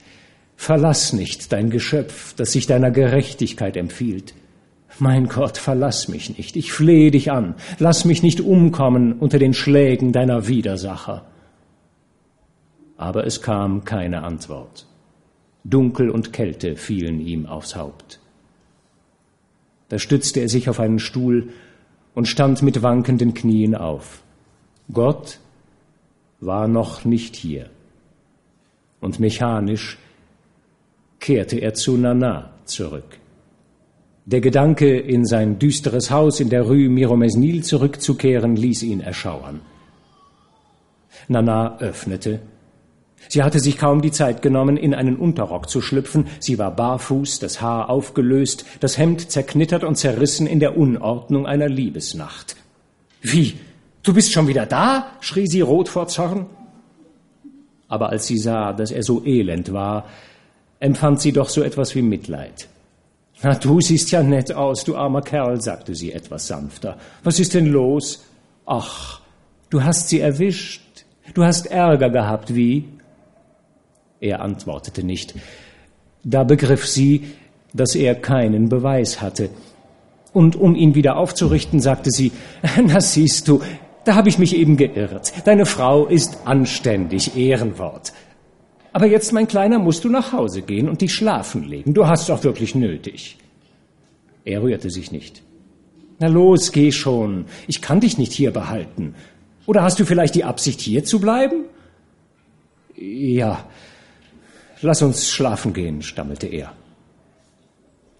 Verlass 0.61 1.11
nicht 1.11 1.51
dein 1.53 1.71
Geschöpf, 1.71 2.35
das 2.35 2.51
sich 2.51 2.67
deiner 2.67 2.91
Gerechtigkeit 2.91 3.75
empfiehlt. 3.75 4.35
Mein 4.99 5.27
Gott, 5.27 5.57
verlass 5.57 6.07
mich 6.07 6.37
nicht, 6.37 6.55
ich 6.55 6.71
flehe 6.71 7.09
dich 7.09 7.31
an, 7.31 7.55
lass 7.79 8.05
mich 8.05 8.21
nicht 8.21 8.41
umkommen 8.41 9.13
unter 9.13 9.39
den 9.39 9.55
Schlägen 9.55 10.11
deiner 10.11 10.47
Widersacher. 10.47 11.25
Aber 12.95 13.25
es 13.25 13.41
kam 13.41 13.85
keine 13.85 14.21
Antwort. 14.21 14.85
Dunkel 15.63 16.11
und 16.11 16.31
Kälte 16.31 16.75
fielen 16.75 17.25
ihm 17.25 17.47
aufs 17.47 17.75
Haupt. 17.75 18.19
Da 19.89 19.97
stützte 19.97 20.41
er 20.41 20.47
sich 20.47 20.69
auf 20.69 20.79
einen 20.79 20.99
Stuhl 20.99 21.49
und 22.13 22.27
stand 22.27 22.61
mit 22.61 22.83
wankenden 22.83 23.33
Knien 23.33 23.73
auf. 23.73 24.21
Gott 24.93 25.39
war 26.39 26.67
noch 26.67 27.03
nicht 27.03 27.35
hier. 27.35 27.71
Und 28.99 29.19
mechanisch 29.19 29.97
kehrte 31.21 31.57
er 31.59 31.73
zu 31.73 31.95
Nana 31.95 32.51
zurück. 32.65 33.19
Der 34.25 34.41
Gedanke, 34.41 34.99
in 34.99 35.25
sein 35.25 35.57
düsteres 35.57 36.11
Haus 36.11 36.39
in 36.39 36.49
der 36.49 36.63
Rue 36.63 36.89
Miromesnil 36.89 37.63
zurückzukehren, 37.63 38.55
ließ 38.55 38.83
ihn 38.83 38.99
erschauern. 38.99 39.61
Nana 41.27 41.79
öffnete. 41.79 42.41
Sie 43.29 43.43
hatte 43.43 43.59
sich 43.59 43.77
kaum 43.77 44.01
die 44.01 44.11
Zeit 44.11 44.41
genommen, 44.41 44.77
in 44.77 44.93
einen 44.93 45.15
Unterrock 45.15 45.69
zu 45.69 45.81
schlüpfen. 45.81 46.27
Sie 46.39 46.57
war 46.57 46.75
barfuß, 46.75 47.39
das 47.39 47.61
Haar 47.61 47.89
aufgelöst, 47.89 48.65
das 48.79 48.97
Hemd 48.97 49.31
zerknittert 49.31 49.83
und 49.83 49.95
zerrissen 49.95 50.47
in 50.47 50.59
der 50.59 50.77
Unordnung 50.77 51.45
einer 51.45 51.69
Liebesnacht. 51.69 52.55
Wie? 53.21 53.55
Du 54.03 54.13
bist 54.13 54.31
schon 54.31 54.47
wieder 54.47 54.65
da? 54.65 55.07
schrie 55.19 55.47
sie 55.47 55.61
rot 55.61 55.87
vor 55.87 56.07
Zorn. 56.07 56.47
Aber 57.87 58.09
als 58.09 58.25
sie 58.25 58.37
sah, 58.37 58.73
dass 58.73 58.91
er 58.91 59.03
so 59.03 59.23
elend 59.25 59.71
war, 59.71 60.05
empfand 60.81 61.21
sie 61.21 61.31
doch 61.31 61.47
so 61.47 61.63
etwas 61.63 61.95
wie 61.95 62.01
Mitleid. 62.01 62.67
Na, 63.43 63.55
du 63.55 63.79
siehst 63.79 64.11
ja 64.11 64.21
nett 64.21 64.51
aus, 64.53 64.83
du 64.83 64.95
armer 64.95 65.21
Kerl, 65.21 65.61
sagte 65.61 65.95
sie 65.95 66.11
etwas 66.11 66.47
sanfter. 66.47 66.97
Was 67.23 67.39
ist 67.39 67.53
denn 67.53 67.67
los? 67.67 68.25
Ach, 68.65 69.21
du 69.69 69.83
hast 69.83 70.09
sie 70.09 70.19
erwischt. 70.19 70.81
Du 71.33 71.43
hast 71.43 71.67
Ärger 71.67 72.09
gehabt, 72.09 72.53
wie? 72.53 72.89
Er 74.19 74.41
antwortete 74.41 75.03
nicht. 75.03 75.33
Da 76.23 76.43
begriff 76.43 76.85
sie, 76.85 77.31
dass 77.73 77.95
er 77.95 78.15
keinen 78.15 78.69
Beweis 78.69 79.21
hatte. 79.21 79.49
Und 80.33 80.55
um 80.55 80.75
ihn 80.75 80.93
wieder 80.93 81.17
aufzurichten, 81.17 81.79
sagte 81.79 82.11
sie, 82.11 82.31
na 82.83 82.99
siehst 83.01 83.47
du, 83.47 83.61
da 84.03 84.15
habe 84.15 84.29
ich 84.29 84.39
mich 84.39 84.55
eben 84.55 84.77
geirrt. 84.77 85.33
Deine 85.45 85.65
Frau 85.65 86.05
ist 86.05 86.39
anständig, 86.45 87.37
Ehrenwort. 87.37 88.13
Aber 88.93 89.05
jetzt, 89.05 89.31
mein 89.31 89.47
Kleiner, 89.47 89.79
musst 89.79 90.03
du 90.03 90.09
nach 90.09 90.33
Hause 90.33 90.61
gehen 90.61 90.89
und 90.89 91.01
dich 91.01 91.13
schlafen 91.13 91.63
legen. 91.63 91.93
Du 91.93 92.07
hast 92.07 92.29
auch 92.29 92.43
wirklich 92.43 92.75
nötig. 92.75 93.37
Er 94.43 94.61
rührte 94.61 94.89
sich 94.89 95.11
nicht. 95.11 95.43
Na 96.19 96.27
los, 96.27 96.71
geh 96.71 96.91
schon. 96.91 97.45
Ich 97.67 97.81
kann 97.81 97.99
dich 97.99 98.17
nicht 98.17 98.33
hier 98.33 98.51
behalten. 98.51 99.15
Oder 99.65 99.83
hast 99.83 99.99
du 99.99 100.05
vielleicht 100.05 100.35
die 100.35 100.43
Absicht, 100.43 100.81
hier 100.81 101.03
zu 101.03 101.19
bleiben? 101.19 101.65
Ja, 102.95 103.65
Lass 104.81 105.03
uns 105.03 105.29
schlafen 105.29 105.73
gehen, 105.73 106.01
stammelte 106.01 106.47
er. 106.47 106.73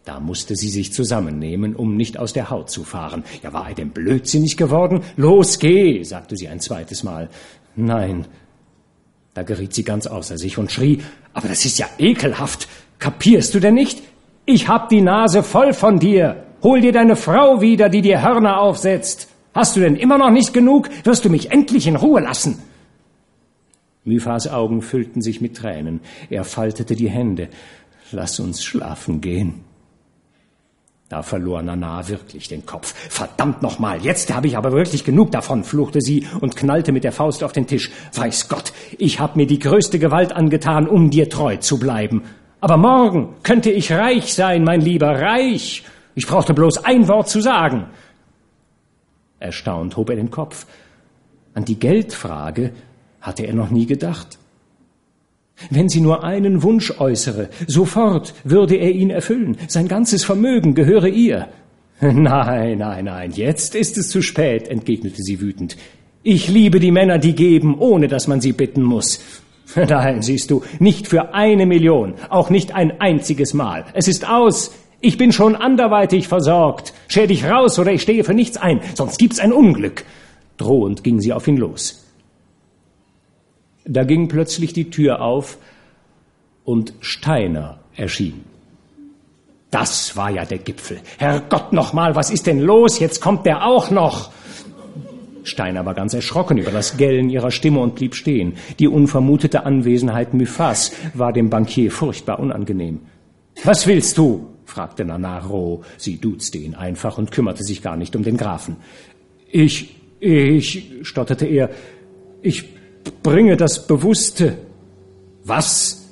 Da 0.05 0.19
musste 0.19 0.55
sie 0.55 0.69
sich 0.69 0.93
zusammennehmen, 0.93 1.75
um 1.75 1.95
nicht 1.95 2.17
aus 2.17 2.34
der 2.34 2.49
Haut 2.49 2.69
zu 2.69 2.84
fahren. 2.84 3.23
Ja, 3.43 3.53
war 3.53 3.69
er 3.69 3.75
denn 3.75 3.89
blödsinnig 3.89 4.57
geworden? 4.57 5.01
Los, 5.15 5.60
geh, 5.60 6.03
sagte 6.03 6.38
sie 6.38 6.47
ein 6.47 6.60
zweites 6.60 7.03
Mal. 7.03 7.29
Nein. 7.75 8.25
Da 9.34 9.44
geriet 9.44 9.74
sie 9.74 9.84
ganz 9.84 10.08
außer 10.08 10.38
sich 10.38 10.58
und 10.58 10.72
schrie, 10.72 11.00
aber 11.34 11.48
das 11.48 11.65
ist 11.65 11.80
ja 11.80 11.88
ekelhaft. 11.98 12.67
Kapierst 13.00 13.54
du 13.54 13.60
denn 13.60 13.74
nicht? 13.74 14.02
Ich 14.46 14.67
hab 14.67 14.89
die 14.89 15.02
Nase 15.02 15.44
voll 15.44 15.74
von 15.74 16.00
dir. 16.00 16.44
Hol 16.63 16.82
dir 16.82 16.91
deine 16.91 17.15
Frau 17.15 17.62
wieder, 17.62 17.89
die 17.89 18.02
dir 18.02 18.22
Hörner 18.22 18.60
aufsetzt. 18.60 19.30
Hast 19.54 19.76
du 19.76 19.80
denn 19.80 19.96
immer 19.96 20.17
noch 20.17 20.30
nicht 20.30 20.54
genug? 20.54 20.89
Wirst 21.04 21.26
du 21.26 21.30
mich 21.30 21.52
endlich 21.52 21.88
in 21.88 21.96
Ruhe 21.96 22.22
lassen? 22.22 22.60
Myfas 24.04 24.48
Augen 24.48 24.82
füllten 24.82 25.22
sich 25.22 25.41
mit 25.41 25.58
Tränen. 25.58 26.02
Er 26.30 26.44
faltete 26.44 26.96
die 26.96 27.10
Hände. 27.10 27.50
Lass 28.12 28.39
uns 28.39 28.63
schlafen 28.63 29.22
gehen. 29.22 29.63
Da 31.12 31.24
verlor 31.24 31.62
Nana 31.62 32.08
wirklich 32.08 32.47
den 32.47 32.65
Kopf. 32.65 32.93
Verdammt 33.10 33.62
nochmal, 33.62 34.00
jetzt 34.02 34.34
habe 34.34 34.47
ich 34.47 34.56
aber 34.56 34.71
wirklich 34.71 35.04
genug 35.04 35.30
davon, 35.32 35.65
fluchte 35.65 36.00
sie 36.00 36.26
und 36.39 36.56
knallte 36.56 36.93
mit 36.93 37.04
der 37.04 37.12
Faust 37.12 37.43
auf 37.43 37.52
den 37.52 37.67
Tisch. 37.67 37.91
Weiß 38.13 38.47
Gott, 38.47 38.71
ich 38.97 39.19
habe 39.19 39.38
mir 39.38 39.45
die 39.45 39.60
größte 39.60 40.00
Gewalt 40.00 40.32
angetan, 40.32 40.88
um 40.88 41.10
dir 41.10 41.30
treu 41.30 41.58
zu 41.58 41.78
bleiben. 41.78 42.24
Aber 42.62 42.78
morgen 42.78 43.36
könnte 43.43 43.71
ich 43.71 43.91
reich 43.91 44.34
sein, 44.34 44.63
mein 44.63 44.80
Lieber, 44.80 45.19
reich. 45.19 45.84
Ich 46.15 46.28
brauchte 46.28 46.54
bloß 46.54 46.86
ein 46.86 47.10
Wort 47.10 47.28
zu 47.28 47.41
sagen. 47.41 47.88
Erstaunt 49.38 49.97
hob 49.97 50.12
er 50.12 50.15
den 50.15 50.32
Kopf. 50.32 50.65
An 51.54 51.65
die 51.65 51.78
Geldfrage 51.78 52.71
hatte 53.19 53.45
er 53.45 53.54
noch 53.54 53.69
nie 53.69 53.86
gedacht. 53.86 54.39
Wenn 55.69 55.89
sie 55.89 56.02
nur 56.02 56.24
einen 56.24 56.63
Wunsch 56.63 57.00
äußere, 57.00 57.50
sofort 57.67 58.34
würde 58.43 58.76
er 58.76 58.91
ihn 58.91 59.10
erfüllen. 59.10 59.58
Sein 59.67 59.88
ganzes 59.88 60.24
Vermögen 60.24 60.76
gehöre 60.76 61.08
ihr. 61.08 61.47
Nein, 62.02 62.80
nein, 62.80 63.06
nein, 63.06 63.32
jetzt 63.32 63.76
ist 63.76 63.95
es 63.95 64.10
zu 64.10 64.24
spät, 64.24 64.67
entgegnete 64.67 65.21
sie 65.21 65.39
wütend. 65.39 65.78
Ich 66.24 66.47
liebe 66.47 66.80
die 66.80 66.89
Männer, 66.89 67.19
die 67.19 67.36
geben, 67.36 67.78
ohne 67.78 68.08
dass 68.08 68.28
man 68.28 68.41
sie 68.41 68.54
bitten 68.54 68.82
muss. 68.82 69.21
Nein, 69.76 70.21
siehst 70.21 70.50
du, 70.50 70.63
nicht 70.80 71.08
für 71.08 71.34
eine 71.34 71.65
Million, 71.65 72.15
auch 72.30 72.50
nicht 72.50 72.74
ein 72.74 73.00
einziges 73.00 73.54
Mal. 73.54 73.86
Es 73.93 74.08
ist 74.08 74.28
aus. 74.28 74.71
Ich 75.00 75.17
bin 75.17 75.32
schon 75.32 75.56
anderweitig 75.56 76.28
versorgt. 76.28 76.93
Scher 77.08 77.28
dich 77.28 77.45
raus 77.45 77.80
oder 77.80 77.91
ich 77.91 78.02
stehe 78.02 78.24
für 78.24 78.34
nichts 78.34 78.58
ein, 78.58 78.82
sonst 78.95 79.17
gibt's 79.17 79.39
ein 79.39 79.54
Unglück. 79.54 80.04
Drohend 80.58 81.04
ging 81.04 81.19
sie 81.19 81.34
auf 81.34 81.47
ihn 81.47 81.58
los. 81.58 82.01
Da 83.86 84.04
ging 84.04 84.28
plötzlich 84.28 84.74
die 84.74 84.89
Tür 84.89 85.22
auf 85.22 85.58
und 86.63 86.94
Steiner 87.00 87.80
erschien. 87.96 88.44
Das 89.72 90.17
war 90.17 90.30
ja 90.30 90.46
der 90.46 90.58
Gipfel. 90.58 91.00
Herrgott 91.17 91.72
nochmal, 91.72 92.15
was 92.15 92.30
ist 92.30 92.46
denn 92.46 92.60
los? 92.60 93.00
Jetzt 93.00 93.22
kommt 93.22 93.46
der 93.46 93.65
auch 93.65 93.89
noch. 93.89 94.32
Steiner 95.44 95.86
war 95.86 95.94
ganz 95.94 96.13
erschrocken 96.13 96.58
über 96.58 96.72
das 96.72 96.98
Gellen 96.98 97.30
ihrer 97.30 97.52
Stimme 97.52 97.80
und 97.80 97.96
blieb 97.96 98.13
stehen. 98.15 98.54
Die 98.80 98.88
unvermutete 98.88 99.65
Anwesenheit 99.65 100.34
Myphas 100.34 100.91
war 101.13 101.34
dem 101.34 101.50
Bankier 101.50 101.91
furchtbar 101.91 102.39
unangenehm. 102.39 103.00
Was 103.63 103.88
willst 103.88 104.17
du? 104.17 104.48
fragte 104.65 105.04
Nanaro. 105.04 105.84
Sie 105.98 106.17
duzte 106.20 106.58
ihn 106.58 106.76
einfach 106.76 107.17
und 107.17 107.32
kümmerte 107.32 107.63
sich 107.63 107.82
gar 107.82 107.98
nicht 107.98 108.15
um 108.15 108.24
den 108.24 108.38
Grafen. 108.38 108.78
Ich, 109.50 109.96
ich, 110.20 110.91
stotterte 111.02 111.46
er, 111.46 111.70
ich 112.41 112.65
bringe 113.24 113.58
das 113.58 113.88
Bewusste. 113.88 114.58
Was? 115.44 116.08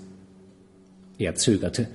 Er 1.18 1.36
zögerte. 1.36 1.88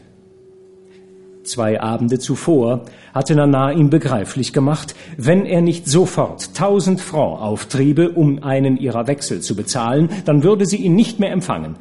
Zwei 1.44 1.80
Abende 1.80 2.18
zuvor 2.18 2.86
hatte 3.12 3.34
Nana 3.34 3.72
ihm 3.72 3.90
begreiflich 3.90 4.52
gemacht, 4.52 4.94
wenn 5.18 5.44
er 5.44 5.60
nicht 5.60 5.86
sofort 5.86 6.54
tausend 6.54 7.00
Francs 7.00 7.42
auftriebe, 7.42 8.10
um 8.10 8.42
einen 8.42 8.78
ihrer 8.78 9.06
Wechsel 9.06 9.40
zu 9.40 9.54
bezahlen, 9.54 10.08
dann 10.24 10.42
würde 10.42 10.64
sie 10.64 10.78
ihn 10.78 10.94
nicht 10.94 11.20
mehr 11.20 11.32
empfangen. 11.32 11.76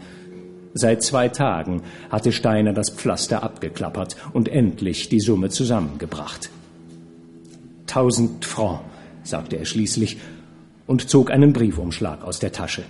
Seit 0.74 1.04
zwei 1.04 1.30
Tagen 1.30 1.82
hatte 2.10 2.32
Steiner 2.32 2.74
das 2.74 2.90
Pflaster 2.90 3.44
abgeklappert 3.44 4.16
und 4.34 4.50
endlich 4.50 5.08
die 5.08 5.20
Summe 5.20 5.50
zusammengebracht. 5.50 6.50
Tausend 7.88 8.44
Francs, 8.44 8.84
sagte 9.24 9.58
er 9.58 9.66
schließlich 9.66 10.18
und 10.88 11.10
zog 11.10 11.32
einen 11.32 11.54
Briefumschlag 11.54 12.24
aus 12.24 12.40
der 12.40 12.52
Tasche. 12.52 12.84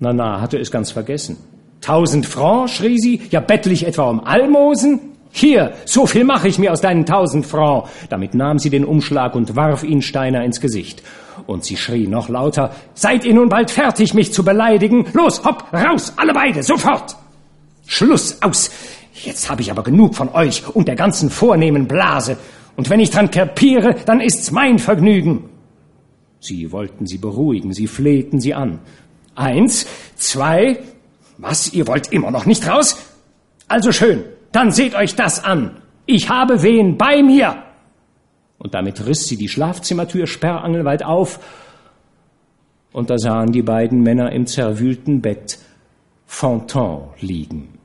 Nana 0.00 0.40
hatte 0.40 0.58
es 0.58 0.70
ganz 0.70 0.90
vergessen. 0.90 1.36
Tausend 1.80 2.26
Francs, 2.26 2.72
schrie 2.72 2.98
sie, 2.98 3.20
ja 3.30 3.40
bettel 3.40 3.72
ich 3.72 3.86
etwa 3.86 4.10
um 4.10 4.24
Almosen? 4.24 5.00
Hier, 5.30 5.74
so 5.84 6.06
viel 6.06 6.24
mache 6.24 6.48
ich 6.48 6.58
mir 6.58 6.72
aus 6.72 6.80
deinen 6.80 7.04
tausend 7.06 7.46
Francs. 7.46 7.90
Damit 8.08 8.34
nahm 8.34 8.58
sie 8.58 8.70
den 8.70 8.84
Umschlag 8.84 9.34
und 9.34 9.56
warf 9.56 9.84
ihn 9.84 10.02
Steiner 10.02 10.44
ins 10.44 10.60
Gesicht. 10.60 11.02
Und 11.46 11.64
sie 11.64 11.76
schrie 11.76 12.06
noch 12.06 12.28
lauter, 12.28 12.72
seid 12.94 13.24
ihr 13.24 13.34
nun 13.34 13.48
bald 13.48 13.70
fertig, 13.70 14.14
mich 14.14 14.32
zu 14.32 14.44
beleidigen? 14.44 15.06
Los, 15.12 15.44
hopp, 15.44 15.72
raus, 15.72 16.12
alle 16.16 16.32
beide, 16.32 16.62
sofort! 16.62 17.16
Schluss, 17.86 18.42
aus! 18.42 18.70
Jetzt 19.24 19.50
habe 19.50 19.62
ich 19.62 19.70
aber 19.70 19.82
genug 19.82 20.14
von 20.14 20.28
euch 20.28 20.62
und 20.74 20.88
der 20.88 20.96
ganzen 20.96 21.30
vornehmen 21.30 21.88
Blase. 21.88 22.36
Und 22.76 22.90
wenn 22.90 23.00
ich 23.00 23.10
dran 23.10 23.30
kerpiere, 23.30 23.96
dann 24.06 24.20
ist's 24.20 24.50
mein 24.50 24.78
Vergnügen. 24.78 25.44
Sie 26.40 26.70
wollten 26.70 27.06
sie 27.06 27.18
beruhigen, 27.18 27.72
sie 27.72 27.88
flehten 27.88 28.40
sie 28.40 28.54
an. 28.54 28.78
Eins, 29.38 29.86
zwei, 30.16 30.80
was, 31.36 31.72
ihr 31.72 31.86
wollt 31.86 32.12
immer 32.12 32.30
noch 32.30 32.44
nicht 32.44 32.68
raus? 32.68 32.96
Also 33.68 33.92
schön, 33.92 34.24
dann 34.50 34.72
seht 34.72 34.94
euch 34.94 35.14
das 35.14 35.44
an. 35.44 35.80
Ich 36.06 36.28
habe 36.28 36.62
wen 36.62 36.98
bei 36.98 37.22
mir. 37.22 37.62
Und 38.58 38.74
damit 38.74 39.06
riss 39.06 39.26
sie 39.26 39.36
die 39.36 39.48
Schlafzimmertür 39.48 40.26
sperrangelweit 40.26 41.04
auf, 41.04 41.38
und 42.92 43.10
da 43.10 43.18
sahen 43.18 43.52
die 43.52 43.62
beiden 43.62 44.02
Männer 44.02 44.32
im 44.32 44.46
zerwühlten 44.46 45.20
Bett 45.20 45.58
Fontan 46.26 47.10
liegen. 47.20 47.78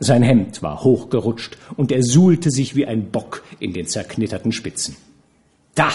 Sein 0.00 0.22
Hemd 0.22 0.62
war 0.62 0.84
hochgerutscht 0.84 1.58
und 1.76 1.90
er 1.90 2.02
suhlte 2.04 2.50
sich 2.50 2.76
wie 2.76 2.86
ein 2.86 3.10
Bock 3.10 3.42
in 3.58 3.72
den 3.72 3.86
zerknitterten 3.86 4.52
Spitzen. 4.52 4.96
Da, 5.74 5.88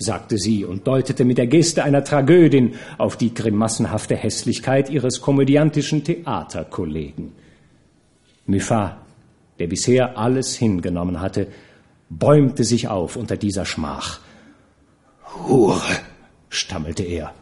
sagte 0.00 0.38
sie 0.38 0.64
und 0.64 0.86
deutete 0.86 1.24
mit 1.24 1.38
der 1.38 1.46
Geste 1.46 1.84
einer 1.84 2.02
Tragödin 2.02 2.74
auf 2.96 3.16
die 3.16 3.34
grimassenhafte 3.34 4.16
Hässlichkeit 4.16 4.88
ihres 4.88 5.20
komödiantischen 5.20 6.02
Theaterkollegen. 6.02 7.32
Muffat, 8.46 8.96
der 9.58 9.66
bisher 9.66 10.16
alles 10.18 10.56
hingenommen 10.56 11.20
hatte, 11.20 11.48
bäumte 12.08 12.64
sich 12.64 12.88
auf 12.88 13.16
unter 13.16 13.36
dieser 13.36 13.66
Schmach. 13.66 14.20
Hure, 15.46 15.96
stammelte 16.48 17.02
er. 17.02 17.32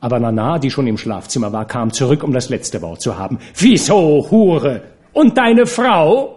Aber 0.00 0.18
Nana, 0.18 0.58
die 0.58 0.70
schon 0.70 0.86
im 0.86 0.96
Schlafzimmer 0.96 1.52
war, 1.52 1.66
kam 1.66 1.92
zurück, 1.92 2.24
um 2.24 2.32
das 2.32 2.48
letzte 2.48 2.80
Wort 2.80 3.02
zu 3.02 3.18
haben. 3.18 3.38
Wieso, 3.54 4.30
Hure? 4.30 4.82
Und 5.12 5.36
deine 5.36 5.66
Frau? 5.66 6.36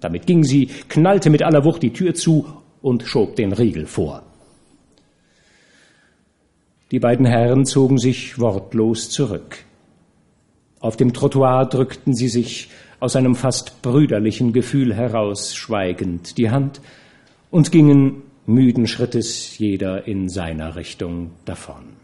Damit 0.00 0.26
ging 0.26 0.42
sie, 0.42 0.66
knallte 0.88 1.28
mit 1.28 1.42
aller 1.42 1.64
Wucht 1.64 1.82
die 1.82 1.92
Tür 1.92 2.14
zu 2.14 2.59
und 2.82 3.02
schob 3.04 3.36
den 3.36 3.52
Riegel 3.52 3.86
vor. 3.86 4.22
Die 6.90 6.98
beiden 6.98 7.26
Herren 7.26 7.66
zogen 7.66 7.98
sich 7.98 8.38
wortlos 8.38 9.10
zurück. 9.10 9.58
Auf 10.80 10.96
dem 10.96 11.12
Trottoir 11.12 11.66
drückten 11.66 12.14
sie 12.14 12.28
sich 12.28 12.70
aus 12.98 13.16
einem 13.16 13.34
fast 13.34 13.82
brüderlichen 13.82 14.52
Gefühl 14.52 14.94
heraus 14.94 15.54
schweigend 15.54 16.36
die 16.36 16.50
Hand 16.50 16.80
und 17.50 17.70
gingen 17.70 18.22
müden 18.46 18.86
Schrittes 18.86 19.58
jeder 19.58 20.06
in 20.06 20.28
seiner 20.28 20.76
Richtung 20.76 21.30
davon. 21.44 22.00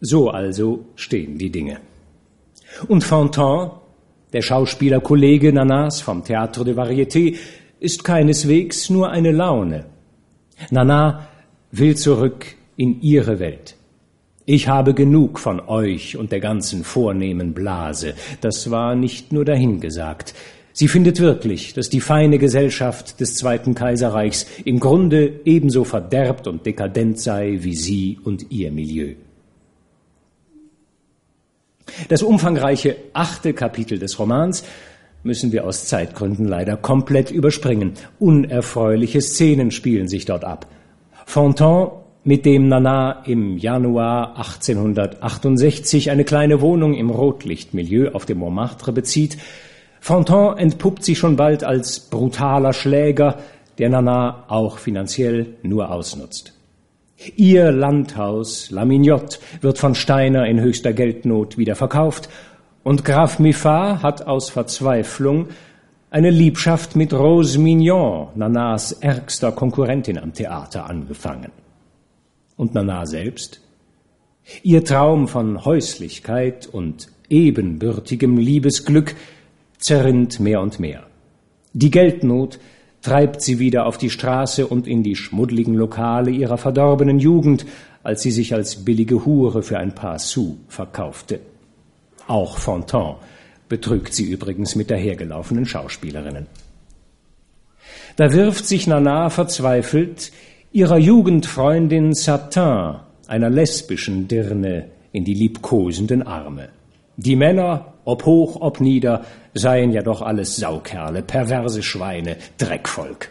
So 0.00 0.30
also 0.30 0.86
stehen 0.96 1.38
die 1.38 1.50
Dinge. 1.50 1.80
Und 2.88 3.04
Fontan, 3.04 3.70
der 4.32 4.42
Schauspielerkollege 4.42 5.52
Nanas 5.52 6.00
vom 6.00 6.22
Théâtre 6.22 6.64
de 6.64 6.74
Variété, 6.74 7.36
ist 7.84 8.02
keineswegs 8.02 8.88
nur 8.88 9.10
eine 9.10 9.30
Laune. 9.30 9.84
Nana 10.70 11.28
will 11.70 11.96
zurück 11.96 12.46
in 12.76 13.02
ihre 13.02 13.38
Welt. 13.38 13.76
Ich 14.46 14.68
habe 14.68 14.94
genug 14.94 15.38
von 15.38 15.60
euch 15.60 16.16
und 16.16 16.32
der 16.32 16.40
ganzen 16.40 16.82
vornehmen 16.82 17.52
Blase. 17.52 18.14
Das 18.40 18.70
war 18.70 18.94
nicht 18.94 19.32
nur 19.32 19.44
dahingesagt. 19.44 20.34
Sie 20.72 20.88
findet 20.88 21.20
wirklich, 21.20 21.74
dass 21.74 21.90
die 21.90 22.00
feine 22.00 22.38
Gesellschaft 22.38 23.20
des 23.20 23.36
Zweiten 23.36 23.74
Kaiserreichs 23.74 24.46
im 24.64 24.80
Grunde 24.80 25.40
ebenso 25.44 25.84
verderbt 25.84 26.46
und 26.46 26.64
dekadent 26.64 27.20
sei 27.20 27.58
wie 27.60 27.74
sie 27.74 28.18
und 28.24 28.50
ihr 28.50 28.72
Milieu. 28.72 29.14
Das 32.08 32.22
umfangreiche 32.22 32.96
achte 33.12 33.52
Kapitel 33.52 33.98
des 33.98 34.18
Romans 34.18 34.64
müssen 35.24 35.52
wir 35.52 35.64
aus 35.64 35.86
Zeitgründen 35.86 36.46
leider 36.46 36.76
komplett 36.76 37.30
überspringen. 37.30 37.94
Unerfreuliche 38.18 39.20
Szenen 39.20 39.70
spielen 39.70 40.06
sich 40.06 40.26
dort 40.26 40.44
ab. 40.44 40.66
Fontan 41.26 41.88
mit 42.22 42.46
dem 42.46 42.68
Nana 42.68 43.22
im 43.26 43.58
Januar 43.58 44.36
1868 44.36 46.10
eine 46.10 46.24
kleine 46.24 46.60
Wohnung 46.60 46.94
im 46.94 47.10
Rotlichtmilieu 47.10 48.12
auf 48.12 48.24
dem 48.24 48.38
Montmartre 48.38 48.92
bezieht, 48.92 49.36
Fontan 50.00 50.58
entpuppt 50.58 51.02
sich 51.02 51.18
schon 51.18 51.36
bald 51.36 51.64
als 51.64 51.98
brutaler 51.98 52.74
Schläger, 52.74 53.38
der 53.78 53.88
Nana 53.88 54.44
auch 54.48 54.78
finanziell 54.78 55.56
nur 55.62 55.90
ausnutzt. 55.90 56.52
Ihr 57.36 57.72
Landhaus 57.72 58.70
La 58.70 58.84
Mignotte 58.84 59.38
wird 59.62 59.78
von 59.78 59.94
Steiner 59.94 60.46
in 60.46 60.60
höchster 60.60 60.92
Geldnot 60.92 61.56
wieder 61.56 61.74
verkauft 61.74 62.28
und 62.84 63.04
Graf 63.04 63.38
Miffat 63.38 64.02
hat 64.02 64.26
aus 64.26 64.50
Verzweiflung 64.50 65.48
eine 66.10 66.30
Liebschaft 66.30 66.94
mit 66.94 67.12
Rose 67.12 67.58
Mignon, 67.58 68.28
Nanas 68.36 68.92
ärgster 68.92 69.50
Konkurrentin 69.50 70.18
am 70.18 70.32
Theater, 70.32 70.88
angefangen. 70.88 71.50
Und 72.56 72.74
Nana 72.74 73.04
selbst? 73.06 73.60
Ihr 74.62 74.84
Traum 74.84 75.26
von 75.26 75.64
Häuslichkeit 75.64 76.68
und 76.68 77.08
ebenbürtigem 77.28 78.36
Liebesglück 78.36 79.16
zerrinnt 79.78 80.38
mehr 80.38 80.60
und 80.60 80.78
mehr. 80.78 81.04
Die 81.72 81.90
Geldnot 81.90 82.60
treibt 83.02 83.40
sie 83.40 83.58
wieder 83.58 83.86
auf 83.86 83.98
die 83.98 84.10
Straße 84.10 84.66
und 84.66 84.86
in 84.86 85.02
die 85.02 85.16
schmuddligen 85.16 85.74
Lokale 85.74 86.30
ihrer 86.30 86.58
verdorbenen 86.58 87.18
Jugend, 87.18 87.66
als 88.02 88.22
sie 88.22 88.30
sich 88.30 88.54
als 88.54 88.84
billige 88.84 89.24
Hure 89.24 89.62
für 89.62 89.78
ein 89.78 89.94
paar 89.94 90.18
Sous 90.18 90.54
verkaufte. 90.68 91.40
Auch 92.26 92.58
Fontan 92.58 93.16
betrügt 93.68 94.14
sie 94.14 94.24
übrigens 94.24 94.74
mit 94.76 94.90
dahergelaufenen 94.90 95.66
Schauspielerinnen. 95.66 96.46
Da 98.16 98.32
wirft 98.32 98.66
sich 98.66 98.86
Nana 98.86 99.30
verzweifelt 99.30 100.32
ihrer 100.72 100.98
Jugendfreundin 100.98 102.14
Satin, 102.14 102.96
einer 103.26 103.50
lesbischen 103.50 104.28
Dirne, 104.28 104.90
in 105.12 105.24
die 105.24 105.34
liebkosenden 105.34 106.24
Arme. 106.26 106.70
Die 107.16 107.36
Männer, 107.36 107.94
ob 108.04 108.26
hoch, 108.26 108.60
ob 108.60 108.80
nieder, 108.80 109.24
seien 109.54 109.92
ja 109.92 110.02
doch 110.02 110.22
alles 110.22 110.56
Saukerle, 110.56 111.22
perverse 111.22 111.82
Schweine, 111.82 112.36
Dreckvolk. 112.58 113.30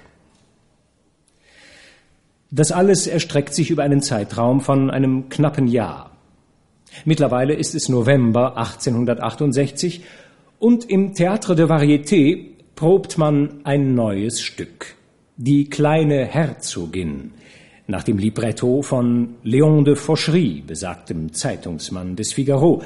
Das 2.51 2.71
alles 2.71 3.07
erstreckt 3.07 3.53
sich 3.53 3.69
über 3.69 3.83
einen 3.83 4.01
Zeitraum 4.01 4.61
von 4.61 4.89
einem 4.89 5.27
knappen 5.27 5.67
Jahr. 5.67 6.12
Mittlerweile 7.05 7.53
ist 7.53 7.75
es 7.75 7.89
November 7.89 8.57
1868 8.57 10.01
und 10.59 10.89
im 10.89 11.13
Théâtre 11.13 11.55
de 11.55 11.65
Variété 11.65 12.53
probt 12.75 13.17
man 13.17 13.61
ein 13.63 13.95
neues 13.95 14.41
Stück. 14.41 14.95
Die 15.35 15.69
kleine 15.69 16.25
Herzogin, 16.25 17.31
nach 17.87 18.03
dem 18.03 18.17
Libretto 18.17 18.81
von 18.81 19.35
Léon 19.43 19.83
de 19.83 19.95
Fauchery, 19.95 20.63
besagtem 20.65 21.33
Zeitungsmann 21.33 22.15
des 22.15 22.33
Figaro, 22.33 22.81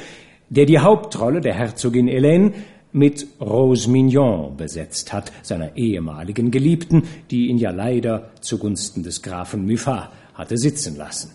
der 0.49 0.65
die 0.65 0.79
Hauptrolle 0.79 1.41
der 1.41 1.53
Herzogin 1.53 2.07
Hélène 2.07 2.53
mit 2.93 3.27
Rose 3.39 3.89
Mignon 3.89 4.55
besetzt 4.55 5.13
hat, 5.13 5.31
seiner 5.43 5.75
ehemaligen 5.75 6.51
Geliebten, 6.51 7.03
die 7.29 7.47
ihn 7.47 7.57
ja 7.57 7.71
leider 7.71 8.31
zugunsten 8.41 9.03
des 9.03 9.21
Grafen 9.21 9.67
Muffat 9.67 10.09
hatte 10.33 10.57
sitzen 10.57 10.97
lassen. 10.97 11.31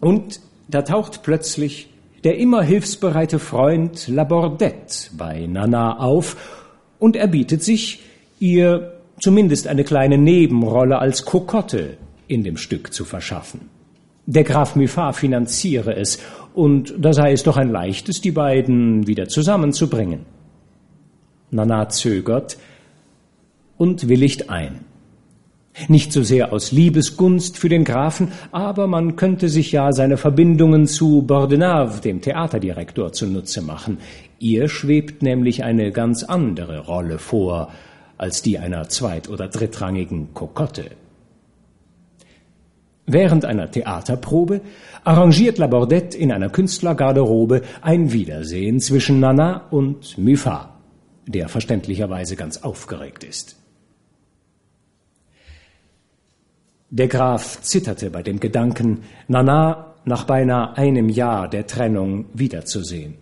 Und 0.00 0.40
da 0.70 0.82
taucht 0.82 1.22
plötzlich 1.22 1.88
der 2.24 2.38
immer 2.38 2.62
hilfsbereite 2.62 3.38
Freund 3.38 4.08
Labordette 4.08 5.10
bei 5.16 5.46
Nana 5.46 5.98
auf 5.98 6.36
und 6.98 7.16
er 7.16 7.28
bietet 7.28 7.62
sich, 7.62 8.00
ihr 8.38 9.00
zumindest 9.18 9.66
eine 9.66 9.84
kleine 9.84 10.18
Nebenrolle 10.18 10.98
als 10.98 11.24
Kokotte 11.24 11.96
in 12.28 12.44
dem 12.44 12.56
Stück 12.56 12.92
zu 12.92 13.04
verschaffen. 13.04 13.70
Der 14.26 14.44
Graf 14.44 14.76
Muffat 14.76 15.16
finanziere 15.16 15.96
es, 15.96 16.20
und 16.52 16.94
da 16.98 17.12
sei 17.12 17.32
es 17.32 17.42
doch 17.42 17.56
ein 17.56 17.70
leichtes, 17.70 18.20
die 18.20 18.32
beiden 18.32 19.06
wieder 19.06 19.28
zusammenzubringen. 19.28 20.26
Nana 21.50 21.88
zögert 21.88 22.58
und 23.76 24.08
willigt 24.08 24.50
ein. 24.50 24.84
Nicht 25.88 26.12
so 26.12 26.22
sehr 26.22 26.52
aus 26.52 26.72
Liebesgunst 26.72 27.56
für 27.56 27.68
den 27.68 27.84
Grafen, 27.84 28.32
aber 28.50 28.86
man 28.86 29.16
könnte 29.16 29.48
sich 29.48 29.72
ja 29.72 29.92
seine 29.92 30.16
Verbindungen 30.16 30.86
zu 30.86 31.22
Bordenave, 31.22 32.00
dem 32.00 32.20
Theaterdirektor, 32.20 33.12
zunutze 33.12 33.62
machen. 33.62 33.98
Ihr 34.38 34.68
schwebt 34.68 35.22
nämlich 35.22 35.62
eine 35.62 35.92
ganz 35.92 36.24
andere 36.24 36.80
Rolle 36.80 37.18
vor 37.18 37.70
als 38.20 38.42
die 38.42 38.58
einer 38.58 38.88
zweit- 38.90 39.30
oder 39.30 39.48
drittrangigen 39.48 40.34
Kokotte. 40.34 40.90
Während 43.06 43.46
einer 43.46 43.70
Theaterprobe 43.70 44.60
arrangiert 45.04 45.56
Labordette 45.56 46.18
in 46.18 46.30
einer 46.30 46.50
Künstlergarderobe 46.50 47.62
ein 47.80 48.12
Wiedersehen 48.12 48.78
zwischen 48.78 49.20
Nana 49.20 49.68
und 49.70 50.18
Muffat, 50.18 50.68
der 51.26 51.48
verständlicherweise 51.48 52.36
ganz 52.36 52.58
aufgeregt 52.58 53.24
ist. 53.24 53.59
Der 56.92 57.06
Graf 57.06 57.60
zitterte 57.62 58.10
bei 58.10 58.24
dem 58.24 58.40
Gedanken, 58.40 59.02
Nana 59.28 59.94
nach 60.04 60.24
beinahe 60.24 60.76
einem 60.76 61.08
Jahr 61.08 61.48
der 61.48 61.68
Trennung 61.68 62.24
wiederzusehen. 62.34 63.14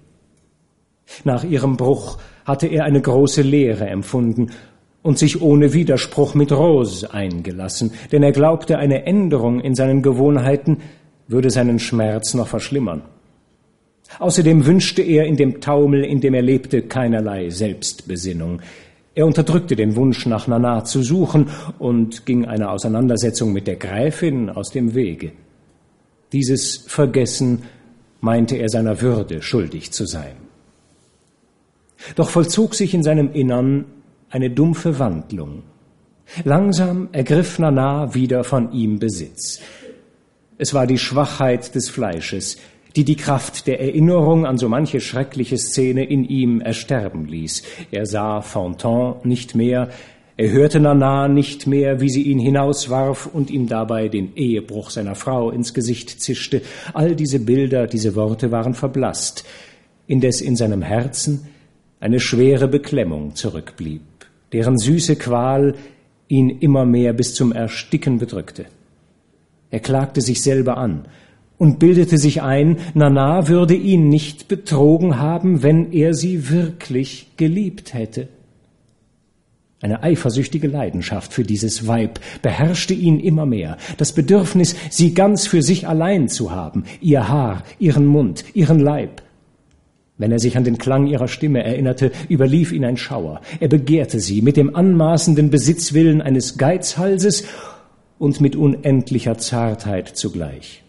Nach 1.25 1.45
ihrem 1.45 1.77
Bruch 1.77 2.17
hatte 2.47 2.67
er 2.67 2.85
eine 2.85 3.03
große 3.03 3.43
Leere 3.43 3.87
empfunden 3.87 4.53
und 5.03 5.19
sich 5.19 5.43
ohne 5.43 5.75
Widerspruch 5.75 6.35
mit 6.35 6.51
Rose 6.51 7.13
eingelassen, 7.13 7.93
denn 8.11 8.23
er 8.23 8.33
glaubte, 8.33 8.79
eine 8.79 9.05
Änderung 9.05 9.61
in 9.61 9.75
seinen 9.75 10.01
Gewohnheiten 10.01 10.79
würde 11.27 11.51
seinen 11.51 11.79
Schmerz 11.79 12.33
noch 12.33 12.49
verschlimmern. 12.49 13.03
Außerdem 14.19 14.65
wünschte 14.65 15.03
er 15.03 15.27
in 15.27 15.37
dem 15.37 15.61
Taumel, 15.61 16.05
in 16.05 16.23
dem 16.23 16.33
er 16.33 16.41
lebte, 16.41 16.81
keinerlei 16.83 17.51
Selbstbesinnung. 17.51 18.63
Er 19.19 19.27
unterdrückte 19.27 19.75
den 19.75 19.97
Wunsch, 19.97 20.27
nach 20.27 20.47
Nana 20.47 20.85
zu 20.85 21.03
suchen 21.03 21.49
und 21.81 22.25
ging 22.25 22.47
einer 22.47 22.71
Auseinandersetzung 22.71 23.53
mit 23.53 23.67
der 23.67 23.75
Gräfin 23.75 24.49
aus 24.49 24.71
dem 24.71 24.95
Wege. 24.95 25.33
Dieses 26.33 26.85
Vergessen 26.87 27.65
meinte 28.21 28.55
er 28.55 28.69
seiner 28.69 29.01
Würde 29.01 29.43
schuldig 29.43 29.91
zu 29.91 30.07
sein. 30.07 30.37
Doch 32.15 32.31
vollzog 32.31 32.77
sich 32.77 32.95
in 32.95 33.03
seinem 33.03 33.33
Innern 33.33 33.87
eine 34.31 34.51
dumpfe 34.51 35.01
Wandlung. 35.01 35.65
Langsam 36.45 37.09
ergriff 37.11 37.59
Nana 37.59 38.15
wieder 38.15 38.45
von 38.45 38.71
ihm 38.71 39.01
Besitz. 39.01 39.59
Es 40.59 40.75
war 40.75 40.87
die 40.87 40.99
Schwachheit 40.99 41.75
des 41.75 41.89
Fleisches, 41.89 42.59
die 42.99 43.05
die 43.05 43.17
Kraft 43.17 43.67
der 43.69 43.81
Erinnerung 43.81 44.45
an 44.45 44.59
so 44.59 44.69
manche 44.69 45.01
schreckliche 45.01 45.57
Szene 45.57 46.05
in 46.05 46.25
ihm 46.25 46.61
ersterben 46.61 47.27
ließ. 47.27 47.63
Er 47.93 48.07
sah 48.07 48.43
Fontan 48.43 49.15
nicht 49.23 49.55
mehr, 49.55 49.89
er 50.37 50.51
hörte 50.51 50.81
Nana 50.81 51.29
nicht 51.29 51.67
mehr, 51.67 52.01
wie 52.01 52.11
sie 52.11 52.23
ihn 52.23 52.39
hinauswarf 52.39 53.27
und 53.33 53.51
ihm 53.51 53.69
dabei 53.69 54.09
den 54.09 54.35
Ehebruch 54.37 54.91
seiner 54.91 55.15
Frau 55.15 55.51
ins 55.51 55.75
Gesicht 55.75 56.21
zischte. 56.21 56.63
All 56.93 57.15
diese 57.15 57.39
Bilder, 57.39 57.87
diese 57.87 58.15
Worte 58.17 58.51
waren 58.51 58.75
verblasst, 58.75 59.45
indes 60.07 60.41
in 60.41 60.57
seinem 60.57 60.83
Herzen 60.83 61.47
eine 62.01 62.21
schwere 62.21 62.69
Beklemmung 62.69 63.35
zurückblieb 63.35 64.03
deren 64.53 64.79
süße 64.79 65.17
Qual 65.17 65.75
ihn 66.29 66.51
immer 66.51 66.85
mehr 66.85 67.13
bis 67.13 67.35
zum 67.35 67.53
Ersticken 67.53 68.19
bedrückte. 68.19 68.67
Er 69.71 69.81
klagte 69.81 70.21
sich 70.21 70.43
selber 70.43 70.79
an 70.79 71.07
und 71.59 71.79
bildete 71.79 72.19
sich 72.19 72.41
ein, 72.41 72.79
Nana 72.95 73.49
würde 73.49 73.75
ihn 73.75 74.09
nicht 74.09 74.49
betrogen 74.49 75.19
haben, 75.19 75.63
wenn 75.63 75.93
er 75.93 76.15
sie 76.15 76.51
wirklich 76.51 77.33
geliebt 77.37 77.95
hätte. 77.95 78.29
Eine 79.81 80.03
eifersüchtige 80.03 80.67
Leidenschaft 80.67 81.33
für 81.33 81.45
dieses 81.45 81.87
Weib 81.87 82.19
beherrschte 82.43 82.95
ihn 82.95 83.21
immer 83.21 83.47
mehr, 83.47 83.77
das 83.97 84.13
Bedürfnis, 84.13 84.75
sie 84.91 85.15
ganz 85.15 85.47
für 85.47 85.63
sich 85.63 85.87
allein 85.87 86.29
zu 86.29 86.51
haben, 86.51 86.85
ihr 87.01 87.29
Haar, 87.29 87.63
ihren 87.79 88.07
Mund, 88.07 88.45
ihren 88.55 88.81
Leib, 88.81 89.23
wenn 90.19 90.33
er 90.33 90.41
sich 90.41 90.57
an 90.57 90.65
den 90.65 90.79
Klang 90.79 91.07
ihrer 91.07 91.29
Stimme 91.29 91.63
erinnerte, 91.63 92.11
überlief 92.29 92.73
ihn 92.73 92.85
ein 92.85 92.97
Schauer. 92.97 93.41
Er 93.61 93.69
begehrte 93.69 94.19
sie 94.19 94.43
mit 94.43 94.57
dem 94.57 94.75
anmaßenden 94.75 95.49
Besitzwillen 95.49 96.21
eines 96.21 96.59
Geizhalses 96.59 97.45
und 98.19 98.41
mit 98.41 98.57
unendlicher 98.57 99.39
Zartheit 99.39 100.09
zugleich. 100.09 100.83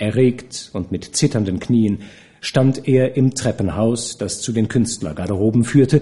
Erregt 0.00 0.70
und 0.72 0.90
mit 0.90 1.04
zitternden 1.16 1.60
Knien 1.60 2.02
stand 2.40 2.88
er 2.88 3.16
im 3.16 3.34
Treppenhaus, 3.34 4.16
das 4.16 4.40
zu 4.40 4.52
den 4.52 4.68
Künstlergarderoben 4.68 5.64
führte, 5.64 6.00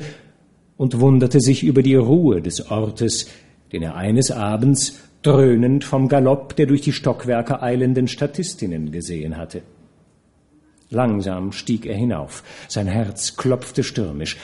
und 0.76 1.01
wunderte 1.01 1.40
sich 1.40 1.64
über 1.64 1.82
die 1.82 1.96
Ruhe 1.96 2.40
des 2.40 2.70
Ortes, 2.70 3.26
den 3.72 3.82
er 3.82 3.96
eines 3.96 4.30
Abends 4.30 5.01
dröhnend 5.22 5.82
vom 5.82 6.09
Galopp 6.09 6.55
der 6.55 6.66
durch 6.66 6.82
die 6.82 6.92
Stockwerke 6.92 7.61
eilenden 7.61 8.07
Statistinnen 8.07 8.92
gesehen 8.92 9.36
hatte. 9.36 9.62
Langsam 10.90 11.51
stieg 11.51 11.84
er 11.84 11.96
hinauf, 11.96 12.44
sein 12.68 12.86
Herz 12.86 13.36
klopfte 13.36 13.82
stürmisch, 13.82 14.36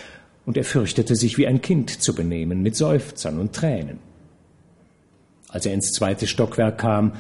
und 0.45 0.57
er 0.57 0.65
fürchtete 0.65 1.15
sich 1.15 1.39
wie 1.39 1.47
ein 1.47 1.63
Kind 1.63 2.03
zu 2.03 2.15
benehmen, 2.15 2.61
mit 2.61 2.75
Seufzern 2.75 3.39
und 3.39 3.55
Tränen. 3.55 3.99
Als 5.49 5.65
er 5.65 5.73
ins 5.73 5.93
zweite 5.93 6.27
Stockwerk 6.27 6.79
kam, 6.79 7.13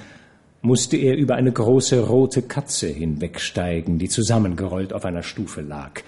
musste 0.65 0.97
er 0.97 1.17
über 1.17 1.35
eine 1.35 1.53
große 1.53 2.01
rote 2.01 2.41
Katze 2.41 2.89
hinwegsteigen, 2.89 3.99
die 3.99 4.09
zusammengerollt 4.09 4.95
auf 4.95 5.05
einer 5.05 5.23
Stufe 5.23 5.61
lag. 5.61 6.01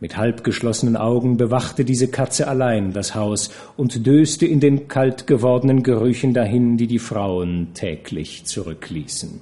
Mit 0.00 0.16
halbgeschlossenen 0.16 0.96
Augen 0.96 1.36
bewachte 1.36 1.84
diese 1.84 2.08
Katze 2.08 2.48
allein 2.48 2.92
das 2.92 3.14
Haus 3.14 3.50
und 3.76 4.04
döste 4.04 4.46
in 4.46 4.58
den 4.58 4.88
kalt 4.88 5.28
gewordenen 5.28 5.84
Gerüchen 5.84 6.34
dahin, 6.34 6.76
die 6.76 6.88
die 6.88 6.98
Frauen 6.98 7.68
täglich 7.74 8.44
zurückließen. 8.44 9.40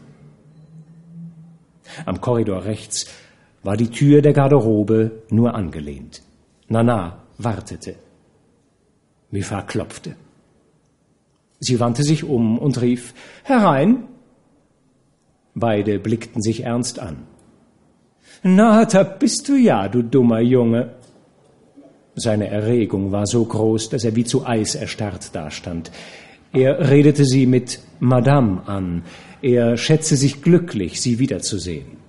Am 2.04 2.20
Korridor 2.20 2.66
rechts 2.66 3.06
war 3.62 3.78
die 3.78 3.88
Tür 3.88 4.20
der 4.20 4.34
Garderobe 4.34 5.22
nur 5.30 5.54
angelehnt. 5.54 6.22
Nana 6.68 7.22
wartete. 7.38 7.94
Mifa 9.30 9.62
klopfte. 9.62 10.14
Sie 11.58 11.80
wandte 11.80 12.02
sich 12.02 12.24
um 12.24 12.58
und 12.58 12.82
rief 12.82 13.14
Herein. 13.44 14.08
Beide 15.54 15.98
blickten 15.98 16.42
sich 16.42 16.64
ernst 16.64 16.98
an. 16.98 17.18
Na, 18.42 18.84
da 18.84 19.02
bist 19.02 19.48
du 19.48 19.54
ja, 19.54 19.88
du 19.88 20.02
dummer 20.02 20.40
Junge. 20.40 20.94
Seine 22.14 22.48
Erregung 22.48 23.12
war 23.12 23.26
so 23.26 23.44
groß, 23.44 23.88
dass 23.90 24.04
er 24.04 24.16
wie 24.16 24.24
zu 24.24 24.46
Eis 24.46 24.74
erstarrt 24.74 25.34
dastand. 25.34 25.90
Er 26.52 26.90
redete 26.90 27.24
sie 27.24 27.46
mit 27.46 27.80
Madame 28.00 28.62
an. 28.66 29.02
Er 29.40 29.76
schätze 29.76 30.16
sich 30.16 30.42
glücklich, 30.42 31.00
sie 31.00 31.18
wiederzusehen. 31.18 32.02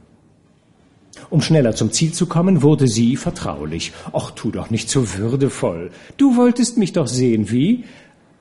Um 1.29 1.41
schneller 1.41 1.73
zum 1.73 1.91
Ziel 1.91 2.11
zu 2.11 2.27
kommen, 2.27 2.61
wurde 2.61 2.87
sie 2.87 3.15
vertraulich. 3.15 3.93
Ach, 4.11 4.31
tu 4.31 4.51
doch 4.51 4.69
nicht 4.69 4.89
so 4.89 5.17
würdevoll. 5.17 5.91
Du 6.17 6.35
wolltest 6.35 6.77
mich 6.77 6.93
doch 6.93 7.07
sehen, 7.07 7.49
wie? 7.49 7.85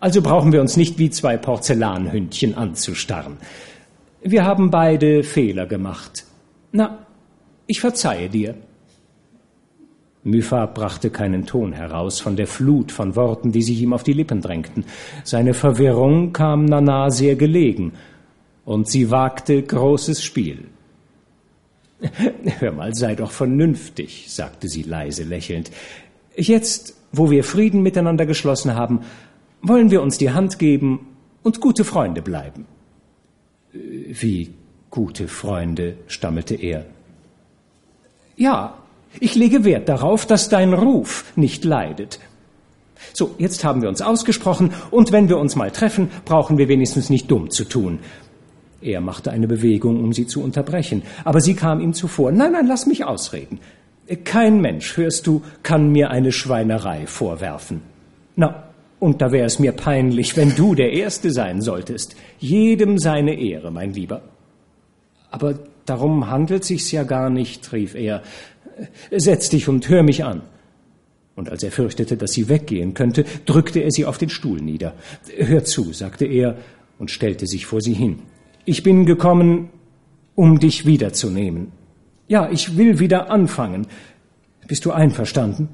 Also 0.00 0.20
brauchen 0.20 0.52
wir 0.52 0.60
uns 0.60 0.76
nicht 0.76 0.98
wie 0.98 1.10
zwei 1.10 1.36
Porzellanhündchen 1.36 2.56
anzustarren. 2.56 3.36
Wir 4.24 4.44
haben 4.44 4.70
beide 4.70 5.24
Fehler 5.24 5.66
gemacht. 5.66 6.24
Na, 6.70 7.06
ich 7.66 7.80
verzeihe 7.80 8.28
dir. 8.28 8.54
Mypha 10.24 10.66
brachte 10.66 11.10
keinen 11.10 11.46
Ton 11.46 11.72
heraus 11.72 12.20
von 12.20 12.36
der 12.36 12.46
Flut 12.46 12.92
von 12.92 13.16
Worten, 13.16 13.50
die 13.50 13.62
sich 13.62 13.80
ihm 13.80 13.92
auf 13.92 14.04
die 14.04 14.12
Lippen 14.12 14.40
drängten. 14.40 14.84
Seine 15.24 15.54
Verwirrung 15.54 16.32
kam 16.32 16.64
Nana 16.64 17.10
sehr 17.10 17.34
gelegen, 17.34 17.92
und 18.64 18.88
sie 18.88 19.10
wagte 19.10 19.60
großes 19.60 20.22
Spiel. 20.22 20.68
Hör 22.60 22.72
mal, 22.72 22.94
sei 22.94 23.16
doch 23.16 23.32
vernünftig, 23.32 24.26
sagte 24.28 24.68
sie 24.68 24.82
leise 24.82 25.24
lächelnd. 25.24 25.72
Jetzt, 26.36 26.94
wo 27.10 27.30
wir 27.32 27.42
Frieden 27.42 27.82
miteinander 27.82 28.26
geschlossen 28.26 28.76
haben, 28.76 29.00
wollen 29.60 29.90
wir 29.90 30.02
uns 30.02 30.18
die 30.18 30.30
Hand 30.30 30.60
geben 30.60 31.08
und 31.42 31.60
gute 31.60 31.82
Freunde 31.84 32.22
bleiben. 32.22 32.66
Wie 33.72 34.50
gute 34.90 35.28
Freunde, 35.28 35.96
stammelte 36.06 36.54
er. 36.54 36.84
Ja, 38.36 38.74
ich 39.20 39.34
lege 39.34 39.64
Wert 39.64 39.88
darauf, 39.88 40.26
dass 40.26 40.48
dein 40.48 40.74
Ruf 40.74 41.24
nicht 41.36 41.64
leidet. 41.64 42.20
So, 43.14 43.34
jetzt 43.38 43.64
haben 43.64 43.82
wir 43.82 43.88
uns 43.88 44.00
ausgesprochen, 44.00 44.72
und 44.90 45.12
wenn 45.12 45.28
wir 45.28 45.38
uns 45.38 45.56
mal 45.56 45.70
treffen, 45.70 46.10
brauchen 46.24 46.58
wir 46.58 46.68
wenigstens 46.68 47.10
nicht 47.10 47.30
dumm 47.30 47.50
zu 47.50 47.64
tun. 47.64 47.98
Er 48.80 49.00
machte 49.00 49.30
eine 49.30 49.48
Bewegung, 49.48 50.02
um 50.02 50.12
sie 50.12 50.26
zu 50.26 50.42
unterbrechen, 50.42 51.02
aber 51.24 51.40
sie 51.40 51.54
kam 51.54 51.80
ihm 51.80 51.94
zuvor. 51.94 52.32
Nein, 52.32 52.52
nein, 52.52 52.66
lass 52.66 52.86
mich 52.86 53.04
ausreden. 53.04 53.60
Kein 54.24 54.60
Mensch, 54.60 54.96
hörst 54.96 55.26
du, 55.26 55.42
kann 55.62 55.90
mir 55.90 56.10
eine 56.10 56.32
Schweinerei 56.32 57.06
vorwerfen. 57.06 57.82
Na, 58.34 58.64
und 59.02 59.20
da 59.20 59.32
wäre 59.32 59.46
es 59.46 59.58
mir 59.58 59.72
peinlich, 59.72 60.36
wenn 60.36 60.54
du 60.54 60.74
der 60.74 60.92
Erste 60.92 61.30
sein 61.30 61.60
solltest. 61.60 62.16
Jedem 62.38 62.98
seine 62.98 63.34
Ehre, 63.34 63.70
mein 63.70 63.92
Lieber. 63.92 64.22
Aber 65.30 65.54
Darum 65.86 66.30
handelt 66.30 66.64
sich's 66.64 66.92
ja 66.92 67.02
gar 67.02 67.30
nicht, 67.30 67.72
rief 67.72 67.94
er. 67.94 68.22
Setz 69.10 69.48
dich 69.48 69.68
und 69.68 69.88
hör 69.88 70.02
mich 70.02 70.24
an. 70.24 70.42
Und 71.34 71.50
als 71.50 71.62
er 71.62 71.72
fürchtete, 71.72 72.16
dass 72.16 72.32
sie 72.32 72.48
weggehen 72.48 72.94
könnte, 72.94 73.24
drückte 73.46 73.80
er 73.80 73.90
sie 73.90 74.04
auf 74.04 74.18
den 74.18 74.28
Stuhl 74.28 74.60
nieder. 74.60 74.94
Hör 75.36 75.64
zu, 75.64 75.92
sagte 75.92 76.26
er 76.26 76.56
und 76.98 77.10
stellte 77.10 77.46
sich 77.46 77.66
vor 77.66 77.80
sie 77.80 77.94
hin. 77.94 78.20
Ich 78.64 78.82
bin 78.82 79.06
gekommen, 79.06 79.70
um 80.34 80.60
dich 80.60 80.86
wiederzunehmen. 80.86 81.72
Ja, 82.28 82.48
ich 82.50 82.76
will 82.76 82.98
wieder 82.98 83.30
anfangen. 83.30 83.86
Bist 84.68 84.84
du 84.84 84.92
einverstanden? 84.92 85.68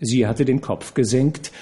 Sie 0.00 0.26
hatte 0.26 0.44
den 0.44 0.60
Kopf 0.60 0.94
gesenkt 0.94 1.52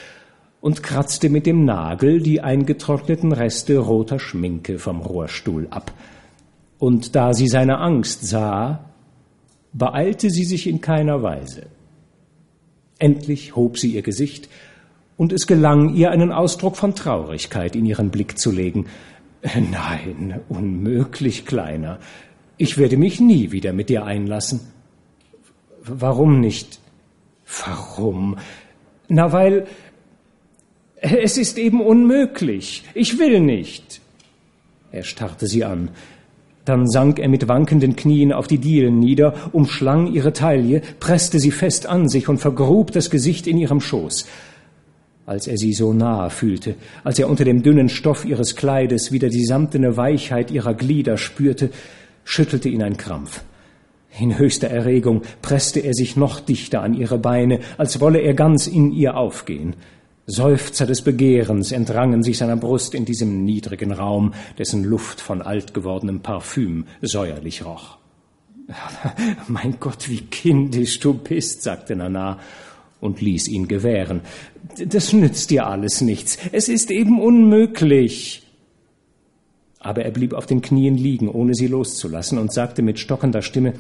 und 0.61 0.83
kratzte 0.83 1.29
mit 1.29 1.47
dem 1.47 1.65
Nagel 1.65 2.21
die 2.21 2.41
eingetrockneten 2.41 3.33
Reste 3.33 3.79
roter 3.79 4.19
Schminke 4.19 4.79
vom 4.79 5.01
Rohrstuhl 5.01 5.69
ab. 5.71 5.93
Und 6.79 7.15
da 7.15 7.33
sie 7.33 7.49
seine 7.49 7.79
Angst 7.79 8.27
sah, 8.27 8.91
beeilte 9.73 10.31
sie 10.31 10.45
sich 10.45 10.67
in 10.67 10.81
keiner 10.81 11.23
Weise. 11.23 11.67
Endlich 12.99 13.57
hob 13.57 13.79
sie 13.79 13.95
ihr 13.95 14.03
Gesicht, 14.03 14.49
und 15.17 15.33
es 15.33 15.47
gelang 15.47 15.95
ihr, 15.95 16.11
einen 16.11 16.31
Ausdruck 16.31 16.77
von 16.77 16.95
Traurigkeit 16.95 17.75
in 17.75 17.87
ihren 17.87 18.11
Blick 18.11 18.39
zu 18.39 18.51
legen. 18.51 18.87
Nein, 19.43 20.41
unmöglich, 20.49 21.47
Kleiner. 21.47 21.99
Ich 22.59 22.79
werde 22.79 22.97
mich 22.97 23.21
nie 23.21 23.53
wieder 23.53 23.73
mit 23.73 23.89
dir 23.89 24.05
einlassen. 24.05 24.61
Warum 25.83 26.41
nicht? 26.41 26.81
Warum? 27.65 28.37
Na, 29.09 29.33
weil 29.33 29.67
es 31.01 31.39
ist 31.39 31.59
eben 31.59 31.81
unmöglich. 31.81 32.85
Ich 32.95 33.19
will 33.19 33.41
nicht. 33.41 34.01
Er 34.93 35.05
starrte 35.05 35.47
sie 35.47 35.65
an. 35.65 35.91
Dann 36.65 36.89
sank 36.89 37.21
er 37.21 37.29
mit 37.29 37.47
wankenden 37.47 37.95
Knien 37.95 38.33
auf 38.33 38.49
die 38.49 38.59
Dielen 38.59 38.99
nieder, 38.99 39.35
umschlang 39.53 40.13
ihre 40.13 40.33
Taille, 40.33 40.83
presste 40.99 41.39
sie 41.39 41.53
fest 41.53 41.87
an 41.87 42.09
sich 42.09 42.29
und 42.29 42.39
vergrub 42.39 42.91
das 42.91 43.09
Gesicht 43.09 43.47
in 43.47 43.57
ihrem 43.57 43.81
Schoß. 43.81 44.27
Als 45.27 45.47
er 45.47 45.59
sie 45.59 45.73
so 45.73 45.93
nahe 45.93 46.31
fühlte, 46.31 46.75
als 47.05 47.19
er 47.21 47.29
unter 47.29 47.45
dem 47.45 47.63
dünnen 47.63 47.89
Stoff 47.89 48.25
ihres 48.25 48.57
Kleides 48.57 49.13
wieder 49.13 49.29
die 49.29 49.45
samtene 49.45 49.97
Weichheit 49.97 50.51
ihrer 50.51 50.75
Glieder 50.75 51.19
spürte, 51.19 51.71
schüttelte 52.25 52.69
ihn 52.69 52.83
ein 52.83 52.97
Krampf. 52.97 53.43
In 54.19 54.39
höchster 54.39 54.69
Erregung 54.69 55.23
presste 55.43 55.81
er 55.81 55.93
sich 55.93 56.17
noch 56.17 56.41
dichter 56.41 56.83
an 56.83 56.95
ihre 56.95 57.19
Beine, 57.19 57.61
als 57.77 58.01
wolle 58.01 58.21
er 58.21 58.35
ganz 58.35 58.67
in 58.67 58.93
ihr 58.93 59.17
aufgehen. 59.17 59.77
Seufzer 60.27 60.87
des 60.87 61.03
Begehrens 61.03 61.71
entrangen 61.71 62.23
sich 62.23 62.39
seiner 62.39 62.57
Brust 62.57 62.95
in 62.95 63.05
diesem 63.05 63.45
niedrigen 63.45 63.93
Raum, 63.93 64.35
dessen 64.59 64.85
Luft 64.85 65.21
von 65.21 65.43
alt 65.43 65.75
gewordenem 65.75 66.21
Parfüm 66.21 66.87
säuerlich 67.01 67.65
roch. 67.65 67.99
Mein 69.49 69.77
Gott, 69.79 70.09
wie 70.09 70.23
kindisch 70.23 70.99
du 70.99 71.15
bist, 71.15 71.63
sagte 71.63 71.95
Nana 71.95 72.41
und 73.01 73.21
ließ 73.21 73.47
ihn 73.49 73.69
gewähren. 73.69 74.23
Das 74.85 75.13
nützt 75.13 75.51
dir 75.51 75.67
alles 75.67 76.01
nichts. 76.01 76.39
Es 76.51 76.69
ist 76.69 76.91
eben 76.91 77.21
unmöglich. 77.21 78.43
Aber 79.79 80.05
er 80.05 80.11
blieb 80.11 80.33
auf 80.33 80.47
den 80.47 80.63
Knien 80.63 80.97
liegen, 80.97 81.29
ohne 81.29 81.55
sie 81.55 81.69
loszulassen, 81.69 82.39
und 82.39 82.53
sagte 82.53 82.83
mit 82.83 82.99
stockender 82.99 83.43
Stimme 83.43 83.75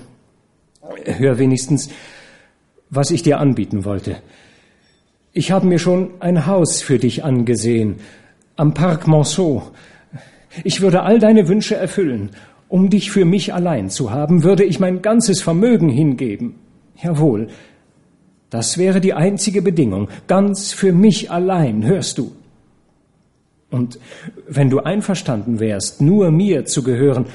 Hör 1.04 1.38
wenigstens, 1.38 1.88
was 2.90 3.10
ich 3.10 3.22
dir 3.22 3.38
anbieten 3.38 3.84
wollte. 3.84 4.16
Ich 5.32 5.50
habe 5.50 5.66
mir 5.66 5.78
schon 5.78 6.10
ein 6.20 6.46
Haus 6.46 6.82
für 6.82 6.98
dich 6.98 7.24
angesehen, 7.24 7.96
am 8.56 8.74
Parc 8.74 9.06
Monceau. 9.06 9.70
Ich 10.64 10.80
würde 10.80 11.02
all 11.02 11.18
deine 11.18 11.48
Wünsche 11.48 11.76
erfüllen. 11.76 12.30
Um 12.68 12.90
dich 12.90 13.10
für 13.10 13.24
mich 13.24 13.54
allein 13.54 13.90
zu 13.90 14.10
haben, 14.10 14.42
würde 14.42 14.64
ich 14.64 14.80
mein 14.80 15.02
ganzes 15.02 15.40
Vermögen 15.40 15.88
hingeben. 15.88 16.56
Jawohl, 17.00 17.48
das 18.50 18.78
wäre 18.78 19.00
die 19.00 19.14
einzige 19.14 19.62
Bedingung, 19.62 20.08
ganz 20.26 20.72
für 20.72 20.92
mich 20.92 21.30
allein, 21.30 21.84
hörst 21.84 22.18
du. 22.18 22.32
Und 23.70 23.98
wenn 24.48 24.70
du 24.70 24.80
einverstanden 24.80 25.60
wärst, 25.60 26.00
nur 26.00 26.30
mir 26.30 26.64
zu 26.64 26.82
gehören, 26.82 27.26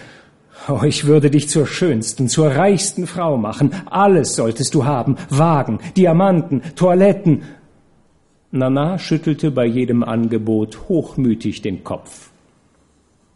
oh, 0.67 0.81
ich 0.83 1.05
würde 1.05 1.29
dich 1.29 1.49
zur 1.49 1.67
schönsten, 1.67 2.27
zur 2.27 2.47
reichsten 2.47 3.07
Frau 3.07 3.37
machen. 3.37 3.71
Alles 3.89 4.35
solltest 4.35 4.73
du 4.73 4.85
haben, 4.85 5.17
Wagen, 5.29 5.79
Diamanten, 5.95 6.61
Toiletten, 6.75 7.43
Nana 8.51 8.97
schüttelte 8.99 9.49
bei 9.49 9.65
jedem 9.65 10.03
Angebot 10.03 10.89
hochmütig 10.89 11.61
den 11.61 11.85
Kopf. 11.85 12.31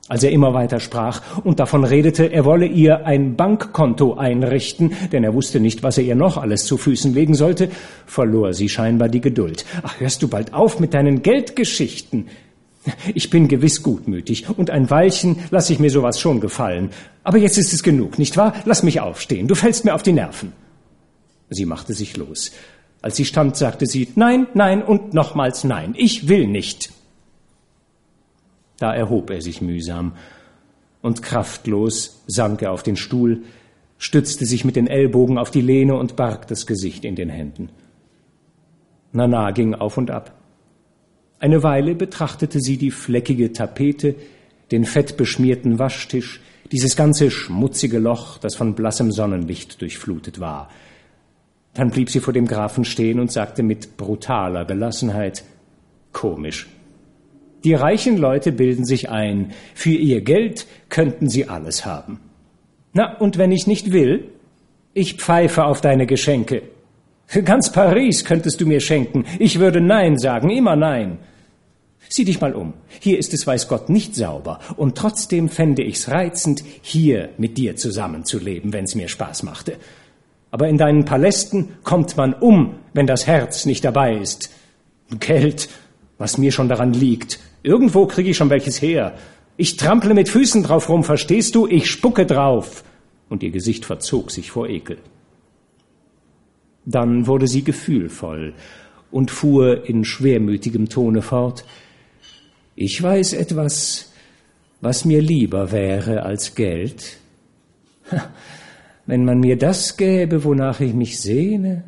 Als 0.07 0.23
er 0.23 0.31
immer 0.31 0.53
weiter 0.53 0.79
sprach 0.79 1.21
und 1.43 1.59
davon 1.59 1.83
redete, 1.83 2.25
er 2.25 2.45
wolle 2.45 2.67
ihr 2.67 3.07
ein 3.07 3.35
Bankkonto 3.35 4.15
einrichten, 4.15 4.91
denn 5.11 5.23
er 5.23 5.33
wusste 5.33 5.59
nicht, 5.59 5.81
was 5.81 5.97
er 5.97 6.03
ihr 6.03 6.15
noch 6.15 6.37
alles 6.37 6.65
zu 6.65 6.77
Füßen 6.77 7.13
legen 7.13 7.33
sollte, 7.33 7.69
verlor 8.05 8.53
sie 8.53 8.69
scheinbar 8.69 9.09
die 9.09 9.21
Geduld. 9.21 9.65
Ach, 9.81 9.99
hörst 9.99 10.21
du 10.21 10.27
bald 10.27 10.53
auf 10.53 10.79
mit 10.79 10.93
deinen 10.93 11.23
Geldgeschichten? 11.23 12.27
Ich 13.13 13.29
bin 13.29 13.47
gewiss 13.47 13.81
gutmütig 13.83 14.47
und 14.49 14.69
ein 14.69 14.89
Weilchen 14.89 15.37
lasse 15.49 15.73
ich 15.73 15.79
mir 15.79 15.89
sowas 15.89 16.19
schon 16.19 16.39
gefallen. 16.39 16.91
Aber 17.23 17.37
jetzt 17.37 17.57
ist 17.57 17.73
es 17.73 17.83
genug, 17.83 18.19
nicht 18.19 18.37
wahr? 18.37 18.53
Lass 18.65 18.83
mich 18.83 18.99
aufstehen, 18.99 19.47
du 19.47 19.55
fällst 19.55 19.85
mir 19.85 19.95
auf 19.95 20.03
die 20.03 20.13
Nerven. 20.13 20.53
Sie 21.49 21.65
machte 21.65 21.93
sich 21.93 22.17
los. 22.17 22.51
Als 23.01 23.15
sie 23.15 23.25
stand, 23.25 23.55
sagte 23.55 23.85
sie 23.85 24.09
Nein, 24.15 24.47
nein 24.53 24.83
und 24.83 25.13
nochmals 25.13 25.63
Nein. 25.63 25.93
Ich 25.97 26.27
will 26.27 26.47
nicht. 26.47 26.91
Da 28.77 28.93
erhob 28.93 29.29
er 29.29 29.41
sich 29.41 29.61
mühsam, 29.61 30.13
und 31.01 31.21
kraftlos 31.21 32.23
sank 32.25 32.63
er 32.63 32.71
auf 32.71 32.81
den 32.81 32.95
Stuhl, 32.97 33.43
stützte 33.99 34.45
sich 34.45 34.65
mit 34.65 34.75
den 34.75 34.87
Ellbogen 34.87 35.37
auf 35.37 35.51
die 35.51 35.61
Lehne 35.61 35.95
und 35.95 36.15
barg 36.15 36.47
das 36.47 36.65
Gesicht 36.65 37.05
in 37.05 37.15
den 37.15 37.29
Händen. 37.29 37.69
Nana 39.11 39.51
ging 39.51 39.75
auf 39.75 39.97
und 39.97 40.09
ab. 40.09 40.33
Eine 41.39 41.63
Weile 41.63 41.95
betrachtete 41.95 42.59
sie 42.59 42.77
die 42.77 42.91
fleckige 42.91 43.51
Tapete, 43.51 44.15
den 44.71 44.85
fettbeschmierten 44.85 45.79
Waschtisch, 45.79 46.41
dieses 46.71 46.95
ganze 46.95 47.29
schmutzige 47.29 47.99
Loch, 47.99 48.37
das 48.37 48.55
von 48.55 48.73
blassem 48.73 49.11
Sonnenlicht 49.11 49.81
durchflutet 49.81 50.39
war. 50.39 50.69
Dann 51.73 51.91
blieb 51.91 52.09
sie 52.09 52.21
vor 52.21 52.33
dem 52.33 52.47
Grafen 52.47 52.85
stehen 52.85 53.19
und 53.19 53.31
sagte 53.31 53.61
mit 53.61 53.97
brutaler 53.97 54.65
Gelassenheit 54.65 55.43
Komisch. 56.13 56.67
Die 57.65 57.73
reichen 57.73 58.17
Leute 58.17 58.51
bilden 58.51 58.85
sich 58.85 59.09
ein, 59.09 59.51
für 59.73 59.89
ihr 59.89 60.21
Geld 60.21 60.67
könnten 60.89 61.27
sie 61.27 61.49
alles 61.49 61.85
haben. 61.85 62.19
Na, 62.93 63.17
und 63.17 63.37
wenn 63.37 63.51
ich 63.51 63.67
nicht 63.67 63.91
will? 63.91 64.29
Ich 64.93 65.15
pfeife 65.15 65.65
auf 65.65 65.81
deine 65.81 66.05
Geschenke. 66.05 66.61
Ganz 67.43 67.71
Paris 67.71 68.23
könntest 68.23 68.61
du 68.61 68.65
mir 68.65 68.79
schenken. 68.79 69.25
Ich 69.39 69.59
würde 69.59 69.81
Nein 69.81 70.17
sagen, 70.17 70.49
immer 70.49 70.75
Nein. 70.75 71.19
Sieh 72.07 72.23
dich 72.23 72.39
mal 72.39 72.53
um. 72.53 72.73
Hier 72.99 73.17
ist 73.17 73.33
es, 73.33 73.47
weiß 73.47 73.67
Gott, 73.67 73.89
nicht 73.89 74.15
sauber. 74.15 74.59
Und 74.77 74.97
trotzdem 74.97 75.49
fände 75.49 75.83
ich's 75.83 76.09
reizend, 76.09 76.63
hier 76.81 77.29
mit 77.37 77.57
dir 77.57 77.75
zusammenzuleben, 77.75 78.73
wenn's 78.73 78.95
mir 78.95 79.07
Spaß 79.07 79.43
machte. 79.43 79.77
Aber 80.51 80.69
in 80.69 80.77
deinen 80.77 81.05
Palästen 81.05 81.69
kommt 81.83 82.15
man 82.15 82.33
um, 82.33 82.75
wenn 82.93 83.07
das 83.07 83.27
Herz 83.27 83.65
nicht 83.65 83.83
dabei 83.83 84.15
ist. 84.15 84.51
Geld, 85.19 85.67
was 86.17 86.37
mir 86.37 86.51
schon 86.51 86.69
daran 86.69 86.93
liegt. 86.93 87.39
Irgendwo 87.63 88.05
kriege 88.05 88.29
ich 88.29 88.37
schon 88.37 88.49
welches 88.49 88.81
her. 88.81 89.15
Ich 89.57 89.77
trample 89.77 90.13
mit 90.13 90.29
Füßen 90.29 90.63
drauf 90.63 90.89
rum, 90.89 91.03
verstehst 91.03 91.55
du? 91.55 91.67
Ich 91.67 91.89
spucke 91.89 92.25
drauf. 92.25 92.83
Und 93.29 93.41
ihr 93.41 93.51
Gesicht 93.51 93.85
verzog 93.85 94.31
sich 94.31 94.51
vor 94.51 94.69
Ekel. 94.69 94.97
Dann 96.85 97.27
wurde 97.27 97.47
sie 97.47 97.63
gefühlvoll 97.63 98.53
und 99.11 99.31
fuhr 99.31 99.87
in 99.87 100.05
schwermütigem 100.05 100.89
Tone 100.89 101.21
fort. 101.21 101.65
Ich 102.75 103.01
weiß 103.01 103.33
etwas, 103.33 104.11
was 104.81 105.05
mir 105.05 105.21
lieber 105.21 105.71
wäre 105.71 106.23
als 106.23 106.55
Geld. 106.55 107.17
Wenn 109.05 109.25
man 109.25 109.39
mir 109.39 109.57
das 109.57 109.97
gäbe, 109.97 110.43
wonach 110.43 110.79
ich 110.79 110.93
mich 110.93 111.19
sehne. 111.19 111.83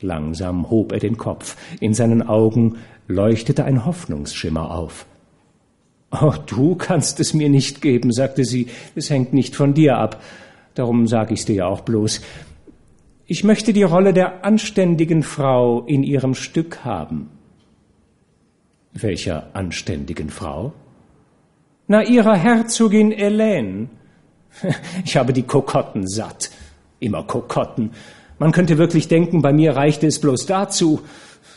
Langsam 0.00 0.70
hob 0.70 0.92
er 0.92 0.98
den 0.98 1.16
Kopf. 1.16 1.56
In 1.80 1.94
seinen 1.94 2.22
Augen 2.22 2.76
leuchtete 3.08 3.64
ein 3.64 3.84
Hoffnungsschimmer 3.84 4.70
auf. 4.70 5.06
Oh, 6.10 6.34
du 6.46 6.76
kannst 6.76 7.20
es 7.20 7.34
mir 7.34 7.48
nicht 7.48 7.82
geben, 7.82 8.12
sagte 8.12 8.44
sie, 8.44 8.68
es 8.94 9.10
hängt 9.10 9.32
nicht 9.32 9.56
von 9.56 9.74
dir 9.74 9.98
ab, 9.98 10.22
darum 10.74 11.06
sag 11.06 11.30
ich's 11.30 11.44
dir 11.44 11.56
ja 11.56 11.66
auch 11.66 11.80
bloß. 11.80 12.20
Ich 13.28 13.42
möchte 13.42 13.72
die 13.72 13.82
Rolle 13.82 14.12
der 14.12 14.44
anständigen 14.44 15.24
Frau 15.24 15.82
in 15.82 16.04
ihrem 16.04 16.34
Stück 16.34 16.84
haben. 16.84 17.28
Welcher 18.92 19.50
anständigen 19.52 20.30
Frau? 20.30 20.72
Na, 21.88 22.04
ihrer 22.04 22.36
Herzogin 22.36 23.10
Helene. 23.10 23.88
Ich 25.04 25.16
habe 25.16 25.32
die 25.32 25.42
Kokotten 25.42 26.06
satt. 26.06 26.50
Immer 26.98 27.24
Kokotten. 27.24 27.90
Man 28.38 28.52
könnte 28.52 28.78
wirklich 28.78 29.08
denken, 29.08 29.42
bei 29.42 29.52
mir 29.52 29.76
reichte 29.76 30.06
es 30.06 30.20
bloß 30.20 30.46
dazu. 30.46 31.00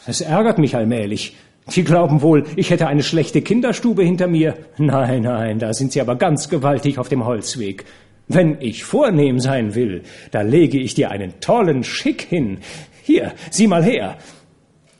Es 0.05 0.21
ärgert 0.21 0.57
mich 0.57 0.75
allmählich. 0.75 1.37
Sie 1.67 1.83
glauben 1.83 2.21
wohl, 2.21 2.45
ich 2.55 2.71
hätte 2.71 2.87
eine 2.87 3.03
schlechte 3.03 3.41
Kinderstube 3.41 4.03
hinter 4.03 4.27
mir. 4.27 4.57
Nein, 4.77 5.21
nein, 5.21 5.59
da 5.59 5.73
sind 5.73 5.91
Sie 5.93 6.01
aber 6.01 6.15
ganz 6.15 6.49
gewaltig 6.49 6.97
auf 6.97 7.09
dem 7.09 7.25
Holzweg. 7.25 7.85
Wenn 8.31 8.61
ich 8.61 8.83
vornehm 8.83 9.39
sein 9.39 9.73
will, 9.73 10.03
da 10.29 10.41
lege 10.41 10.77
ich 10.79 10.93
dir 10.93 11.09
einen 11.09 11.39
tollen 11.41 11.83
Schick 11.83 12.21
hin. 12.21 12.59
Hier, 13.01 13.33
sieh 13.49 13.65
mal 13.65 13.83
her. 13.83 14.19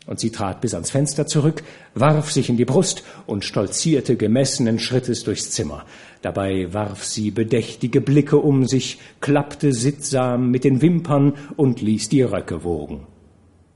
Und 0.07 0.19
sie 0.19 0.31
trat 0.31 0.61
bis 0.61 0.73
ans 0.73 0.89
Fenster 0.89 1.27
zurück, 1.27 1.63
warf 1.93 2.31
sich 2.31 2.49
in 2.49 2.57
die 2.57 2.65
Brust 2.65 3.03
und 3.27 3.45
stolzierte 3.45 4.15
gemessenen 4.15 4.79
Schrittes 4.79 5.23
durchs 5.23 5.51
Zimmer. 5.51 5.85
Dabei 6.23 6.73
warf 6.73 7.03
sie 7.03 7.29
bedächtige 7.29 8.01
Blicke 8.01 8.37
um 8.37 8.65
sich, 8.65 8.97
klappte 9.21 9.73
sittsam 9.73 10.49
mit 10.49 10.63
den 10.63 10.81
Wimpern 10.81 11.33
und 11.55 11.83
ließ 11.83 12.09
die 12.09 12.23
Röcke 12.23 12.63
wogen. 12.63 13.05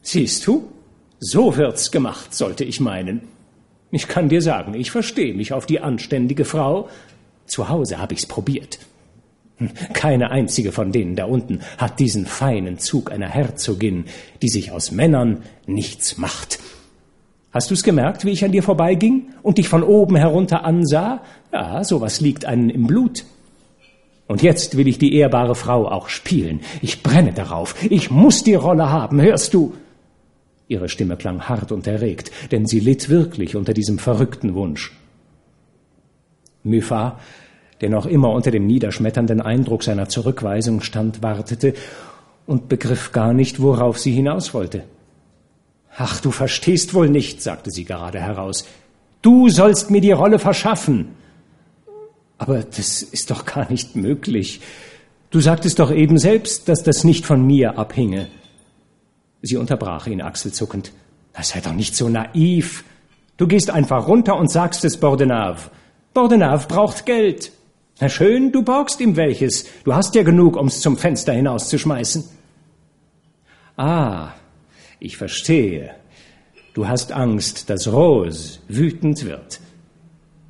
Siehst 0.01 0.47
du, 0.47 0.67
so 1.19 1.55
wird's 1.57 1.91
gemacht, 1.91 2.33
sollte 2.33 2.63
ich 2.63 2.79
meinen. 2.79 3.21
Ich 3.91 4.07
kann 4.07 4.29
dir 4.29 4.41
sagen, 4.41 4.73
ich 4.73 4.89
verstehe 4.89 5.35
mich 5.35 5.53
auf 5.53 5.67
die 5.67 5.79
anständige 5.79 6.45
Frau. 6.45 6.89
Zu 7.45 7.69
Hause 7.69 7.99
habe 7.99 8.15
ich's 8.15 8.25
probiert. 8.25 8.79
Keine 9.93 10.31
einzige 10.31 10.71
von 10.71 10.91
denen 10.91 11.15
da 11.15 11.25
unten 11.25 11.59
hat 11.77 11.99
diesen 11.99 12.25
feinen 12.25 12.79
Zug 12.79 13.11
einer 13.11 13.29
Herzogin, 13.29 14.05
die 14.41 14.49
sich 14.49 14.71
aus 14.71 14.91
Männern 14.91 15.43
nichts 15.67 16.17
macht. 16.17 16.59
Hast 17.51 17.69
du's 17.69 17.83
gemerkt, 17.83 18.25
wie 18.25 18.31
ich 18.31 18.43
an 18.43 18.51
dir 18.51 18.63
vorbeiging 18.63 19.27
und 19.43 19.59
dich 19.59 19.69
von 19.69 19.83
oben 19.83 20.15
herunter 20.15 20.65
ansah? 20.65 21.21
Ja, 21.51 21.83
sowas 21.83 22.19
liegt 22.19 22.45
einen 22.45 22.71
im 22.71 22.87
Blut. 22.87 23.25
Und 24.25 24.41
jetzt 24.41 24.75
will 24.75 24.87
ich 24.87 24.97
die 24.97 25.15
ehrbare 25.15 25.53
Frau 25.53 25.87
auch 25.87 26.09
spielen. 26.09 26.61
Ich 26.81 27.03
brenne 27.03 27.33
darauf. 27.33 27.75
Ich 27.91 28.09
muss 28.09 28.43
die 28.43 28.55
Rolle 28.55 28.89
haben, 28.89 29.21
hörst 29.21 29.53
du? 29.53 29.75
Ihre 30.67 30.89
Stimme 30.89 31.17
klang 31.17 31.43
hart 31.43 31.71
und 31.71 31.85
erregt, 31.85 32.31
denn 32.51 32.65
sie 32.65 32.79
litt 32.79 33.09
wirklich 33.09 33.55
unter 33.55 33.73
diesem 33.73 33.99
verrückten 33.99 34.55
Wunsch. 34.55 34.91
Muffat, 36.63 37.19
der 37.81 37.89
noch 37.89 38.05
immer 38.05 38.31
unter 38.31 38.51
dem 38.51 38.65
niederschmetternden 38.65 39.41
Eindruck 39.41 39.83
seiner 39.83 40.09
Zurückweisung 40.09 40.81
stand, 40.81 41.21
wartete 41.21 41.73
und 42.45 42.69
begriff 42.69 43.11
gar 43.11 43.33
nicht, 43.33 43.61
worauf 43.61 43.99
sie 43.99 44.11
hinaus 44.11 44.53
wollte. 44.53 44.83
Ach, 45.95 46.19
du 46.21 46.31
verstehst 46.31 46.93
wohl 46.93 47.09
nicht, 47.09 47.41
sagte 47.41 47.71
sie 47.71 47.85
gerade 47.85 48.19
heraus. 48.19 48.65
Du 49.21 49.49
sollst 49.49 49.89
mir 49.91 50.01
die 50.01 50.11
Rolle 50.11 50.39
verschaffen. 50.39 51.09
Aber 52.37 52.63
das 52.63 53.01
ist 53.03 53.31
doch 53.31 53.45
gar 53.45 53.69
nicht 53.69 53.95
möglich. 53.95 54.59
Du 55.29 55.39
sagtest 55.39 55.79
doch 55.79 55.91
eben 55.91 56.17
selbst, 56.17 56.67
dass 56.67 56.83
das 56.83 57.03
nicht 57.03 57.25
von 57.25 57.45
mir 57.45 57.77
abhinge. 57.77 58.27
Sie 59.41 59.57
unterbrach 59.57 60.07
ihn 60.07 60.21
achselzuckend. 60.21 60.91
Sei 61.41 61.59
doch 61.61 61.73
nicht 61.73 61.95
so 61.95 62.09
naiv. 62.09 62.83
Du 63.37 63.47
gehst 63.47 63.69
einfach 63.69 64.07
runter 64.07 64.37
und 64.37 64.51
sagst 64.51 64.85
es 64.85 64.97
Bordenave. 64.97 65.69
Bordenave 66.13 66.67
braucht 66.67 67.05
Geld. 67.05 67.51
Na 68.03 68.09
schön, 68.09 68.51
du 68.51 68.63
borgst 68.63 68.99
ihm 68.99 69.15
welches. 69.15 69.65
Du 69.85 69.95
hast 69.95 70.13
ja 70.13 70.23
genug, 70.23 70.57
um's 70.57 70.81
zum 70.81 70.97
Fenster 70.97 71.31
hinauszuschmeißen. 71.31 72.25
Ah, 73.77 74.33
ich 74.99 75.15
verstehe. 75.15 75.91
Du 76.73 76.85
hast 76.85 77.13
Angst, 77.13 77.69
dass 77.69 77.89
Rose 77.89 78.59
wütend 78.67 79.23
wird. 79.23 79.61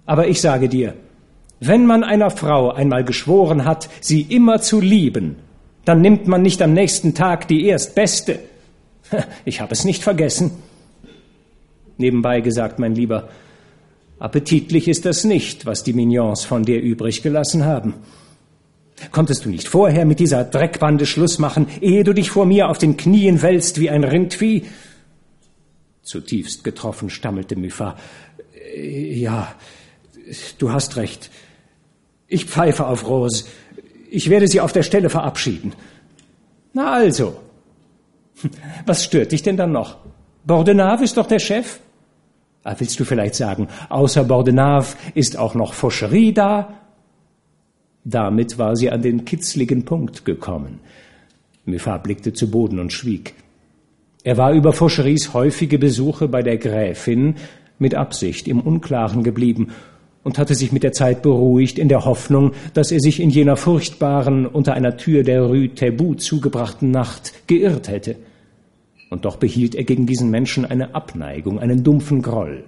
Aber 0.07 0.27
ich 0.27 0.41
sage 0.41 0.67
dir, 0.67 0.95
wenn 1.59 1.85
man 1.85 2.03
einer 2.03 2.31
Frau 2.31 2.71
einmal 2.71 3.03
geschworen 3.03 3.65
hat, 3.65 3.87
sie 4.01 4.23
immer 4.23 4.59
zu 4.59 4.81
lieben, 4.81 5.35
dann 5.85 6.01
nimmt 6.01 6.27
man 6.27 6.41
nicht 6.41 6.59
am 6.59 6.73
nächsten 6.73 7.13
Tag 7.13 7.47
die 7.47 7.67
erstbeste, 7.67 8.39
Ich 9.45 9.61
habe 9.61 9.73
es 9.73 9.85
nicht 9.85 10.01
vergessen. 10.01 10.49
Nebenbei 11.99 12.41
gesagt, 12.41 12.79
mein 12.79 12.95
Lieber, 12.95 13.29
appetitlich 14.23 14.87
ist 14.87 15.05
das 15.05 15.25
nicht, 15.25 15.65
was 15.65 15.83
die 15.83 15.91
Mignons 15.91 16.45
von 16.45 16.63
dir 16.63 16.81
übrig 16.81 17.21
gelassen 17.21 17.65
haben. 17.65 17.95
Konntest 19.11 19.43
du 19.43 19.49
nicht 19.49 19.67
vorher 19.67 20.05
mit 20.05 20.19
dieser 20.19 20.45
Dreckbande 20.45 21.05
Schluss 21.05 21.39
machen, 21.39 21.67
ehe 21.81 22.05
du 22.05 22.13
dich 22.13 22.31
vor 22.31 22.45
mir 22.45 22.69
auf 22.69 22.77
den 22.77 22.95
Knien 22.95 23.41
wälzt 23.41 23.81
wie 23.81 23.89
ein 23.89 24.05
Rindvieh? 24.05 24.63
Zutiefst 26.03 26.63
getroffen 26.63 27.09
stammelte 27.09 27.57
Muffat. 27.57 27.99
Ja, 28.77 29.53
du 30.57 30.71
hast 30.71 30.95
recht. 30.95 31.29
Ich 32.27 32.45
pfeife 32.45 32.87
auf 32.87 33.05
Rose. 33.05 33.43
Ich 34.09 34.29
werde 34.29 34.47
sie 34.47 34.61
auf 34.61 34.71
der 34.71 34.83
Stelle 34.83 35.09
verabschieden. 35.09 35.73
Na 36.71 36.93
also, 36.93 37.41
was 38.85 39.03
stört 39.03 39.33
dich 39.33 39.43
denn 39.43 39.57
dann 39.57 39.73
noch? 39.73 39.97
Bordenave 40.45 41.03
ist 41.03 41.17
doch 41.17 41.27
der 41.27 41.39
Chef. 41.39 41.79
Ah, 42.63 42.75
willst 42.77 42.99
du 42.99 43.03
vielleicht 43.03 43.35
sagen, 43.35 43.67
außer 43.89 44.23
Bordenave 44.23 44.95
ist 45.15 45.37
auch 45.37 45.53
noch 45.53 45.73
Faucherie 45.73 46.33
da? 46.33 46.73
Damit 48.05 48.57
war 48.57 48.75
sie 48.75 48.89
an 48.89 49.01
den 49.01 49.25
kitzligen 49.25 49.83
Punkt 49.83 50.23
gekommen. 50.23 50.79
Muffat 51.65 52.03
blickte 52.03 52.33
zu 52.33 52.49
Boden 52.49 52.79
und 52.79 52.91
schwieg. 52.91 53.33
Er 54.23 54.37
war 54.37 54.53
über 54.53 54.71
Faucheries 54.71 55.33
häufige 55.33 55.77
Besuche 55.77 56.29
bei 56.29 56.41
der 56.41 56.57
Gräfin 56.57 57.35
mit 57.79 57.95
Absicht 57.95 58.47
im 58.47 58.61
Unklaren 58.61 59.23
geblieben 59.23 59.69
und 60.23 60.37
hatte 60.37 60.55
sich 60.55 60.71
mit 60.71 60.83
der 60.83 60.93
Zeit 60.93 61.21
beruhigt 61.21 61.77
in 61.77 61.89
der 61.89 62.05
Hoffnung, 62.05 62.53
dass 62.73 62.91
er 62.91 63.01
sich 63.01 63.19
in 63.19 63.29
jener 63.29 63.57
furchtbaren, 63.57 64.45
unter 64.45 64.73
einer 64.73 64.95
Tür 64.95 65.23
der 65.23 65.43
Rue 65.43 65.73
Tabu 65.73 66.13
zugebrachten 66.15 66.91
Nacht 66.91 67.33
geirrt 67.47 67.89
hätte. 67.89 68.15
Und 69.13 69.25
doch 69.25 69.35
behielt 69.35 69.75
er 69.75 69.83
gegen 69.83 70.07
diesen 70.07 70.31
Menschen 70.31 70.65
eine 70.65 70.95
Abneigung, 70.95 71.59
einen 71.59 71.83
dumpfen 71.83 72.23
Groll. 72.23 72.63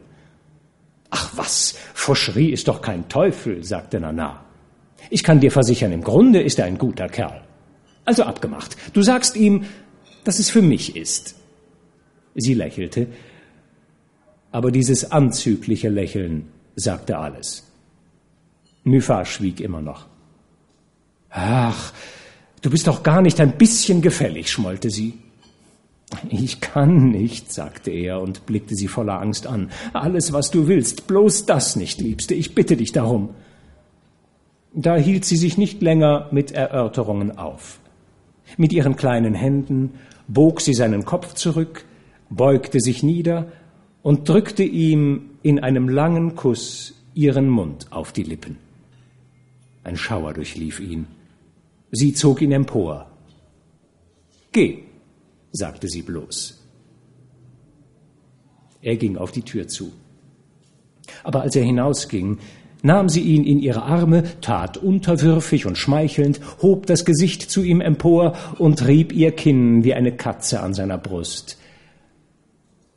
Ach 1.09 1.31
was, 1.35 1.73
Fauchery 1.95 2.49
ist 2.49 2.67
doch 2.67 2.83
kein 2.83 3.09
Teufel, 3.09 3.63
sagte 3.63 3.99
Nana. 3.99 4.45
Ich 5.09 5.23
kann 5.23 5.39
dir 5.39 5.51
versichern, 5.51 5.91
im 5.91 6.03
Grunde 6.03 6.43
ist 6.43 6.59
er 6.59 6.65
ein 6.65 6.77
guter 6.77 7.09
Kerl. 7.09 7.41
Also 8.05 8.21
abgemacht. 8.25 8.77
Du 8.93 9.01
sagst 9.01 9.35
ihm, 9.35 9.65
dass 10.23 10.37
es 10.37 10.51
für 10.51 10.61
mich 10.61 10.95
ist. 10.95 11.33
Sie 12.35 12.53
lächelte, 12.53 13.07
aber 14.51 14.69
dieses 14.69 15.11
anzügliche 15.11 15.89
Lächeln 15.89 16.49
sagte 16.75 17.17
alles. 17.17 17.63
Muffat 18.83 19.27
schwieg 19.27 19.61
immer 19.61 19.81
noch. 19.81 20.05
Ach, 21.31 21.91
du 22.61 22.69
bist 22.69 22.85
doch 22.85 23.01
gar 23.01 23.23
nicht 23.23 23.39
ein 23.39 23.57
bisschen 23.57 24.03
gefällig, 24.03 24.51
schmollte 24.51 24.91
sie. 24.91 25.24
Ich 26.29 26.61
kann 26.61 27.09
nicht, 27.09 27.51
sagte 27.51 27.91
er 27.91 28.21
und 28.21 28.45
blickte 28.45 28.75
sie 28.75 28.87
voller 28.87 29.19
Angst 29.19 29.47
an. 29.47 29.71
Alles, 29.93 30.33
was 30.33 30.51
du 30.51 30.67
willst, 30.67 31.07
bloß 31.07 31.45
das 31.45 31.75
nicht, 31.75 31.99
Liebste, 31.99 32.35
ich 32.35 32.55
bitte 32.55 32.77
dich 32.77 32.91
darum. 32.91 33.29
Da 34.73 34.95
hielt 34.95 35.25
sie 35.25 35.37
sich 35.37 35.57
nicht 35.57 35.81
länger 35.81 36.27
mit 36.31 36.51
Erörterungen 36.51 37.37
auf. 37.37 37.79
Mit 38.57 38.73
ihren 38.73 38.95
kleinen 38.95 39.33
Händen 39.33 39.93
bog 40.27 40.61
sie 40.61 40.73
seinen 40.73 41.05
Kopf 41.05 41.33
zurück, 41.33 41.85
beugte 42.29 42.79
sich 42.79 43.01
nieder 43.01 43.47
und 44.03 44.29
drückte 44.29 44.63
ihm 44.63 45.31
in 45.43 45.59
einem 45.59 45.89
langen 45.89 46.35
Kuss 46.35 46.93
ihren 47.13 47.49
Mund 47.49 47.87
auf 47.91 48.11
die 48.11 48.23
Lippen. 48.23 48.57
Ein 49.83 49.97
Schauer 49.97 50.33
durchlief 50.33 50.79
ihn. 50.79 51.07
Sie 51.91 52.13
zog 52.13 52.41
ihn 52.41 52.51
empor. 52.51 53.07
Geh, 54.51 54.84
sagte 55.55 55.87
sie 55.87 56.01
bloß. 56.01 56.61
Er 58.81 58.97
ging 58.97 59.17
auf 59.17 59.31
die 59.31 59.41
Tür 59.41 59.67
zu. 59.67 59.91
Aber 61.23 61.41
als 61.41 61.55
er 61.55 61.63
hinausging, 61.63 62.37
nahm 62.81 63.09
sie 63.09 63.21
ihn 63.21 63.43
in 63.43 63.59
ihre 63.59 63.83
Arme, 63.83 64.23
tat 64.41 64.77
unterwürfig 64.77 65.65
und 65.65 65.77
schmeichelnd, 65.77 66.39
hob 66.61 66.85
das 66.85 67.03
Gesicht 67.03 67.49
zu 67.49 67.63
ihm 67.63 67.81
empor 67.81 68.37
und 68.59 68.85
rieb 68.85 69.11
ihr 69.11 69.31
Kinn 69.31 69.83
wie 69.83 69.95
eine 69.95 70.15
Katze 70.15 70.59
an 70.59 70.73
seiner 70.73 70.99
Brust. 70.99 71.57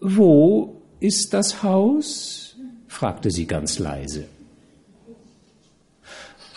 Wo 0.00 0.82
ist 1.00 1.32
das 1.32 1.62
Haus? 1.62 2.56
fragte 2.86 3.30
sie 3.30 3.46
ganz 3.46 3.78
leise. 3.78 4.26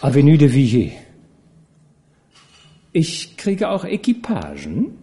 Avenue 0.02 0.38
de 0.38 0.52
Villiers. 0.54 0.94
Ich 2.92 3.38
kriege 3.38 3.70
auch 3.70 3.86
Equipagen? 3.86 5.01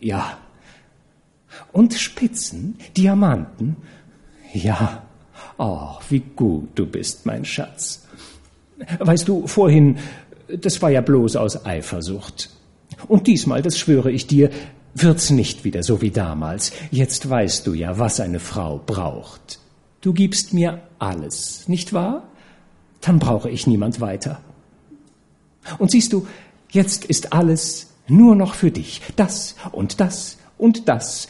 Ja. 0.00 0.38
Und 1.72 1.94
Spitzen, 1.94 2.78
Diamanten? 2.96 3.76
Ja. 4.52 5.02
Oh, 5.58 5.96
wie 6.08 6.20
gut 6.20 6.70
du 6.76 6.86
bist, 6.86 7.26
mein 7.26 7.44
Schatz. 7.44 8.06
Weißt 8.98 9.26
du, 9.26 9.46
vorhin, 9.46 9.98
das 10.60 10.80
war 10.80 10.90
ja 10.90 11.00
bloß 11.00 11.36
aus 11.36 11.66
Eifersucht. 11.66 12.50
Und 13.08 13.26
diesmal, 13.26 13.62
das 13.62 13.78
schwöre 13.78 14.10
ich 14.10 14.26
dir, 14.26 14.50
wird's 14.94 15.30
nicht 15.30 15.64
wieder 15.64 15.82
so 15.82 16.00
wie 16.00 16.10
damals. 16.10 16.72
Jetzt 16.90 17.28
weißt 17.28 17.66
du 17.66 17.74
ja, 17.74 17.98
was 17.98 18.20
eine 18.20 18.40
Frau 18.40 18.80
braucht. 18.84 19.58
Du 20.00 20.12
gibst 20.12 20.54
mir 20.54 20.80
alles, 20.98 21.68
nicht 21.68 21.92
wahr? 21.92 22.28
Dann 23.00 23.18
brauche 23.18 23.50
ich 23.50 23.66
niemand 23.66 24.00
weiter. 24.00 24.40
Und 25.78 25.90
siehst 25.90 26.12
du, 26.12 26.26
jetzt 26.70 27.04
ist 27.04 27.32
alles 27.32 27.87
nur 28.08 28.34
noch 28.34 28.54
für 28.54 28.70
dich. 28.70 29.00
Das 29.16 29.56
und 29.72 30.00
das 30.00 30.38
und 30.56 30.88
das. 30.88 31.28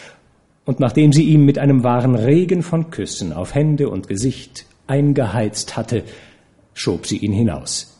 Und 0.64 0.80
nachdem 0.80 1.12
sie 1.12 1.24
ihm 1.24 1.44
mit 1.44 1.58
einem 1.58 1.82
wahren 1.82 2.14
Regen 2.14 2.62
von 2.62 2.90
Küssen 2.90 3.32
auf 3.32 3.54
Hände 3.54 3.88
und 3.88 4.08
Gesicht 4.08 4.66
eingeheizt 4.86 5.76
hatte, 5.76 6.04
schob 6.74 7.06
sie 7.06 7.18
ihn 7.18 7.32
hinaus. 7.32 7.98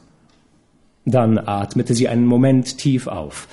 Dann 1.05 1.39
atmete 1.39 1.95
sie 1.95 2.09
einen 2.09 2.27
Moment 2.27 2.79
tief 2.79 3.07
auf. 3.07 3.49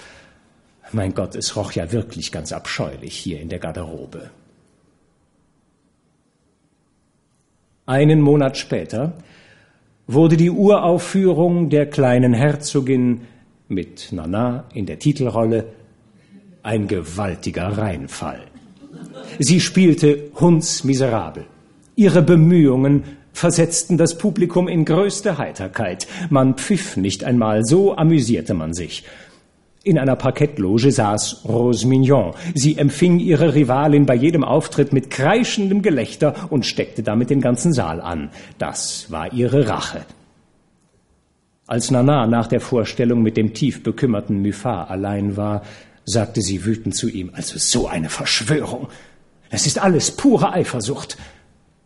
Mein 0.91 1.13
Gott, 1.13 1.35
es 1.35 1.55
roch 1.55 1.71
ja 1.71 1.91
wirklich 1.91 2.31
ganz 2.31 2.51
abscheulich 2.51 3.15
hier 3.15 3.39
in 3.39 3.49
der 3.49 3.59
Garderobe. 3.59 4.29
Einen 7.85 8.21
Monat 8.21 8.57
später 8.57 9.13
wurde 10.07 10.37
die 10.37 10.51
Uraufführung 10.51 11.69
der 11.69 11.89
kleinen 11.89 12.33
Herzogin 12.33 13.21
mit 13.67 14.11
Nana 14.11 14.65
in 14.73 14.85
der 14.85 14.99
Titelrolle 14.99 15.65
ein 16.63 16.87
gewaltiger 16.87 17.77
Reinfall. 17.77 18.41
Sie 19.39 19.59
spielte 19.59 20.31
Hunds 20.39 20.83
miserabel. 20.83 21.45
Ihre 21.95 22.21
Bemühungen 22.21 23.03
versetzten 23.33 23.97
das 23.97 24.17
Publikum 24.17 24.67
in 24.67 24.85
größte 24.85 25.37
Heiterkeit. 25.37 26.07
Man 26.29 26.55
pfiff 26.55 26.97
nicht 26.97 27.23
einmal, 27.23 27.63
so 27.65 27.95
amüsierte 27.95 28.53
man 28.53 28.73
sich. 28.73 29.03
In 29.83 29.99
einer 29.99 30.15
Parkettloge 30.15 30.91
saß 30.91 31.45
Rose 31.47 31.85
Mignon. 31.87 32.33
Sie 32.55 32.77
empfing 32.77 33.19
ihre 33.19 33.53
Rivalin 33.53 34.07
bei 34.07 34.15
jedem 34.15 34.43
Auftritt 34.43 34.93
mit 34.93 35.11
kreischendem 35.11 35.83
Gelächter 35.83 36.47
und 36.49 36.65
steckte 36.65 37.03
damit 37.03 37.29
den 37.29 37.39
ganzen 37.39 37.71
Saal 37.71 38.01
an. 38.01 38.31
Das 38.57 39.11
war 39.11 39.31
ihre 39.31 39.69
Rache. 39.69 40.01
Als 41.67 41.89
Nana 41.89 42.27
nach 42.27 42.47
der 42.47 42.61
Vorstellung 42.61 43.23
mit 43.23 43.37
dem 43.37 43.53
tief 43.53 43.81
bekümmerten 43.81 44.41
Muffat 44.41 44.89
allein 44.89 45.35
war, 45.35 45.63
sagte 46.05 46.41
sie 46.41 46.63
wütend 46.63 46.95
zu 46.95 47.09
ihm, 47.09 47.31
also 47.33 47.57
so 47.57 47.87
eine 47.87 48.09
Verschwörung. 48.09 48.87
Das 49.49 49.65
ist 49.65 49.81
alles 49.81 50.11
pure 50.11 50.53
Eifersucht. 50.53 51.17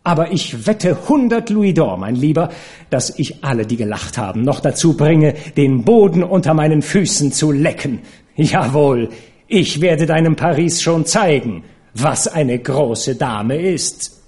Aber 0.02 0.32
ich 0.32 0.66
wette 0.66 1.08
hundert 1.08 1.50
Louis 1.50 1.74
d'Or, 1.74 1.96
mein 1.96 2.14
Lieber, 2.14 2.50
dass 2.90 3.18
ich 3.18 3.44
alle, 3.44 3.66
die 3.66 3.76
gelacht 3.76 4.18
haben, 4.18 4.42
noch 4.42 4.60
dazu 4.60 4.96
bringe, 4.96 5.34
den 5.56 5.84
Boden 5.84 6.24
unter 6.24 6.54
meinen 6.54 6.82
Füßen 6.82 7.32
zu 7.32 7.52
lecken. 7.52 8.00
Jawohl, 8.36 9.10
ich 9.46 9.80
werde 9.80 10.06
deinem 10.06 10.36
Paris 10.36 10.80
schon 10.82 11.06
zeigen, 11.06 11.64
was 11.94 12.28
eine 12.28 12.58
große 12.58 13.16
Dame 13.16 13.56
ist. 13.56 14.22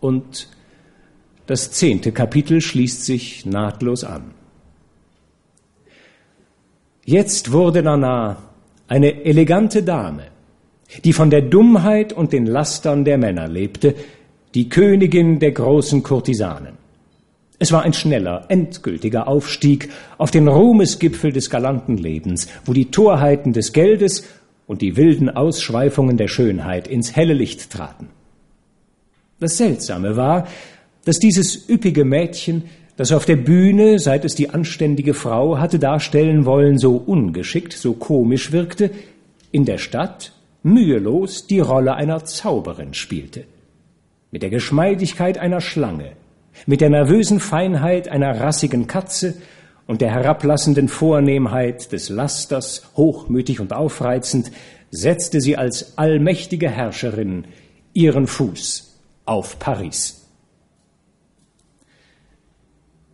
Und 0.00 0.48
das 1.50 1.72
zehnte 1.72 2.12
Kapitel 2.12 2.60
schließt 2.60 3.04
sich 3.04 3.44
nahtlos 3.44 4.04
an. 4.04 4.30
Jetzt 7.04 7.50
wurde 7.50 7.82
Nana 7.82 8.36
eine 8.86 9.24
elegante 9.24 9.82
Dame, 9.82 10.28
die 11.02 11.12
von 11.12 11.28
der 11.28 11.42
Dummheit 11.42 12.12
und 12.12 12.32
den 12.32 12.46
Lastern 12.46 13.04
der 13.04 13.18
Männer 13.18 13.48
lebte, 13.48 13.96
die 14.54 14.68
Königin 14.68 15.40
der 15.40 15.50
großen 15.50 16.04
Kurtisanen. 16.04 16.74
Es 17.58 17.72
war 17.72 17.82
ein 17.82 17.94
schneller, 17.94 18.44
endgültiger 18.46 19.26
Aufstieg 19.26 19.88
auf 20.18 20.30
den 20.30 20.46
Ruhmesgipfel 20.46 21.32
des 21.32 21.50
galanten 21.50 21.96
Lebens, 21.96 22.46
wo 22.64 22.72
die 22.72 22.92
Torheiten 22.92 23.52
des 23.52 23.72
Geldes 23.72 24.24
und 24.68 24.82
die 24.82 24.96
wilden 24.96 25.28
Ausschweifungen 25.28 26.16
der 26.16 26.28
Schönheit 26.28 26.86
ins 26.86 27.16
helle 27.16 27.34
Licht 27.34 27.72
traten. 27.72 28.06
Das 29.40 29.56
Seltsame 29.56 30.16
war, 30.16 30.46
dass 31.10 31.18
dieses 31.18 31.68
üppige 31.68 32.04
Mädchen, 32.04 32.66
das 32.96 33.10
auf 33.10 33.24
der 33.24 33.34
Bühne, 33.34 33.98
seit 33.98 34.24
es 34.24 34.36
die 34.36 34.50
anständige 34.50 35.12
Frau 35.12 35.58
hatte 35.58 35.80
darstellen 35.80 36.44
wollen, 36.44 36.78
so 36.78 36.94
ungeschickt, 36.94 37.72
so 37.72 37.94
komisch 37.94 38.52
wirkte, 38.52 38.92
in 39.50 39.64
der 39.64 39.78
Stadt 39.78 40.32
mühelos 40.62 41.48
die 41.48 41.58
Rolle 41.58 41.96
einer 41.96 42.24
Zauberin 42.24 42.94
spielte. 42.94 43.42
Mit 44.30 44.42
der 44.42 44.50
Geschmeidigkeit 44.50 45.36
einer 45.36 45.60
Schlange, 45.60 46.12
mit 46.66 46.80
der 46.80 46.90
nervösen 46.90 47.40
Feinheit 47.40 48.08
einer 48.08 48.38
rassigen 48.40 48.86
Katze 48.86 49.34
und 49.88 50.02
der 50.02 50.12
herablassenden 50.12 50.86
Vornehmheit 50.86 51.90
des 51.90 52.08
Lasters, 52.08 52.84
hochmütig 52.96 53.58
und 53.58 53.72
aufreizend, 53.72 54.52
setzte 54.92 55.40
sie 55.40 55.56
als 55.56 55.98
allmächtige 55.98 56.70
Herrscherin 56.70 57.46
ihren 57.94 58.28
Fuß 58.28 58.96
auf 59.24 59.58
Paris. 59.58 60.19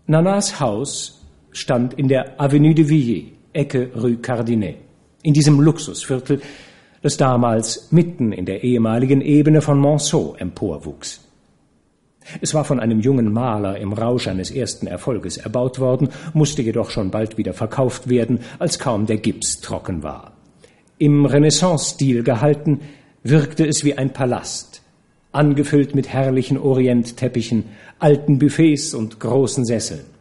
Nanas 0.09 0.61
Haus 0.61 1.21
stand 1.51 1.95
in 1.95 2.07
der 2.07 2.41
Avenue 2.41 2.75
de 2.75 2.89
Villiers, 2.89 3.33
Ecke 3.53 3.91
Rue 3.93 4.19
Cardinet, 4.19 4.77
in 5.23 5.35
diesem 5.35 5.59
Luxusviertel, 5.59 6.41
das 7.03 7.17
damals 7.17 7.91
mitten 7.91 8.31
in 8.31 8.47
der 8.47 8.63
ehemaligen 8.63 9.21
Ebene 9.21 9.61
von 9.61 9.81
Monceau 9.81 10.37
emporwuchs. 10.39 11.23
Es 12.41 12.55
war 12.55 12.65
von 12.65 12.79
einem 12.79 13.01
jungen 13.01 13.33
Maler 13.33 13.79
im 13.79 13.93
Rausch 13.93 14.29
eines 14.29 14.53
ersten 14.53 14.87
Erfolges 14.87 15.39
erbaut 15.39 15.81
worden, 15.81 16.09
musste 16.35 16.63
jedoch 16.63 16.91
schon 16.91 17.11
bald 17.11 17.37
wieder 17.37 17.53
verkauft 17.53 18.09
werden, 18.09 18.39
als 18.61 18.79
kaum 18.79 19.07
der 19.07 19.17
Gips 19.17 19.61
trocken 19.61 20.05
war. 20.05 20.33
Im 20.99 21.27
Renaissance-Stil 21.27 22.23
gehalten, 22.23 22.81
wirkte 23.25 23.67
es 23.67 23.85
wie 23.85 23.99
ein 23.99 24.13
Palast, 24.13 24.83
angefüllt 25.33 25.97
mit 25.97 26.09
herrlichen 26.09 26.59
Orientteppichen, 26.59 27.65
alten 27.99 28.38
Buffets 28.38 28.94
und 28.94 29.20
großen 29.20 29.64
Sesseln. 29.64 30.16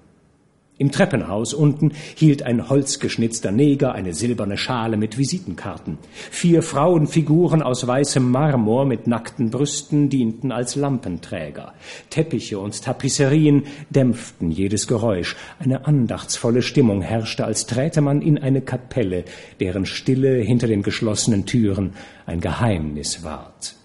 Im 0.77 0.91
Treppenhaus 0.91 1.53
unten 1.53 1.93
hielt 2.15 2.43
ein 2.43 2.67
holzgeschnitzter 2.67 3.53
Neger 3.53 3.93
eine 3.93 4.13
silberne 4.13 4.57
Schale 4.57 4.97
mit 4.97 5.17
Visitenkarten. 5.17 5.97
Vier 6.31 6.61
Frauenfiguren 6.63 7.61
aus 7.61 7.87
weißem 7.87 8.29
Marmor 8.29 8.85
mit 8.85 9.07
nackten 9.07 9.51
Brüsten 9.51 10.09
dienten 10.09 10.51
als 10.51 10.75
Lampenträger. 10.75 11.73
Teppiche 12.09 12.59
und 12.59 12.81
Tapisserien 12.81 13.63
dämpften 13.89 14.51
jedes 14.51 14.85
Geräusch. 14.87 15.37
Eine 15.59 15.85
andachtsvolle 15.85 16.61
Stimmung 16.61 17.01
herrschte, 17.01 17.45
als 17.45 17.67
träte 17.67 18.01
man 18.01 18.21
in 18.21 18.37
eine 18.37 18.59
Kapelle, 18.59 19.23
deren 19.61 19.85
Stille 19.85 20.41
hinter 20.41 20.67
den 20.67 20.83
geschlossenen 20.83 21.45
Türen 21.45 21.93
ein 22.25 22.41
Geheimnis 22.41 23.23
ward. 23.23 23.75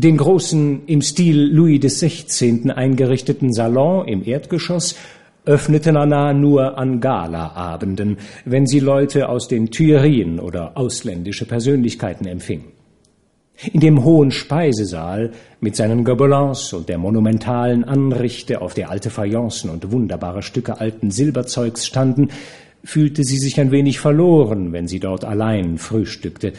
Den 0.00 0.16
großen, 0.16 0.86
im 0.86 1.02
Stil 1.02 1.52
Louis 1.52 1.80
XVI. 1.80 2.70
eingerichteten 2.70 3.52
Salon 3.52 4.06
im 4.06 4.24
Erdgeschoss 4.24 4.94
öffnete 5.44 5.90
Nana 5.90 6.32
nur 6.32 6.78
an 6.78 7.00
Galaabenden, 7.00 8.18
wenn 8.44 8.64
sie 8.64 8.78
Leute 8.78 9.28
aus 9.28 9.48
den 9.48 9.72
Tuillerien 9.72 10.38
oder 10.38 10.76
ausländische 10.76 11.46
Persönlichkeiten 11.46 12.28
empfing. 12.28 12.66
In 13.72 13.80
dem 13.80 14.04
hohen 14.04 14.30
Speisesaal 14.30 15.32
mit 15.58 15.74
seinen 15.74 16.04
Gobelins 16.04 16.72
und 16.72 16.88
der 16.88 16.98
monumentalen 16.98 17.82
Anrichte, 17.82 18.60
auf 18.60 18.74
der 18.74 18.90
alte 18.90 19.10
Fayencen 19.10 19.68
und 19.68 19.90
wunderbare 19.90 20.42
Stücke 20.42 20.80
alten 20.80 21.10
Silberzeugs 21.10 21.84
standen, 21.84 22.28
fühlte 22.84 23.24
sie 23.24 23.38
sich 23.38 23.60
ein 23.60 23.72
wenig 23.72 23.98
verloren, 23.98 24.72
wenn 24.72 24.86
sie 24.86 25.00
dort 25.00 25.24
allein 25.24 25.76
frühstückte. 25.76 26.52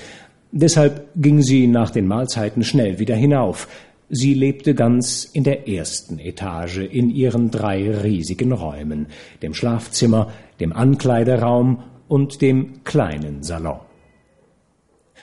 Deshalb 0.52 1.08
ging 1.16 1.42
sie 1.42 1.68
nach 1.68 1.92
den 1.92 2.08
Mahlzeiten 2.08 2.64
schnell 2.64 3.00
wieder 3.00 3.16
hinauf, 3.16 3.68
Sie 4.12 4.34
lebte 4.34 4.74
ganz 4.74 5.24
in 5.24 5.44
der 5.44 5.70
ersten 5.70 6.18
Etage 6.18 6.80
in 6.80 7.12
ihren 7.12 7.52
drei 7.52 7.92
riesigen 7.92 8.52
Räumen, 8.52 9.06
dem 9.44 9.54
Schlafzimmer, 9.54 10.32
dem 10.60 10.74
Ankleideraum 10.74 11.84
und 12.08 12.42
dem 12.42 12.84
kleinen 12.84 13.44
Salon. 13.44 13.80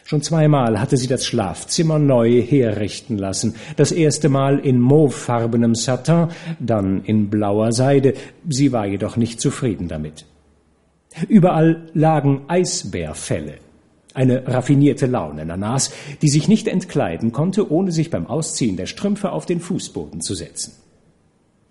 Schon 0.05 0.23
zweimal 0.23 0.81
hatte 0.81 0.97
sie 0.97 1.09
das 1.09 1.27
Schlafzimmer 1.27 1.99
neu 1.99 2.41
herrichten 2.41 3.19
lassen. 3.19 3.57
Das 3.77 3.91
erste 3.91 4.29
Mal 4.29 4.61
in 4.61 4.79
mauvefarbenem 4.79 5.75
Satin, 5.75 6.29
dann 6.61 7.03
in 7.03 7.29
blauer 7.29 7.73
Seide. 7.73 8.15
Sie 8.49 8.71
war 8.71 8.87
jedoch 8.87 9.17
nicht 9.17 9.41
zufrieden 9.41 9.89
damit. 9.89 10.27
Überall 11.29 11.89
lagen 11.93 12.43
Eisbärfelle 12.47 13.66
eine 14.17 14.47
raffinierte 14.47 15.07
Laune 15.07 15.45
Nanas, 15.45 15.93
die 16.23 16.29
sich 16.29 16.49
nicht 16.49 16.69
entkleiden 16.69 17.33
konnte, 17.33 17.71
ohne 17.71 17.93
sich 17.93 18.11
beim 18.11 18.27
Ausziehen 18.27 18.77
der 18.77 18.87
Strümpfe 18.87 19.31
auf 19.33 19.47
den 19.47 19.61
Fußboden 19.61 20.21
zu 20.21 20.35
setzen. 20.35 20.73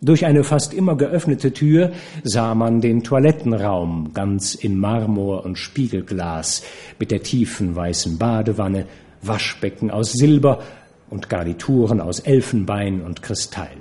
Durch 0.02 0.26
eine 0.26 0.44
fast 0.44 0.74
immer 0.74 0.96
geöffnete 0.96 1.54
Tür 1.54 1.92
sah 2.24 2.54
man 2.54 2.82
den 2.82 3.02
Toilettenraum 3.02 4.12
ganz 4.14 4.54
in 4.54 4.78
Marmor 4.78 5.46
und 5.46 5.58
Spiegelglas 5.58 6.62
mit 7.00 7.12
der 7.12 7.24
tiefen 7.24 7.76
weißen 7.76 8.18
Badewanne, 8.18 8.86
Waschbecken 9.24 9.90
aus 9.90 10.14
Silber 10.14 10.62
und 11.10 11.30
Garnituren 11.30 12.02
aus 12.02 12.20
Elfenbein 12.20 13.02
und 13.02 13.24
Kristall. 13.24 13.78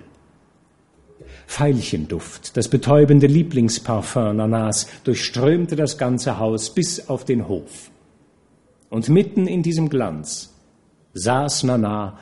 Veilchenduft, 1.47 2.57
das 2.57 2.69
betäubende 2.69 3.27
Lieblingsparfum 3.27 4.37
Nanas, 4.37 4.87
durchströmte 5.05 5.77
das 5.77 5.99
ganze 5.99 6.39
Haus 6.39 6.73
bis 6.73 7.09
auf 7.09 7.27
den 7.27 7.49
Hof. 7.49 7.91
Und 8.95 9.09
mitten 9.09 9.49
in 9.49 9.65
diesem 9.65 9.89
Glanz 9.89 10.55
saß 11.15 11.65
Nana 11.65 12.17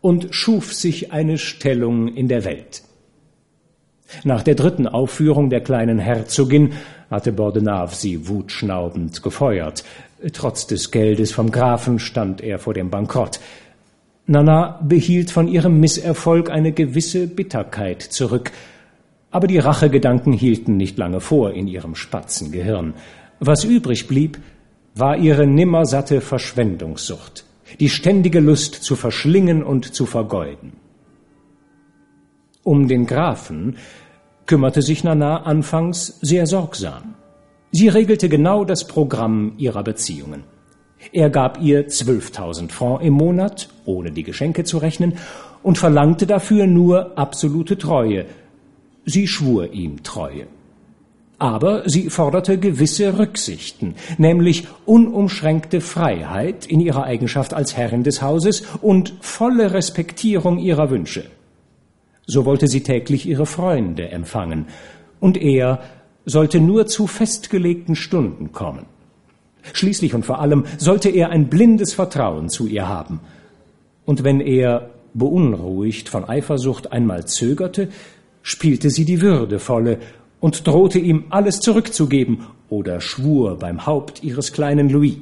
und 0.00 0.28
schuf 0.30 0.72
sich 0.72 1.12
eine 1.12 1.36
Stellung 1.36 2.08
in 2.08 2.28
der 2.28 2.46
Welt. 2.46 2.82
Nach 4.24 4.42
der 4.42 4.54
dritten 4.54 4.88
Aufführung 4.88 5.50
der 5.50 5.60
kleinen 5.60 5.98
Herzogin 5.98 6.72
hatte 7.10 7.30
Bordenave 7.30 7.94
sie 7.94 8.26
wutschnaubend 8.26 9.22
gefeuert. 9.22 9.84
Trotz 10.32 10.66
des 10.66 10.92
Geldes 10.92 11.32
vom 11.32 11.50
Grafen 11.50 11.98
stand 11.98 12.40
er 12.40 12.58
vor 12.58 12.72
dem 12.72 12.88
Bankrott. 12.88 13.38
Nana 14.26 14.80
behielt 14.82 15.30
von 15.30 15.46
ihrem 15.46 15.78
Misserfolg 15.78 16.48
eine 16.48 16.72
gewisse 16.72 17.26
Bitterkeit 17.26 18.00
zurück, 18.00 18.50
aber 19.30 19.46
die 19.46 19.58
Rachegedanken 19.58 20.32
hielten 20.32 20.78
nicht 20.78 20.96
lange 20.96 21.20
vor 21.20 21.52
in 21.52 21.68
ihrem 21.68 21.94
Spatzengehirn. 21.94 22.94
Was 23.40 23.62
übrig 23.64 24.08
blieb, 24.08 24.38
war 24.98 25.16
ihre 25.16 25.46
nimmersatte 25.46 26.20
Verschwendungssucht, 26.20 27.44
die 27.80 27.88
ständige 27.88 28.40
Lust 28.40 28.74
zu 28.74 28.96
verschlingen 28.96 29.62
und 29.62 29.94
zu 29.94 30.06
vergeuden. 30.06 30.72
Um 32.64 32.88
den 32.88 33.06
Grafen 33.06 33.76
kümmerte 34.46 34.82
sich 34.82 35.04
Nana 35.04 35.42
anfangs 35.42 36.18
sehr 36.20 36.46
sorgsam. 36.46 37.14
Sie 37.70 37.88
regelte 37.88 38.28
genau 38.28 38.64
das 38.64 38.86
Programm 38.86 39.52
ihrer 39.58 39.82
Beziehungen. 39.82 40.44
Er 41.12 41.30
gab 41.30 41.60
ihr 41.60 41.88
12.000 41.88 42.70
Francs 42.70 43.04
im 43.04 43.12
Monat, 43.12 43.68
ohne 43.84 44.10
die 44.10 44.24
Geschenke 44.24 44.64
zu 44.64 44.78
rechnen, 44.78 45.14
und 45.62 45.78
verlangte 45.78 46.26
dafür 46.26 46.66
nur 46.66 47.16
absolute 47.16 47.78
Treue. 47.78 48.26
Sie 49.04 49.28
schwur 49.28 49.72
ihm 49.72 50.02
Treue. 50.02 50.46
Aber 51.38 51.88
sie 51.88 52.10
forderte 52.10 52.58
gewisse 52.58 53.18
Rücksichten, 53.18 53.94
nämlich 54.18 54.66
unumschränkte 54.86 55.80
Freiheit 55.80 56.66
in 56.66 56.80
ihrer 56.80 57.04
Eigenschaft 57.04 57.54
als 57.54 57.76
Herrin 57.76 58.02
des 58.02 58.22
Hauses 58.22 58.64
und 58.82 59.14
volle 59.20 59.72
Respektierung 59.72 60.58
ihrer 60.58 60.90
Wünsche. 60.90 61.26
So 62.26 62.44
wollte 62.44 62.66
sie 62.66 62.82
täglich 62.82 63.26
ihre 63.26 63.46
Freunde 63.46 64.08
empfangen, 64.08 64.66
und 65.20 65.36
er 65.36 65.80
sollte 66.26 66.60
nur 66.60 66.86
zu 66.86 67.06
festgelegten 67.06 67.96
Stunden 67.96 68.52
kommen. 68.52 68.86
Schließlich 69.72 70.14
und 70.14 70.26
vor 70.26 70.40
allem 70.40 70.64
sollte 70.76 71.08
er 71.08 71.30
ein 71.30 71.48
blindes 71.48 71.94
Vertrauen 71.94 72.48
zu 72.48 72.66
ihr 72.66 72.88
haben. 72.88 73.20
Und 74.04 74.24
wenn 74.24 74.40
er, 74.40 74.90
beunruhigt 75.14 76.08
von 76.08 76.24
Eifersucht, 76.24 76.92
einmal 76.92 77.26
zögerte, 77.26 77.88
spielte 78.42 78.90
sie 78.90 79.04
die 79.04 79.20
würdevolle 79.20 79.98
und 80.40 80.66
drohte 80.66 80.98
ihm 80.98 81.24
alles 81.30 81.60
zurückzugeben 81.60 82.46
oder 82.68 83.00
schwur 83.00 83.58
beim 83.58 83.86
Haupt 83.86 84.22
ihres 84.22 84.52
kleinen 84.52 84.88
Louis. 84.88 85.18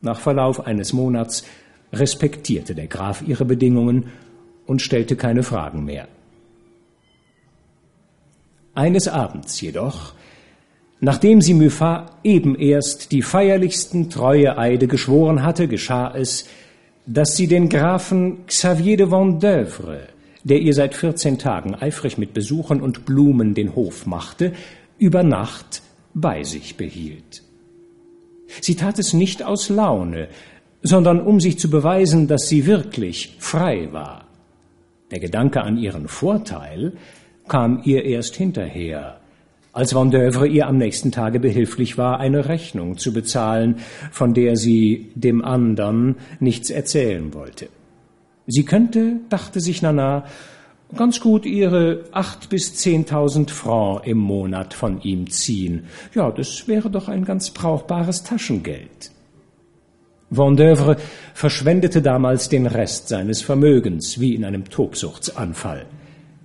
Nach 0.00 0.18
Verlauf 0.18 0.66
eines 0.66 0.92
Monats 0.92 1.44
respektierte 1.92 2.74
der 2.74 2.86
Graf 2.86 3.22
ihre 3.26 3.44
Bedingungen 3.44 4.10
und 4.66 4.82
stellte 4.82 5.16
keine 5.16 5.42
Fragen 5.42 5.84
mehr. 5.84 6.08
Eines 8.74 9.08
Abends 9.08 9.60
jedoch, 9.60 10.12
nachdem 11.00 11.40
sie 11.40 11.54
Muffat 11.54 12.12
eben 12.22 12.54
erst 12.56 13.12
die 13.12 13.22
feierlichsten 13.22 14.10
Treueeide 14.10 14.86
geschworen 14.86 15.42
hatte, 15.42 15.66
geschah 15.66 16.14
es, 16.14 16.46
dass 17.06 17.36
sie 17.36 17.46
den 17.46 17.68
Grafen 17.68 18.46
Xavier 18.46 18.96
de 18.96 19.10
Vendeuvre 19.10 20.08
der 20.46 20.60
ihr 20.60 20.74
seit 20.74 20.94
14 20.94 21.38
Tagen 21.38 21.74
eifrig 21.74 22.18
mit 22.18 22.32
Besuchen 22.32 22.80
und 22.80 23.04
Blumen 23.04 23.54
den 23.54 23.74
Hof 23.74 24.06
machte, 24.06 24.52
über 24.96 25.24
Nacht 25.24 25.82
bei 26.14 26.44
sich 26.44 26.76
behielt. 26.76 27.42
Sie 28.60 28.76
tat 28.76 29.00
es 29.00 29.12
nicht 29.12 29.42
aus 29.42 29.68
Laune, 29.68 30.28
sondern 30.82 31.20
um 31.20 31.40
sich 31.40 31.58
zu 31.58 31.68
beweisen, 31.68 32.28
dass 32.28 32.48
sie 32.48 32.64
wirklich 32.64 33.36
frei 33.40 33.88
war. 33.90 34.28
Der 35.10 35.18
Gedanke 35.18 35.62
an 35.62 35.78
ihren 35.78 36.06
Vorteil 36.06 36.92
kam 37.48 37.82
ihr 37.84 38.04
erst 38.04 38.36
hinterher, 38.36 39.18
als 39.72 39.96
Vendeuvre 39.96 40.46
ihr 40.46 40.68
am 40.68 40.78
nächsten 40.78 41.10
Tage 41.10 41.40
behilflich 41.40 41.98
war, 41.98 42.20
eine 42.20 42.48
Rechnung 42.48 42.98
zu 42.98 43.12
bezahlen, 43.12 43.80
von 44.12 44.32
der 44.32 44.56
sie 44.56 45.10
dem 45.16 45.44
andern 45.44 46.14
nichts 46.38 46.70
erzählen 46.70 47.34
wollte. 47.34 47.68
Sie 48.46 48.64
könnte, 48.64 49.20
dachte 49.28 49.60
sich 49.60 49.82
Nana, 49.82 50.24
ganz 50.94 51.20
gut 51.20 51.46
ihre 51.46 52.04
acht 52.12 52.48
bis 52.48 52.76
zehntausend 52.76 53.50
Francs 53.50 54.06
im 54.06 54.18
Monat 54.18 54.72
von 54.72 55.00
ihm 55.02 55.28
ziehen. 55.30 55.86
Ja, 56.14 56.30
das 56.30 56.68
wäre 56.68 56.90
doch 56.90 57.08
ein 57.08 57.24
ganz 57.24 57.50
brauchbares 57.50 58.22
Taschengeld. 58.22 59.10
Vendeuvre 60.30 60.96
verschwendete 61.34 62.02
damals 62.02 62.48
den 62.48 62.66
Rest 62.66 63.08
seines 63.08 63.42
Vermögens, 63.42 64.20
wie 64.20 64.34
in 64.34 64.44
einem 64.44 64.68
Tobsuchtsanfall. 64.68 65.86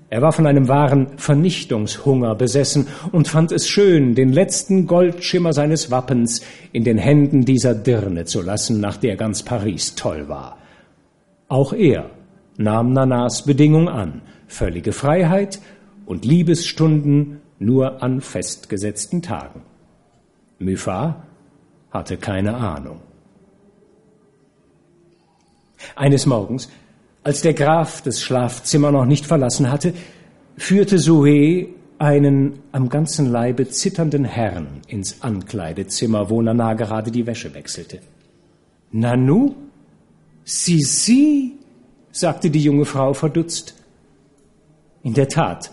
Er 0.09 0.21
war 0.21 0.33
von 0.33 0.45
einem 0.45 0.67
wahren 0.67 1.17
Vernichtungshunger 1.17 2.35
besessen 2.35 2.87
und 3.11 3.27
fand 3.27 3.51
es 3.51 3.67
schön, 3.67 4.13
den 4.13 4.33
letzten 4.33 4.85
Goldschimmer 4.85 5.53
seines 5.53 5.89
Wappens 5.89 6.41
in 6.73 6.83
den 6.83 6.97
Händen 6.97 7.45
dieser 7.45 7.73
Dirne 7.73 8.25
zu 8.25 8.41
lassen, 8.41 8.81
nach 8.81 8.97
der 8.97 9.15
ganz 9.15 9.41
Paris 9.41 9.95
toll 9.95 10.27
war. 10.27 10.57
Auch 11.51 11.73
er 11.73 12.09
nahm 12.55 12.93
Nanas 12.93 13.43
Bedingung 13.43 13.89
an, 13.89 14.21
völlige 14.47 14.93
Freiheit 14.93 15.59
und 16.05 16.23
Liebesstunden 16.23 17.41
nur 17.59 18.01
an 18.01 18.21
festgesetzten 18.21 19.21
Tagen. 19.21 19.61
Muffat 20.59 21.21
hatte 21.89 22.15
keine 22.15 22.55
Ahnung. 22.55 23.01
Eines 25.97 26.25
Morgens, 26.25 26.69
als 27.21 27.41
der 27.41 27.53
Graf 27.53 28.01
das 28.01 28.21
Schlafzimmer 28.21 28.93
noch 28.93 29.05
nicht 29.05 29.25
verlassen 29.25 29.69
hatte, 29.69 29.93
führte 30.55 30.99
Zoe 30.99 31.67
einen 31.97 32.59
am 32.71 32.87
ganzen 32.87 33.29
Leibe 33.29 33.67
zitternden 33.67 34.23
Herrn 34.23 34.67
ins 34.87 35.21
Ankleidezimmer, 35.21 36.29
wo 36.29 36.41
Nana 36.41 36.75
gerade 36.75 37.11
die 37.11 37.27
Wäsche 37.27 37.53
wechselte. 37.53 37.99
Nanu? 38.93 39.53
Sie, 40.43 40.81
Sie? 40.81 41.53
sagte 42.11 42.49
die 42.49 42.63
junge 42.63 42.85
Frau 42.85 43.13
verdutzt. 43.13 43.75
In 45.03 45.13
der 45.13 45.27
Tat, 45.27 45.71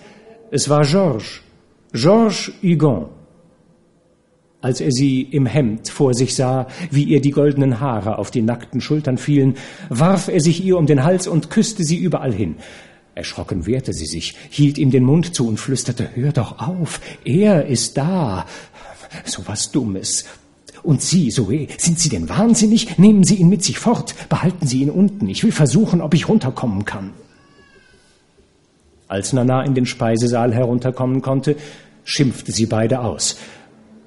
es 0.51 0.69
war 0.69 0.85
Georges, 0.85 1.41
Georges 1.93 2.53
Hugon. 2.63 3.07
Als 4.61 4.81
er 4.81 4.91
sie 4.91 5.23
im 5.23 5.47
Hemd 5.47 5.89
vor 5.89 6.15
sich 6.15 6.35
sah, 6.35 6.67
wie 6.91 7.05
ihr 7.05 7.21
die 7.21 7.31
goldenen 7.31 7.79
Haare 7.79 8.19
auf 8.19 8.31
die 8.31 8.43
nackten 8.43 8.81
Schultern 8.81 9.17
fielen, 9.17 9.55
warf 9.89 10.29
er 10.29 10.41
sich 10.41 10.65
ihr 10.65 10.77
um 10.79 10.87
den 10.87 11.05
Hals 11.05 11.29
und 11.29 11.51
küsste 11.51 11.85
sie 11.85 11.97
überall 11.97 12.33
hin. 12.33 12.57
Erschrocken 13.15 13.67
wehrte 13.67 13.93
sie 13.93 14.07
sich, 14.07 14.35
hielt 14.51 14.79
ihm 14.79 14.91
den 14.91 15.05
Mund 15.05 15.35
zu 15.35 15.47
und 15.47 15.59
flüsterte, 15.59 16.11
Hör 16.15 16.33
doch 16.33 16.59
auf, 16.59 17.01
er 17.25 17.67
ist 17.67 17.97
da. 17.97 18.47
So 19.25 19.43
was 19.47 19.71
Dummes. 19.71 20.25
Und 20.89 21.03
Sie, 21.03 21.29
Zoe, 21.29 21.67
sind 21.77 21.99
Sie 21.99 22.09
denn 22.09 22.31
wahnsinnig? 22.31 22.97
Nehmen 22.97 23.23
Sie 23.23 23.35
ihn 23.35 23.51
mit 23.51 23.63
sich 23.63 23.79
fort, 23.79 24.15
behalten 24.31 24.67
Sie 24.67 24.81
ihn 24.81 24.89
unten. 24.89 25.29
Ich 25.29 25.45
will 25.45 25.53
versuchen, 25.53 26.01
ob 26.01 26.15
ich 26.15 26.31
runterkommen 26.31 26.87
kann. 26.87 27.11
Als 29.07 29.35
Nana 29.35 29.65
in 29.65 29.75
den 29.75 29.85
Speisesaal 29.85 30.55
herunterkommen 30.55 31.21
konnte, 31.21 31.57
schimpfte 32.05 32.53
sie 32.53 32.65
beide 32.65 33.01
aus. 33.01 33.37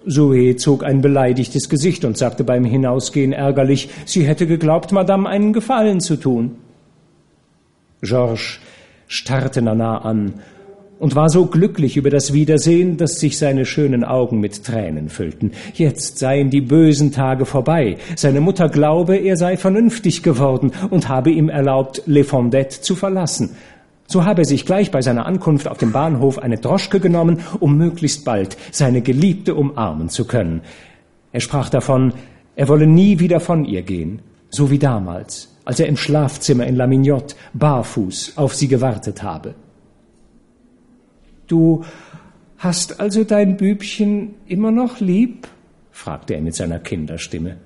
Zoe 0.08 0.56
zog 0.56 0.84
ein 0.84 1.02
beleidigtes 1.02 1.70
Gesicht 1.70 2.04
und 2.04 2.18
sagte 2.18 2.44
beim 2.44 2.66
Hinausgehen 2.66 3.32
ärgerlich, 3.32 3.90
sie 4.06 4.26
hätte 4.26 4.48
geglaubt, 4.48 4.92
Madame 4.92 5.30
einen 5.30 5.54
Gefallen 5.54 6.02
zu 6.02 6.16
tun. 6.16 6.56
Georges 8.02 8.58
starrte 9.06 9.62
Nana 9.62 10.00
an 10.00 10.34
und 11.02 11.16
war 11.16 11.30
so 11.30 11.48
glücklich 11.48 11.98
über 11.98 12.12
das 12.12 12.32
Wiedersehen, 12.32 12.96
dass 12.96 13.20
sich 13.20 13.40
seine 13.40 13.66
schönen 13.66 14.04
Augen 14.04 14.40
mit 14.40 14.64
Tränen 14.64 15.10
füllten. 15.10 15.52
Jetzt 15.74 16.20
seien 16.20 16.52
die 16.52 16.62
bösen 16.62 17.12
Tage 17.12 17.46
vorbei. 17.46 17.98
Seine 18.16 18.40
Mutter 18.40 18.70
glaube, 18.70 19.18
er 19.18 19.36
sei 19.36 19.58
vernünftig 19.58 20.22
geworden 20.22 20.72
und 20.92 21.10
habe 21.10 21.32
ihm 21.32 21.50
erlaubt, 21.50 22.04
Le 22.06 22.24
Fondette 22.24 22.82
zu 22.82 22.96
verlassen. 22.96 23.56
So 24.06 24.26
habe 24.26 24.44
er 24.44 24.46
sich 24.46 24.66
gleich 24.66 24.92
bei 24.92 25.02
seiner 25.02 25.26
Ankunft 25.26 25.68
auf 25.68 25.80
dem 25.80 25.92
Bahnhof 25.92 26.38
eine 26.38 26.60
Droschke 26.60 27.00
genommen, 27.00 27.40
um 27.60 27.78
möglichst 27.78 28.24
bald 28.24 28.56
seine 28.72 29.02
Geliebte 29.02 29.56
umarmen 29.56 30.10
zu 30.10 30.26
können. 30.26 30.62
Er 31.32 31.42
sprach 31.42 31.70
davon, 31.70 32.14
er 32.56 32.68
wolle 32.68 32.86
nie 32.86 33.18
wieder 33.18 33.40
von 33.40 33.66
ihr 33.66 33.82
gehen, 33.82 34.22
so 34.52 34.70
wie 34.70 34.80
damals 34.80 35.48
als 35.66 35.80
er 35.80 35.88
im 35.88 35.98
Schlafzimmer 35.98 36.66
in 36.66 36.76
La 36.76 36.88
Mignotte 36.88 37.36
barfuß 37.54 38.34
auf 38.36 38.56
sie 38.56 38.68
gewartet 38.68 39.24
habe. 39.24 39.54
Du 41.52 41.84
hast 42.58 43.02
also 43.02 43.26
dein 43.26 43.58
Bübchen 43.58 44.36
immer 44.48 44.72
noch 44.72 45.02
lieb? 45.02 45.50
fragte 45.92 46.36
er 46.36 46.42
mit 46.42 46.56
seiner 46.56 46.80
Kinderstimme. 46.80 47.58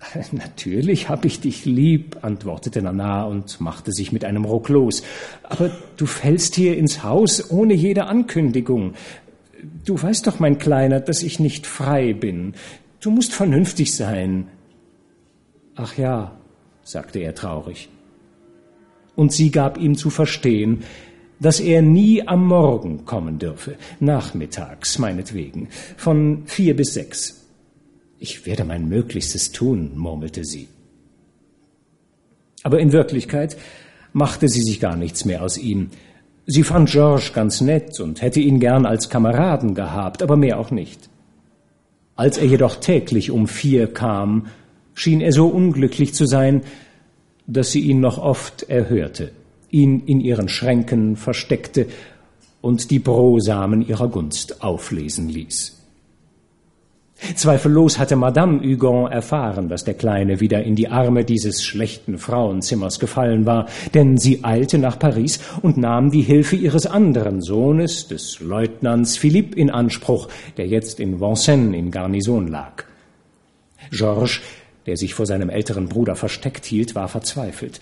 Natürlich 0.32 1.08
hab 1.08 1.24
ich 1.24 1.38
dich 1.38 1.64
lieb, 1.66 2.16
antwortete 2.22 2.82
Nana 2.82 3.26
und 3.26 3.60
machte 3.60 3.92
sich 3.92 4.10
mit 4.10 4.24
einem 4.24 4.44
Ruck 4.44 4.68
los. 4.68 5.04
Aber 5.44 5.70
du 5.96 6.06
fällst 6.06 6.56
hier 6.56 6.76
ins 6.76 7.04
Haus 7.04 7.52
ohne 7.52 7.74
jede 7.74 8.06
Ankündigung. 8.06 8.94
Du 9.84 10.02
weißt 10.02 10.26
doch, 10.26 10.40
mein 10.40 10.58
Kleiner, 10.58 10.98
dass 10.98 11.22
ich 11.22 11.38
nicht 11.38 11.68
frei 11.68 12.12
bin. 12.12 12.54
Du 13.00 13.12
musst 13.12 13.32
vernünftig 13.32 13.94
sein. 13.94 14.48
Ach 15.76 15.96
ja, 15.96 16.36
sagte 16.82 17.20
er 17.20 17.36
traurig. 17.36 17.88
Und 19.14 19.32
sie 19.32 19.52
gab 19.52 19.78
ihm 19.78 19.96
zu 19.96 20.10
verstehen, 20.10 20.82
dass 21.40 21.58
er 21.58 21.82
nie 21.82 22.26
am 22.28 22.46
Morgen 22.46 23.04
kommen 23.06 23.38
dürfe, 23.38 23.76
nachmittags 23.98 24.98
meinetwegen, 24.98 25.68
von 25.96 26.42
vier 26.46 26.76
bis 26.76 26.94
sechs. 26.94 27.46
Ich 28.18 28.44
werde 28.44 28.64
mein 28.64 28.88
Möglichstes 28.88 29.50
tun, 29.50 29.92
murmelte 29.96 30.44
sie. 30.44 30.68
Aber 32.62 32.78
in 32.78 32.92
Wirklichkeit 32.92 33.56
machte 34.12 34.48
sie 34.48 34.60
sich 34.60 34.80
gar 34.80 34.96
nichts 34.96 35.24
mehr 35.24 35.42
aus 35.42 35.56
ihm. 35.56 35.88
Sie 36.46 36.62
fand 36.62 36.90
Georges 36.90 37.32
ganz 37.32 37.62
nett 37.62 37.98
und 38.00 38.20
hätte 38.20 38.40
ihn 38.40 38.60
gern 38.60 38.84
als 38.84 39.08
Kameraden 39.08 39.74
gehabt, 39.74 40.22
aber 40.22 40.36
mehr 40.36 40.58
auch 40.58 40.70
nicht. 40.70 41.08
Als 42.16 42.36
er 42.36 42.44
jedoch 42.44 42.76
täglich 42.76 43.30
um 43.30 43.46
vier 43.46 43.86
kam, 43.86 44.48
schien 44.92 45.22
er 45.22 45.32
so 45.32 45.46
unglücklich 45.46 46.12
zu 46.12 46.26
sein, 46.26 46.62
dass 47.46 47.70
sie 47.70 47.80
ihn 47.80 48.00
noch 48.00 48.18
oft 48.18 48.64
erhörte, 48.64 49.32
ihn 49.70 50.02
in 50.06 50.20
ihren 50.20 50.48
Schränken 50.48 51.16
versteckte 51.16 51.86
und 52.60 52.90
die 52.90 52.98
Brosamen 52.98 53.86
ihrer 53.86 54.08
Gunst 54.08 54.62
auflesen 54.62 55.28
ließ. 55.28 55.76
Zweifellos 57.34 57.98
hatte 57.98 58.16
Madame 58.16 58.62
Hugon 58.62 59.10
erfahren, 59.10 59.68
dass 59.68 59.84
der 59.84 59.92
Kleine 59.92 60.40
wieder 60.40 60.62
in 60.62 60.74
die 60.74 60.88
Arme 60.88 61.24
dieses 61.24 61.62
schlechten 61.62 62.16
Frauenzimmers 62.16 62.98
gefallen 62.98 63.44
war, 63.44 63.66
denn 63.92 64.16
sie 64.16 64.42
eilte 64.42 64.78
nach 64.78 64.98
Paris 64.98 65.38
und 65.60 65.76
nahm 65.76 66.10
die 66.10 66.22
Hilfe 66.22 66.56
ihres 66.56 66.86
anderen 66.86 67.42
Sohnes, 67.42 68.08
des 68.08 68.40
Leutnants 68.40 69.18
Philippe, 69.18 69.54
in 69.54 69.70
Anspruch, 69.70 70.28
der 70.56 70.66
jetzt 70.66 70.98
in 70.98 71.20
Vincennes 71.20 71.76
in 71.76 71.90
Garnison 71.90 72.48
lag. 72.48 72.84
Georges 73.90 74.40
der 74.86 74.96
sich 74.96 75.14
vor 75.14 75.26
seinem 75.26 75.50
älteren 75.50 75.88
Bruder 75.88 76.16
versteckt 76.16 76.64
hielt, 76.64 76.94
war 76.94 77.08
verzweifelt. 77.08 77.80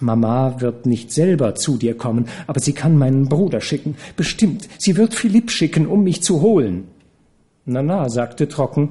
Mama 0.00 0.60
wird 0.60 0.86
nicht 0.86 1.12
selber 1.12 1.54
zu 1.54 1.76
dir 1.76 1.96
kommen, 1.96 2.28
aber 2.46 2.60
sie 2.60 2.72
kann 2.72 2.98
meinen 2.98 3.28
Bruder 3.28 3.60
schicken. 3.60 3.96
Bestimmt, 4.16 4.68
sie 4.78 4.96
wird 4.96 5.14
Philipp 5.14 5.50
schicken, 5.50 5.86
um 5.86 6.04
mich 6.04 6.22
zu 6.22 6.40
holen. 6.40 6.88
Nana 7.64 8.08
sagte 8.08 8.48
trocken, 8.48 8.90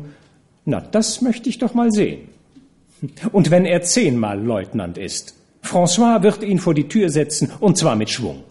na, 0.65 0.79
das 0.79 1.21
möchte 1.21 1.49
ich 1.49 1.59
doch 1.59 1.73
mal 1.73 1.91
sehen. 1.91 2.29
Und 3.31 3.51
wenn 3.51 3.65
er 3.65 3.81
zehnmal 3.81 4.41
Leutnant 4.41 4.97
ist, 4.97 5.35
François 5.61 6.23
wird 6.23 6.43
ihn 6.43 6.59
vor 6.59 6.73
die 6.73 6.87
Tür 6.87 7.09
setzen, 7.09 7.51
und 7.59 7.77
zwar 7.77 7.95
mit 7.95 8.09
Schwung. 8.09 8.43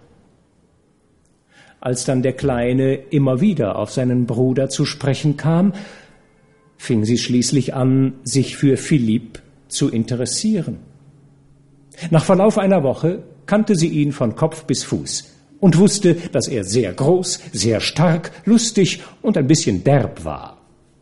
Als 1.81 2.05
dann 2.05 2.23
der 2.23 2.35
Kleine 2.35 2.95
immer 2.95 3.41
wieder 3.41 3.77
auf 3.77 3.91
seinen 3.91 4.27
Bruder 4.27 4.69
zu 4.69 4.85
sprechen 4.85 5.37
kam, 5.37 5.73
fing 6.77 7.05
sie 7.05 7.19
schließlich 7.19 7.75
an, 7.75 8.15
sich 8.23 8.57
für 8.57 8.77
Philipp 8.77 9.41
zu 9.69 9.89
interessieren. 9.89 10.79
Nach 12.11 12.25
Verlauf 12.25 12.59
einer 12.59 12.83
Woche 12.83 13.23
kannte 13.47 13.75
sie 13.77 13.89
ihn 13.89 14.13
von 14.13 14.37
Kopf 14.37 14.65
bis 14.65 14.85
Fuß 14.85 15.25
und 15.61 15.79
wusste, 15.79 16.17
dass 16.33 16.49
er 16.49 16.65
sehr 16.65 16.93
groß, 16.93 17.41
sehr 17.53 17.81
stark, 17.81 18.33
lustig 18.45 19.01
und 19.23 19.37
ein 19.37 19.47
bisschen 19.47 19.85
derb 19.85 20.25
war. 20.25 20.59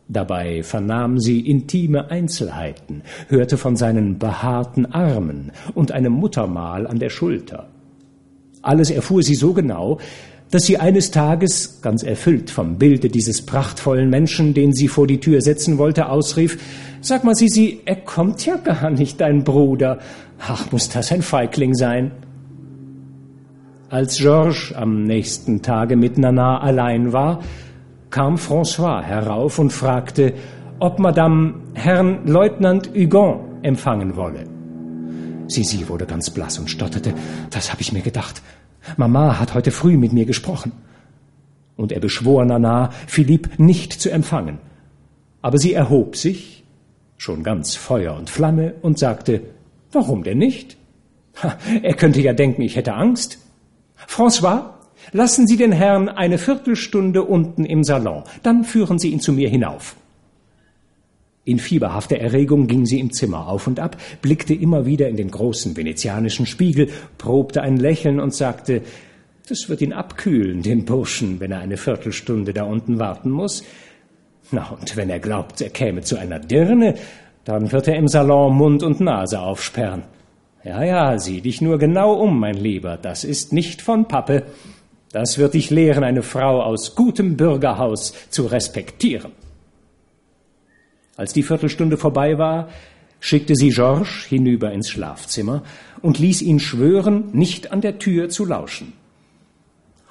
Dabei 0.07 0.61
vernahm 0.61 1.19
sie 1.19 1.39
intime 1.39 2.11
Einzelheiten, 2.11 3.01
hörte 3.29 3.57
von 3.57 3.75
seinen 3.77 4.19
behaarten 4.19 4.85
Armen 4.85 5.51
und 5.73 5.93
einem 5.93 6.11
Muttermal 6.11 6.85
an 6.85 6.99
der 6.99 7.09
Schulter. 7.09 7.69
Alles 8.61 8.91
erfuhr 8.91 9.23
sie 9.23 9.35
so 9.35 9.53
genau, 9.53 9.99
dass 10.51 10.65
sie 10.65 10.77
eines 10.77 11.11
Tages, 11.11 11.81
ganz 11.81 12.03
erfüllt 12.03 12.49
vom 12.49 12.77
Bilde 12.77 13.07
dieses 13.07 13.45
prachtvollen 13.45 14.09
Menschen, 14.09 14.53
den 14.53 14.73
sie 14.73 14.89
vor 14.89 15.07
die 15.07 15.21
Tür 15.21 15.41
setzen 15.41 15.77
wollte, 15.77 16.09
ausrief, 16.09 16.57
Sag 17.03 17.23
mal, 17.23 17.33
Sisi, 17.33 17.81
er 17.85 17.95
kommt 17.95 18.45
ja 18.45 18.57
gar 18.57 18.91
nicht, 18.91 19.19
dein 19.19 19.43
Bruder. 19.43 19.97
Ach, 20.39 20.71
muss 20.71 20.87
das 20.87 21.11
ein 21.11 21.23
Feigling 21.23 21.73
sein. 21.73 22.11
Als 23.89 24.17
Georges 24.17 24.71
am 24.75 25.03
nächsten 25.03 25.63
Tage 25.63 25.95
mit 25.95 26.19
Nana 26.19 26.61
allein 26.61 27.11
war, 27.11 27.41
kam 28.11 28.35
François 28.35 29.01
herauf 29.01 29.57
und 29.57 29.73
fragte, 29.73 30.33
ob 30.79 30.99
Madame 30.99 31.55
Herrn 31.73 32.27
Leutnant 32.27 32.91
Hugon 32.95 33.63
empfangen 33.63 34.15
wolle. 34.15 34.45
Sisi 35.47 35.89
wurde 35.89 36.05
ganz 36.05 36.29
blass 36.29 36.59
und 36.59 36.69
stotterte, 36.69 37.15
das 37.49 37.71
habe 37.71 37.81
ich 37.81 37.91
mir 37.91 38.01
gedacht. 38.01 38.43
Mama 38.95 39.39
hat 39.39 39.55
heute 39.55 39.71
früh 39.71 39.97
mit 39.97 40.13
mir 40.13 40.25
gesprochen. 40.25 40.71
Und 41.75 41.91
er 41.91 41.99
beschwor 41.99 42.45
Nana, 42.45 42.91
Philipp 43.07 43.57
nicht 43.57 43.91
zu 43.91 44.11
empfangen. 44.11 44.59
Aber 45.41 45.57
sie 45.57 45.73
erhob 45.73 46.15
sich, 46.15 46.60
schon 47.21 47.43
ganz 47.43 47.75
Feuer 47.75 48.15
und 48.15 48.31
Flamme, 48.31 48.73
und 48.81 48.97
sagte, 48.97 49.41
warum 49.91 50.23
denn 50.23 50.39
nicht? 50.39 50.75
Ha, 51.43 51.55
er 51.83 51.93
könnte 51.93 52.19
ja 52.19 52.33
denken, 52.33 52.63
ich 52.63 52.75
hätte 52.75 52.95
Angst. 52.95 53.37
François, 54.07 54.71
lassen 55.11 55.45
Sie 55.45 55.55
den 55.55 55.71
Herrn 55.71 56.09
eine 56.09 56.39
Viertelstunde 56.39 57.21
unten 57.23 57.63
im 57.63 57.83
Salon, 57.83 58.23
dann 58.41 58.63
führen 58.63 58.97
Sie 58.97 59.09
ihn 59.09 59.19
zu 59.19 59.33
mir 59.33 59.49
hinauf. 59.49 59.95
In 61.45 61.59
fieberhafter 61.59 62.17
Erregung 62.17 62.65
ging 62.65 62.87
sie 62.87 62.99
im 62.99 63.13
Zimmer 63.13 63.47
auf 63.47 63.67
und 63.67 63.79
ab, 63.79 63.97
blickte 64.23 64.55
immer 64.55 64.87
wieder 64.87 65.07
in 65.07 65.15
den 65.15 65.29
großen 65.29 65.77
venezianischen 65.77 66.47
Spiegel, 66.47 66.89
probte 67.19 67.61
ein 67.61 67.77
Lächeln 67.77 68.19
und 68.19 68.33
sagte, 68.33 68.81
das 69.47 69.69
wird 69.69 69.81
ihn 69.81 69.93
abkühlen, 69.93 70.63
den 70.63 70.85
Burschen, 70.85 71.39
wenn 71.39 71.51
er 71.51 71.59
eine 71.59 71.77
Viertelstunde 71.77 72.51
da 72.51 72.63
unten 72.63 72.97
warten 72.97 73.29
muss. 73.29 73.63
Na, 74.51 74.69
und 74.69 74.97
wenn 74.97 75.09
er 75.09 75.19
glaubt, 75.19 75.61
er 75.61 75.69
käme 75.69 76.01
zu 76.01 76.17
einer 76.17 76.39
Dirne, 76.39 76.95
dann 77.45 77.71
wird 77.71 77.87
er 77.87 77.95
im 77.95 78.07
Salon 78.07 78.55
Mund 78.55 78.83
und 78.83 78.99
Nase 78.99 79.39
aufsperren. 79.39 80.03
Ja, 80.63 80.83
ja, 80.83 81.17
sieh 81.17 81.41
dich 81.41 81.61
nur 81.61 81.79
genau 81.79 82.13
um, 82.13 82.39
mein 82.39 82.55
Lieber, 82.55 82.97
das 82.97 83.23
ist 83.23 83.51
nicht 83.51 83.81
von 83.81 84.07
Pappe. 84.07 84.43
Das 85.11 85.37
wird 85.37 85.55
dich 85.55 85.69
lehren, 85.69 86.03
eine 86.03 86.21
Frau 86.21 86.61
aus 86.61 86.95
gutem 86.95 87.35
Bürgerhaus 87.35 88.13
zu 88.29 88.45
respektieren. 88.45 89.31
Als 91.17 91.33
die 91.33 91.43
Viertelstunde 91.43 91.97
vorbei 91.97 92.37
war, 92.37 92.69
schickte 93.19 93.55
sie 93.55 93.69
Georges 93.69 94.25
hinüber 94.27 94.71
ins 94.71 94.89
Schlafzimmer 94.89 95.63
und 96.01 96.19
ließ 96.19 96.41
ihn 96.41 96.59
schwören, 96.59 97.29
nicht 97.33 97.71
an 97.71 97.81
der 97.81 97.99
Tür 97.99 98.29
zu 98.29 98.45
lauschen. 98.45 98.93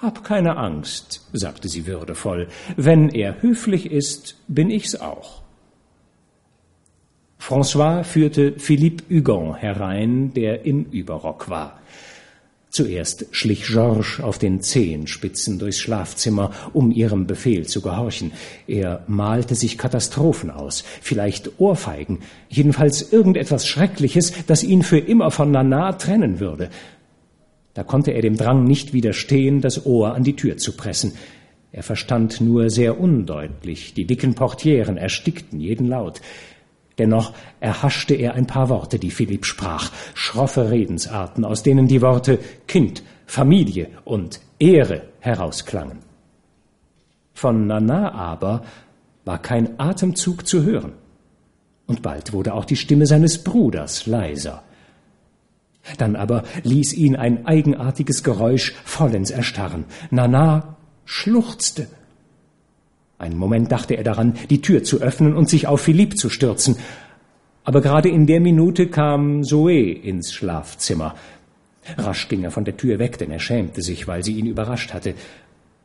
Hab 0.00 0.24
keine 0.24 0.56
Angst, 0.56 1.26
sagte 1.34 1.68
sie 1.68 1.86
würdevoll, 1.86 2.48
wenn 2.76 3.10
er 3.10 3.42
höflich 3.42 3.90
ist, 3.90 4.36
bin 4.48 4.70
ich's 4.70 4.96
auch. 4.96 5.42
François 7.38 8.02
führte 8.02 8.54
Philippe 8.58 9.04
Hugon 9.10 9.54
herein, 9.54 10.32
der 10.32 10.64
im 10.64 10.84
Überrock 10.84 11.50
war. 11.50 11.80
Zuerst 12.70 13.26
schlich 13.32 13.64
Georges 13.64 14.20
auf 14.20 14.38
den 14.38 14.62
Zehenspitzen 14.62 15.58
durchs 15.58 15.80
Schlafzimmer, 15.80 16.52
um 16.72 16.92
ihrem 16.92 17.26
Befehl 17.26 17.66
zu 17.66 17.82
gehorchen. 17.82 18.32
Er 18.68 19.02
malte 19.08 19.54
sich 19.54 19.76
Katastrophen 19.76 20.50
aus, 20.50 20.84
vielleicht 21.02 21.58
Ohrfeigen, 21.58 22.20
jedenfalls 22.48 23.12
irgendetwas 23.12 23.66
Schreckliches, 23.66 24.32
das 24.46 24.62
ihn 24.62 24.82
für 24.82 24.98
immer 24.98 25.30
von 25.30 25.50
Nana 25.50 25.92
trennen 25.94 26.38
würde. 26.38 26.70
Da 27.80 27.84
konnte 27.84 28.10
er 28.10 28.20
dem 28.20 28.36
Drang 28.36 28.64
nicht 28.64 28.92
widerstehen, 28.92 29.62
das 29.62 29.86
Ohr 29.86 30.14
an 30.14 30.22
die 30.22 30.36
Tür 30.36 30.58
zu 30.58 30.76
pressen. 30.76 31.14
Er 31.72 31.82
verstand 31.82 32.38
nur 32.38 32.68
sehr 32.68 33.00
undeutlich, 33.00 33.94
die 33.94 34.04
dicken 34.04 34.34
Portieren 34.34 34.98
erstickten 34.98 35.60
jeden 35.60 35.86
Laut. 35.88 36.20
Dennoch 36.98 37.32
erhaschte 37.58 38.12
er 38.12 38.34
ein 38.34 38.46
paar 38.46 38.68
Worte, 38.68 38.98
die 38.98 39.10
Philipp 39.10 39.46
sprach, 39.46 39.92
schroffe 40.12 40.70
Redensarten, 40.70 41.42
aus 41.42 41.62
denen 41.62 41.88
die 41.88 42.02
Worte 42.02 42.38
Kind, 42.66 43.02
Familie 43.24 43.88
und 44.04 44.42
Ehre 44.58 45.04
herausklangen. 45.20 46.00
Von 47.32 47.66
Nana 47.66 48.12
aber 48.12 48.62
war 49.24 49.40
kein 49.40 49.80
Atemzug 49.80 50.46
zu 50.46 50.64
hören. 50.64 50.92
Und 51.86 52.02
bald 52.02 52.34
wurde 52.34 52.52
auch 52.52 52.66
die 52.66 52.76
Stimme 52.76 53.06
seines 53.06 53.42
Bruders 53.42 54.04
leiser. 54.04 54.64
Dann 55.98 56.16
aber 56.16 56.44
ließ 56.62 56.92
ihn 56.92 57.16
ein 57.16 57.46
eigenartiges 57.46 58.22
Geräusch 58.22 58.74
vollends 58.84 59.30
erstarren. 59.30 59.84
Nana 60.10 60.76
schluchzte 61.04 61.88
einen 63.20 63.36
Moment 63.36 63.70
dachte 63.70 63.96
er 63.96 64.02
daran, 64.02 64.32
die 64.48 64.62
Tür 64.62 64.82
zu 64.82 65.02
öffnen 65.02 65.36
und 65.36 65.46
sich 65.46 65.66
auf 65.66 65.82
Philipp 65.82 66.16
zu 66.16 66.30
stürzen. 66.30 66.76
Aber 67.64 67.82
gerade 67.82 68.08
in 68.08 68.26
der 68.26 68.40
Minute 68.40 68.86
kam 68.86 69.44
Zoe 69.44 69.92
ins 69.92 70.32
Schlafzimmer. 70.32 71.14
Rasch 71.98 72.28
ging 72.28 72.44
er 72.44 72.50
von 72.50 72.64
der 72.64 72.78
Tür 72.78 72.98
weg, 72.98 73.18
denn 73.18 73.30
er 73.30 73.38
schämte 73.38 73.82
sich, 73.82 74.08
weil 74.08 74.24
sie 74.24 74.32
ihn 74.32 74.46
überrascht 74.46 74.94
hatte. 74.94 75.12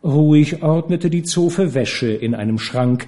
Ruhig 0.02 0.64
ordnete 0.64 1.10
die 1.10 1.24
Zofe 1.24 1.74
Wäsche 1.74 2.08
in 2.08 2.36
einem 2.36 2.58
Schrank, 2.58 3.06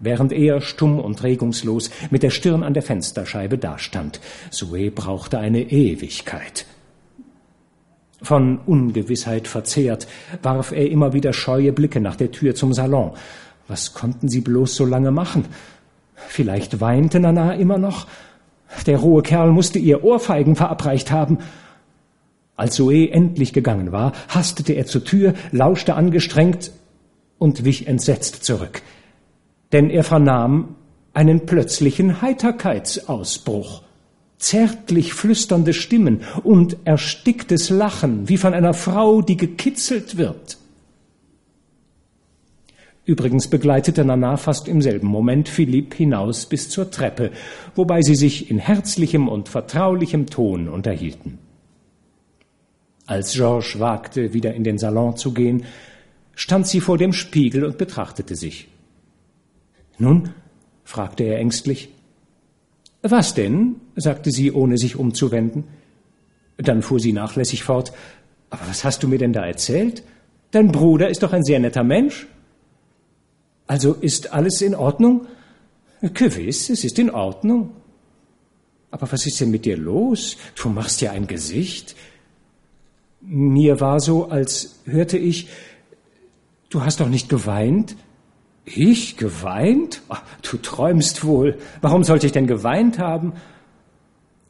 während 0.00 0.32
er 0.32 0.60
stumm 0.60 0.98
und 0.98 1.22
regungslos 1.22 1.90
mit 2.10 2.22
der 2.22 2.30
Stirn 2.30 2.62
an 2.62 2.74
der 2.74 2.82
Fensterscheibe 2.82 3.58
dastand. 3.58 4.20
Zoe 4.50 4.90
brauchte 4.90 5.38
eine 5.38 5.62
Ewigkeit. 5.70 6.66
Von 8.22 8.58
Ungewissheit 8.64 9.48
verzehrt 9.48 10.06
warf 10.42 10.72
er 10.72 10.90
immer 10.90 11.12
wieder 11.12 11.32
scheue 11.32 11.72
Blicke 11.72 12.00
nach 12.00 12.16
der 12.16 12.30
Tür 12.30 12.54
zum 12.54 12.72
Salon. 12.72 13.12
Was 13.68 13.92
konnten 13.92 14.28
sie 14.28 14.40
bloß 14.40 14.76
so 14.76 14.86
lange 14.86 15.10
machen? 15.10 15.44
Vielleicht 16.14 16.80
weinte 16.80 17.20
Nana 17.20 17.54
immer 17.54 17.78
noch. 17.78 18.06
Der 18.86 18.98
rohe 18.98 19.22
Kerl 19.22 19.50
musste 19.50 19.78
ihr 19.78 20.04
Ohrfeigen 20.04 20.56
verabreicht 20.56 21.10
haben. 21.10 21.38
Als 22.56 22.76
Zoe 22.76 23.10
endlich 23.10 23.52
gegangen 23.52 23.92
war, 23.92 24.12
hastete 24.28 24.72
er 24.72 24.86
zur 24.86 25.04
Tür, 25.04 25.34
lauschte 25.50 25.94
angestrengt 25.94 26.70
und 27.38 27.64
wich 27.64 27.86
entsetzt 27.88 28.44
zurück. 28.44 28.82
Denn 29.74 29.90
er 29.90 30.04
vernahm 30.04 30.76
einen 31.14 31.46
plötzlichen 31.46 32.22
Heiterkeitsausbruch, 32.22 33.82
zärtlich 34.38 35.14
flüsternde 35.14 35.74
Stimmen 35.74 36.20
und 36.44 36.76
ersticktes 36.84 37.70
Lachen, 37.70 38.28
wie 38.28 38.36
von 38.36 38.54
einer 38.54 38.72
Frau, 38.72 39.20
die 39.20 39.36
gekitzelt 39.36 40.16
wird. 40.16 40.58
Übrigens 43.04 43.48
begleitete 43.48 44.04
Nana 44.04 44.36
fast 44.36 44.68
im 44.68 44.80
selben 44.80 45.08
Moment 45.08 45.48
Philipp 45.48 45.94
hinaus 45.94 46.46
bis 46.46 46.70
zur 46.70 46.92
Treppe, 46.92 47.32
wobei 47.74 48.00
sie 48.00 48.14
sich 48.14 48.52
in 48.52 48.60
herzlichem 48.60 49.26
und 49.28 49.48
vertraulichem 49.48 50.26
Ton 50.26 50.68
unterhielten. 50.68 51.38
Als 53.06 53.32
Georges 53.32 53.80
wagte, 53.80 54.34
wieder 54.34 54.54
in 54.54 54.62
den 54.62 54.78
Salon 54.78 55.16
zu 55.16 55.34
gehen, 55.34 55.64
stand 56.36 56.68
sie 56.68 56.80
vor 56.80 56.96
dem 56.96 57.12
Spiegel 57.12 57.64
und 57.64 57.76
betrachtete 57.76 58.36
sich. 58.36 58.68
Nun? 59.98 60.30
fragte 60.84 61.24
er 61.24 61.38
ängstlich. 61.38 61.88
Was 63.02 63.34
denn? 63.34 63.76
sagte 63.96 64.30
sie, 64.30 64.52
ohne 64.52 64.78
sich 64.78 64.96
umzuwenden. 64.96 65.64
Dann 66.56 66.82
fuhr 66.82 67.00
sie 67.00 67.12
nachlässig 67.12 67.62
fort. 67.64 67.92
Aber 68.50 68.62
was 68.68 68.84
hast 68.84 69.02
du 69.02 69.08
mir 69.08 69.18
denn 69.18 69.32
da 69.32 69.44
erzählt? 69.44 70.02
Dein 70.50 70.70
Bruder 70.70 71.08
ist 71.08 71.22
doch 71.22 71.32
ein 71.32 71.42
sehr 71.42 71.58
netter 71.58 71.84
Mensch. 71.84 72.26
Also 73.66 73.94
ist 73.94 74.32
alles 74.32 74.62
in 74.62 74.74
Ordnung? 74.74 75.26
Gewiss, 76.00 76.70
es 76.70 76.84
ist 76.84 76.98
in 76.98 77.10
Ordnung. 77.10 77.70
Aber 78.90 79.10
was 79.10 79.26
ist 79.26 79.40
denn 79.40 79.50
mit 79.50 79.64
dir 79.64 79.76
los? 79.76 80.36
Du 80.54 80.68
machst 80.68 81.00
ja 81.00 81.10
ein 81.12 81.26
Gesicht. 81.26 81.96
Mir 83.20 83.80
war 83.80 84.00
so, 84.00 84.28
als 84.28 84.80
hörte 84.84 85.18
ich, 85.18 85.48
du 86.68 86.82
hast 86.82 87.00
doch 87.00 87.08
nicht 87.08 87.28
geweint. 87.28 87.96
Ich 88.64 89.16
geweint? 89.16 90.02
Ach, 90.08 90.22
du 90.42 90.56
träumst 90.56 91.24
wohl. 91.24 91.58
Warum 91.82 92.02
sollte 92.04 92.26
ich 92.26 92.32
denn 92.32 92.46
geweint 92.46 92.98
haben? 92.98 93.34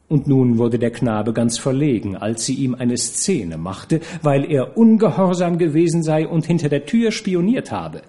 Und 0.07 0.27
nun 0.27 0.57
wurde 0.57 0.77
der 0.77 0.91
Knabe 0.91 1.33
ganz 1.33 1.57
verlegen, 1.57 2.15
als 2.15 2.45
sie 2.45 2.53
ihm 2.53 2.75
eine 2.75 2.97
Szene 2.97 3.57
machte, 3.57 4.01
weil 4.21 4.49
er 4.49 4.77
ungehorsam 4.77 5.57
gewesen 5.57 6.03
sei 6.03 6.27
und 6.27 6.45
hinter 6.45 6.69
der 6.69 6.85
Tür 6.85 7.11
spioniert 7.11 7.71
habe. 7.71 8.01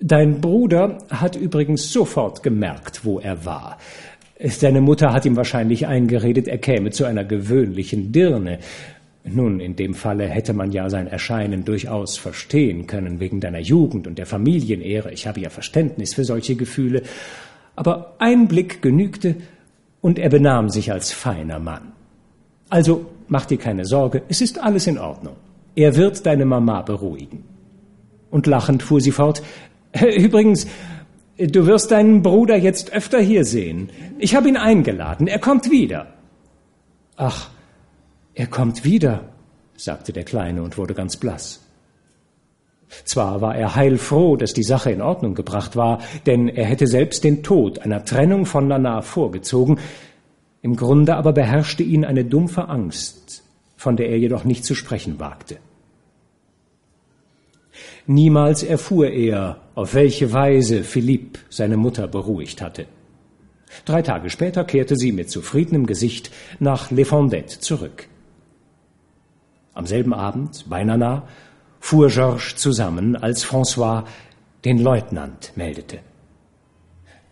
Dein 0.00 0.40
Bruder 0.40 0.98
hat 1.10 1.34
übrigens 1.34 1.92
sofort 1.92 2.42
gemerkt, 2.42 3.04
wo 3.04 3.18
er 3.18 3.44
war. 3.44 3.78
Seine 4.40 4.80
Mutter 4.80 5.12
hat 5.12 5.24
ihm 5.24 5.34
wahrscheinlich 5.34 5.88
eingeredet, 5.88 6.46
er 6.46 6.58
käme 6.58 6.90
zu 6.90 7.04
einer 7.04 7.24
gewöhnlichen 7.24 8.12
Dirne. 8.12 8.60
Nun, 9.34 9.60
in 9.60 9.76
dem 9.76 9.94
Falle 9.94 10.26
hätte 10.28 10.52
man 10.52 10.72
ja 10.72 10.88
sein 10.90 11.06
Erscheinen 11.06 11.64
durchaus 11.64 12.16
verstehen 12.16 12.86
können, 12.86 13.20
wegen 13.20 13.40
deiner 13.40 13.60
Jugend 13.60 14.06
und 14.06 14.18
der 14.18 14.26
Familienehre. 14.26 15.12
Ich 15.12 15.26
habe 15.26 15.40
ja 15.40 15.50
Verständnis 15.50 16.14
für 16.14 16.24
solche 16.24 16.56
Gefühle. 16.56 17.02
Aber 17.76 18.14
ein 18.18 18.48
Blick 18.48 18.82
genügte, 18.82 19.36
und 20.00 20.18
er 20.18 20.28
benahm 20.28 20.68
sich 20.70 20.92
als 20.92 21.12
feiner 21.12 21.58
Mann. 21.58 21.92
Also 22.68 23.06
mach 23.26 23.46
dir 23.46 23.58
keine 23.58 23.84
Sorge, 23.84 24.22
es 24.28 24.40
ist 24.40 24.62
alles 24.62 24.86
in 24.86 24.98
Ordnung. 24.98 25.34
Er 25.74 25.96
wird 25.96 26.24
deine 26.24 26.44
Mama 26.44 26.82
beruhigen. 26.82 27.44
Und 28.30 28.46
lachend 28.46 28.82
fuhr 28.82 29.00
sie 29.00 29.10
fort, 29.10 29.42
Übrigens, 30.16 30.66
du 31.38 31.66
wirst 31.66 31.90
deinen 31.90 32.22
Bruder 32.22 32.56
jetzt 32.56 32.92
öfter 32.92 33.20
hier 33.20 33.44
sehen. 33.44 33.90
Ich 34.18 34.34
habe 34.34 34.48
ihn 34.48 34.56
eingeladen. 34.56 35.26
Er 35.26 35.38
kommt 35.38 35.70
wieder. 35.70 36.08
Ach, 37.16 37.50
er 38.38 38.46
kommt 38.46 38.84
wieder, 38.84 39.24
sagte 39.76 40.12
der 40.12 40.22
Kleine 40.22 40.62
und 40.62 40.78
wurde 40.78 40.94
ganz 40.94 41.16
blass. 41.16 41.60
Zwar 43.04 43.40
war 43.40 43.56
er 43.56 43.74
heilfroh, 43.74 44.36
dass 44.36 44.54
die 44.54 44.62
Sache 44.62 44.92
in 44.92 45.02
Ordnung 45.02 45.34
gebracht 45.34 45.74
war, 45.74 46.00
denn 46.24 46.48
er 46.48 46.64
hätte 46.64 46.86
selbst 46.86 47.24
den 47.24 47.42
Tod 47.42 47.80
einer 47.80 48.04
Trennung 48.04 48.46
von 48.46 48.68
Nana 48.68 49.02
vorgezogen, 49.02 49.80
im 50.62 50.76
Grunde 50.76 51.16
aber 51.16 51.32
beherrschte 51.32 51.82
ihn 51.82 52.04
eine 52.04 52.24
dumpfe 52.24 52.68
Angst, 52.68 53.42
von 53.76 53.96
der 53.96 54.08
er 54.08 54.18
jedoch 54.18 54.44
nicht 54.44 54.64
zu 54.64 54.76
sprechen 54.76 55.18
wagte. 55.18 55.58
Niemals 58.06 58.62
erfuhr 58.62 59.08
er, 59.08 59.62
auf 59.74 59.94
welche 59.94 60.32
Weise 60.32 60.84
Philipp 60.84 61.40
seine 61.50 61.76
Mutter 61.76 62.06
beruhigt 62.06 62.62
hatte. 62.62 62.86
Drei 63.84 64.02
Tage 64.02 64.30
später 64.30 64.62
kehrte 64.62 64.94
sie 64.94 65.10
mit 65.10 65.28
zufriedenem 65.28 65.86
Gesicht 65.86 66.30
nach 66.60 66.92
Le 66.92 67.04
Fondette 67.04 67.58
zurück. 67.58 68.08
Am 69.74 69.86
selben 69.86 70.14
Abend, 70.14 70.64
bei 70.68 70.84
Nana, 70.84 71.24
fuhr 71.80 72.08
Georges 72.08 72.56
zusammen, 72.56 73.16
als 73.16 73.44
François 73.44 74.04
den 74.64 74.78
Leutnant 74.78 75.52
meldete. 75.56 76.00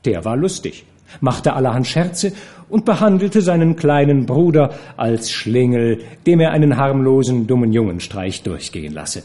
Der 0.04 0.24
war 0.24 0.36
lustig, 0.36 0.86
machte 1.20 1.54
allerhand 1.54 1.86
Scherze 1.86 2.32
und 2.68 2.84
behandelte 2.84 3.40
seinen 3.40 3.76
kleinen 3.76 4.26
Bruder 4.26 4.74
als 4.96 5.30
Schlingel, 5.30 6.00
dem 6.26 6.40
er 6.40 6.52
einen 6.52 6.76
harmlosen, 6.76 7.46
dummen 7.46 7.72
Jungenstreich 7.72 8.42
durchgehen 8.42 8.92
lasse. 8.92 9.22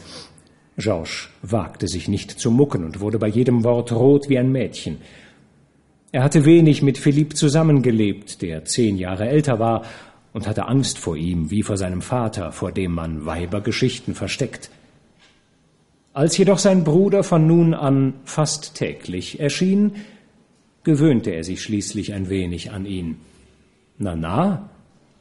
Georges 0.76 1.28
wagte 1.42 1.86
sich 1.86 2.08
nicht 2.08 2.30
zu 2.30 2.50
mucken 2.50 2.84
und 2.84 3.00
wurde 3.00 3.18
bei 3.18 3.28
jedem 3.28 3.62
Wort 3.62 3.92
rot 3.92 4.28
wie 4.28 4.38
ein 4.38 4.50
Mädchen. 4.50 4.98
Er 6.12 6.22
hatte 6.22 6.44
wenig 6.44 6.82
mit 6.82 6.98
Philipp 6.98 7.36
zusammengelebt, 7.36 8.42
der 8.42 8.64
zehn 8.64 8.96
Jahre 8.98 9.28
älter 9.28 9.58
war 9.58 9.82
und 10.32 10.46
hatte 10.46 10.66
Angst 10.66 10.98
vor 10.98 11.16
ihm 11.16 11.50
wie 11.50 11.62
vor 11.62 11.76
seinem 11.76 12.02
Vater, 12.02 12.52
vor 12.52 12.72
dem 12.72 12.92
man 12.92 13.26
Weibergeschichten 13.26 14.14
versteckt. 14.14 14.70
Als 16.14 16.36
jedoch 16.36 16.58
sein 16.58 16.84
Bruder 16.84 17.24
von 17.24 17.46
nun 17.46 17.74
an 17.74 18.14
fast 18.24 18.74
täglich 18.74 19.40
erschien, 19.40 19.92
gewöhnte 20.84 21.30
er 21.30 21.44
sich 21.44 21.62
schließlich 21.62 22.12
ein 22.12 22.28
wenig 22.28 22.70
an 22.70 22.86
ihn. 22.86 23.16
Nana 23.98 24.68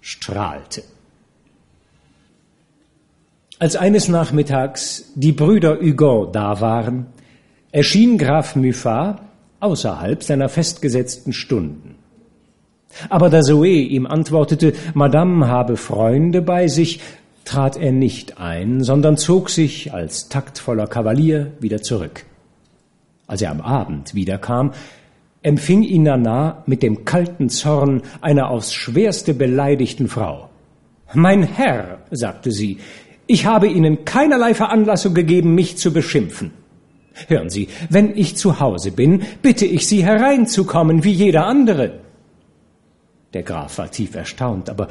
strahlte. 0.02 0.84
Als 3.60 3.76
eines 3.76 4.08
Nachmittags 4.08 5.12
die 5.16 5.32
Brüder 5.32 5.80
Hugo 5.80 6.26
da 6.26 6.60
waren, 6.62 7.06
erschien 7.72 8.18
Graf 8.18 8.56
Muffat 8.56 9.22
außerhalb 9.60 10.24
seiner 10.24 10.50
festgesetzten 10.50 11.32
Stunden. 11.32 11.91
Aber 13.10 13.30
da 13.30 13.42
Zoe 13.42 13.68
ihm 13.68 14.06
antwortete, 14.06 14.74
Madame 14.94 15.48
habe 15.48 15.78
Freunde 15.78 16.42
bei 16.42 16.68
sich, 16.68 17.00
trat 17.46 17.78
er 17.78 17.92
nicht 17.92 18.40
ein, 18.40 18.84
sondern 18.84 19.18
zog 19.18 19.50
sich 19.50 19.94
als 19.94 20.30
taktvoller 20.30 20.88
Kavalier 20.88 21.54
wieder 21.60 21.82
zurück. 21.82 22.26
Als 23.28 23.42
er 23.42 23.52
am 23.52 23.62
Abend 23.62 24.14
wiederkam, 24.14 24.72
empfing 25.42 25.84
ihn 25.84 26.04
Nana 26.04 26.64
mit 26.66 26.84
dem 26.84 27.06
kalten 27.06 27.50
Zorn 27.50 28.04
einer 28.22 28.50
aufs 28.50 28.74
schwerste 28.74 29.34
beleidigten 29.34 30.08
Frau. 30.08 30.50
Mein 31.14 31.44
Herr, 31.44 32.00
sagte 32.12 32.52
sie, 32.52 32.78
ich 33.28 33.46
habe 33.46 33.68
Ihnen 33.68 34.04
keinerlei 34.04 34.54
Veranlassung 34.54 35.14
gegeben, 35.14 35.56
mich 35.56 35.78
zu 35.78 35.94
beschimpfen. 35.94 36.52
Hören 37.28 37.50
Sie, 37.50 37.70
wenn 37.90 38.18
ich 38.18 38.36
zu 38.36 38.60
Hause 38.60 38.92
bin, 38.92 39.24
bitte 39.42 39.66
ich 39.66 39.88
Sie 39.88 40.04
hereinzukommen 40.04 41.06
wie 41.06 41.12
jeder 41.12 41.46
andere. 41.46 42.01
Der 43.34 43.44
Graf 43.44 43.78
war 43.78 43.90
tief 43.90 44.16
erstaunt, 44.16 44.70
aber, 44.70 44.88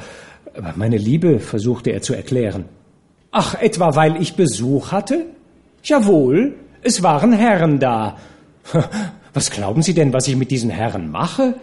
meine 0.75 0.97
Liebe, 0.97 1.39
versuchte 1.39 1.91
er 1.91 2.01
zu 2.01 2.13
erklären. 2.13 2.65
Ach, 3.31 3.55
etwa 3.61 3.95
weil 3.95 4.21
ich 4.21 4.35
Besuch 4.35 4.91
hatte? 4.91 5.25
Jawohl, 5.83 6.55
es 6.81 7.03
waren 7.03 7.31
Herren 7.31 7.79
da. 7.79 8.17
Was 9.33 9.51
glauben 9.51 9.81
Sie 9.81 9.93
denn, 9.93 10.11
was 10.11 10.27
ich 10.27 10.35
mit 10.35 10.51
diesen 10.51 10.69
Herren 10.69 11.09
mache? 11.09 11.55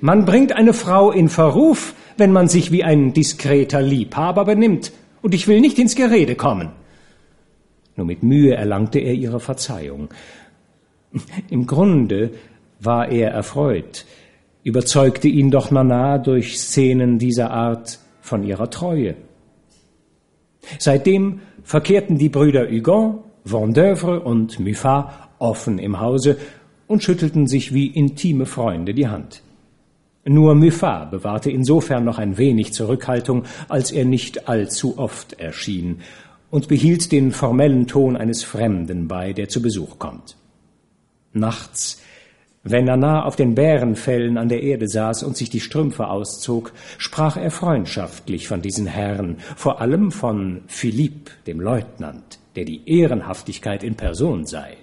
Man 0.00 0.24
bringt 0.24 0.52
eine 0.52 0.72
Frau 0.72 1.10
in 1.10 1.28
Verruf, 1.28 1.94
wenn 2.16 2.30
man 2.30 2.46
sich 2.46 2.70
wie 2.70 2.84
ein 2.84 3.12
diskreter 3.12 3.82
Liebhaber 3.82 4.44
benimmt, 4.44 4.92
und 5.20 5.34
ich 5.34 5.48
will 5.48 5.60
nicht 5.60 5.78
ins 5.80 5.96
Gerede 5.96 6.36
kommen. 6.36 6.70
Nur 7.96 8.06
mit 8.06 8.22
Mühe 8.22 8.54
erlangte 8.54 9.00
er 9.00 9.14
ihre 9.14 9.40
Verzeihung. 9.40 10.08
Im 11.50 11.66
Grunde 11.66 12.30
war 12.78 13.08
er 13.10 13.32
erfreut, 13.32 14.06
überzeugte 14.62 15.28
ihn 15.28 15.50
doch 15.50 15.70
Nana 15.70 16.18
durch 16.18 16.58
Szenen 16.58 17.18
dieser 17.18 17.50
Art 17.50 17.98
von 18.20 18.42
ihrer 18.42 18.70
Treue. 18.70 19.14
Seitdem 20.78 21.40
verkehrten 21.62 22.18
die 22.18 22.28
Brüder 22.28 22.70
Hugon, 22.70 23.20
Vendeuvre 23.44 24.20
und 24.20 24.60
Muffat 24.60 25.30
offen 25.38 25.78
im 25.78 26.00
Hause 26.00 26.36
und 26.86 27.02
schüttelten 27.02 27.46
sich 27.46 27.72
wie 27.72 27.86
intime 27.86 28.46
Freunde 28.46 28.94
die 28.94 29.08
Hand. 29.08 29.42
Nur 30.24 30.54
Muffat 30.54 31.10
bewahrte 31.10 31.50
insofern 31.50 32.04
noch 32.04 32.18
ein 32.18 32.36
wenig 32.36 32.74
Zurückhaltung, 32.74 33.44
als 33.68 33.90
er 33.90 34.04
nicht 34.04 34.48
allzu 34.48 34.98
oft 34.98 35.40
erschien 35.40 36.00
und 36.50 36.68
behielt 36.68 37.10
den 37.12 37.32
formellen 37.32 37.86
Ton 37.86 38.16
eines 38.16 38.42
Fremden 38.42 39.08
bei, 39.08 39.32
der 39.32 39.48
zu 39.48 39.62
Besuch 39.62 39.98
kommt. 39.98 40.36
Nachts, 41.32 42.02
wenn 42.62 42.84
Nana 42.84 43.24
auf 43.24 43.36
den 43.36 43.54
Bärenfällen 43.54 44.36
an 44.36 44.50
der 44.50 44.62
Erde 44.62 44.86
saß 44.86 45.22
und 45.22 45.36
sich 45.36 45.48
die 45.48 45.60
Strümpfe 45.60 46.08
auszog, 46.08 46.72
sprach 46.98 47.36
er 47.36 47.50
freundschaftlich 47.50 48.48
von 48.48 48.60
diesen 48.60 48.86
Herren, 48.86 49.38
vor 49.56 49.80
allem 49.80 50.10
von 50.10 50.62
Philippe, 50.66 51.30
dem 51.46 51.60
Leutnant, 51.60 52.38
der 52.56 52.66
die 52.66 52.82
Ehrenhaftigkeit 52.86 53.82
in 53.82 53.94
Person 53.94 54.44
sei. 54.44 54.76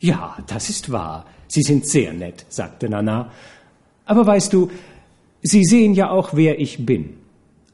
Ja, 0.00 0.38
das 0.46 0.70
ist 0.70 0.90
wahr. 0.90 1.26
Sie 1.46 1.62
sind 1.62 1.86
sehr 1.86 2.12
nett, 2.12 2.46
sagte 2.48 2.88
Nana. 2.88 3.30
Aber 4.06 4.26
weißt 4.26 4.52
du, 4.52 4.70
Sie 5.42 5.64
sehen 5.64 5.94
ja 5.94 6.10
auch, 6.10 6.30
wer 6.34 6.58
ich 6.58 6.84
bin. 6.84 7.18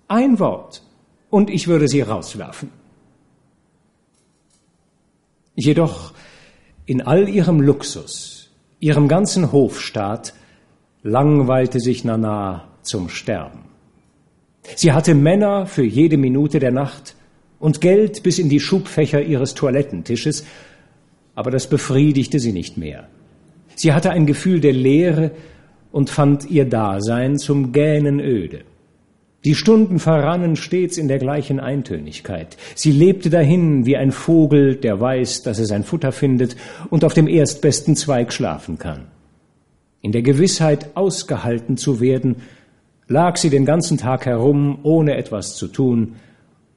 Ein 0.08 0.38
Wort, 0.38 0.82
und 1.30 1.50
ich 1.50 1.66
würde 1.66 1.88
Sie 1.88 2.00
rauswerfen. 2.00 2.70
Jedoch 5.54 6.12
in 6.86 7.00
all 7.00 7.28
ihrem 7.28 7.60
Luxus, 7.60 8.33
ihrem 8.84 9.08
ganzen 9.08 9.50
Hofstaat, 9.50 10.34
langweilte 11.02 11.80
sich 11.80 12.04
Nana 12.04 12.68
zum 12.82 13.08
Sterben. 13.08 13.60
Sie 14.76 14.92
hatte 14.92 15.14
Männer 15.14 15.64
für 15.64 15.84
jede 15.84 16.18
Minute 16.18 16.58
der 16.58 16.70
Nacht 16.70 17.16
und 17.58 17.80
Geld 17.80 18.22
bis 18.22 18.38
in 18.38 18.50
die 18.50 18.60
Schubfächer 18.60 19.22
ihres 19.22 19.54
Toilettentisches, 19.54 20.44
aber 21.34 21.50
das 21.50 21.66
befriedigte 21.66 22.38
sie 22.38 22.52
nicht 22.52 22.76
mehr. 22.76 23.08
Sie 23.74 23.94
hatte 23.94 24.10
ein 24.10 24.26
Gefühl 24.26 24.60
der 24.60 24.74
Leere 24.74 25.30
und 25.90 26.10
fand 26.10 26.50
ihr 26.50 26.66
Dasein 26.66 27.38
zum 27.38 27.72
Gähnen 27.72 28.20
öde. 28.20 28.64
Die 29.44 29.54
Stunden 29.54 29.98
verrannen 29.98 30.56
stets 30.56 30.96
in 30.96 31.06
der 31.06 31.18
gleichen 31.18 31.60
Eintönigkeit. 31.60 32.56
Sie 32.74 32.92
lebte 32.92 33.28
dahin 33.28 33.84
wie 33.84 33.96
ein 33.96 34.10
Vogel, 34.10 34.76
der 34.76 34.98
weiß, 34.98 35.42
dass 35.42 35.58
er 35.58 35.66
sein 35.66 35.84
Futter 35.84 36.12
findet 36.12 36.56
und 36.88 37.04
auf 37.04 37.12
dem 37.12 37.28
erstbesten 37.28 37.94
Zweig 37.94 38.32
schlafen 38.32 38.78
kann. 38.78 39.08
In 40.00 40.12
der 40.12 40.22
Gewissheit, 40.22 40.96
ausgehalten 40.96 41.76
zu 41.76 42.00
werden, 42.00 42.36
lag 43.06 43.36
sie 43.36 43.50
den 43.50 43.66
ganzen 43.66 43.98
Tag 43.98 44.24
herum, 44.24 44.78
ohne 44.82 45.16
etwas 45.16 45.56
zu 45.56 45.68
tun, 45.68 46.16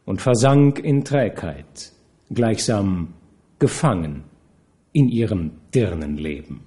und 0.05 0.21
versank 0.21 0.79
in 0.79 1.03
Trägheit, 1.03 1.91
gleichsam 2.33 3.13
gefangen 3.59 4.23
in 4.93 5.09
ihrem 5.09 5.51
Dirnenleben. 5.73 6.66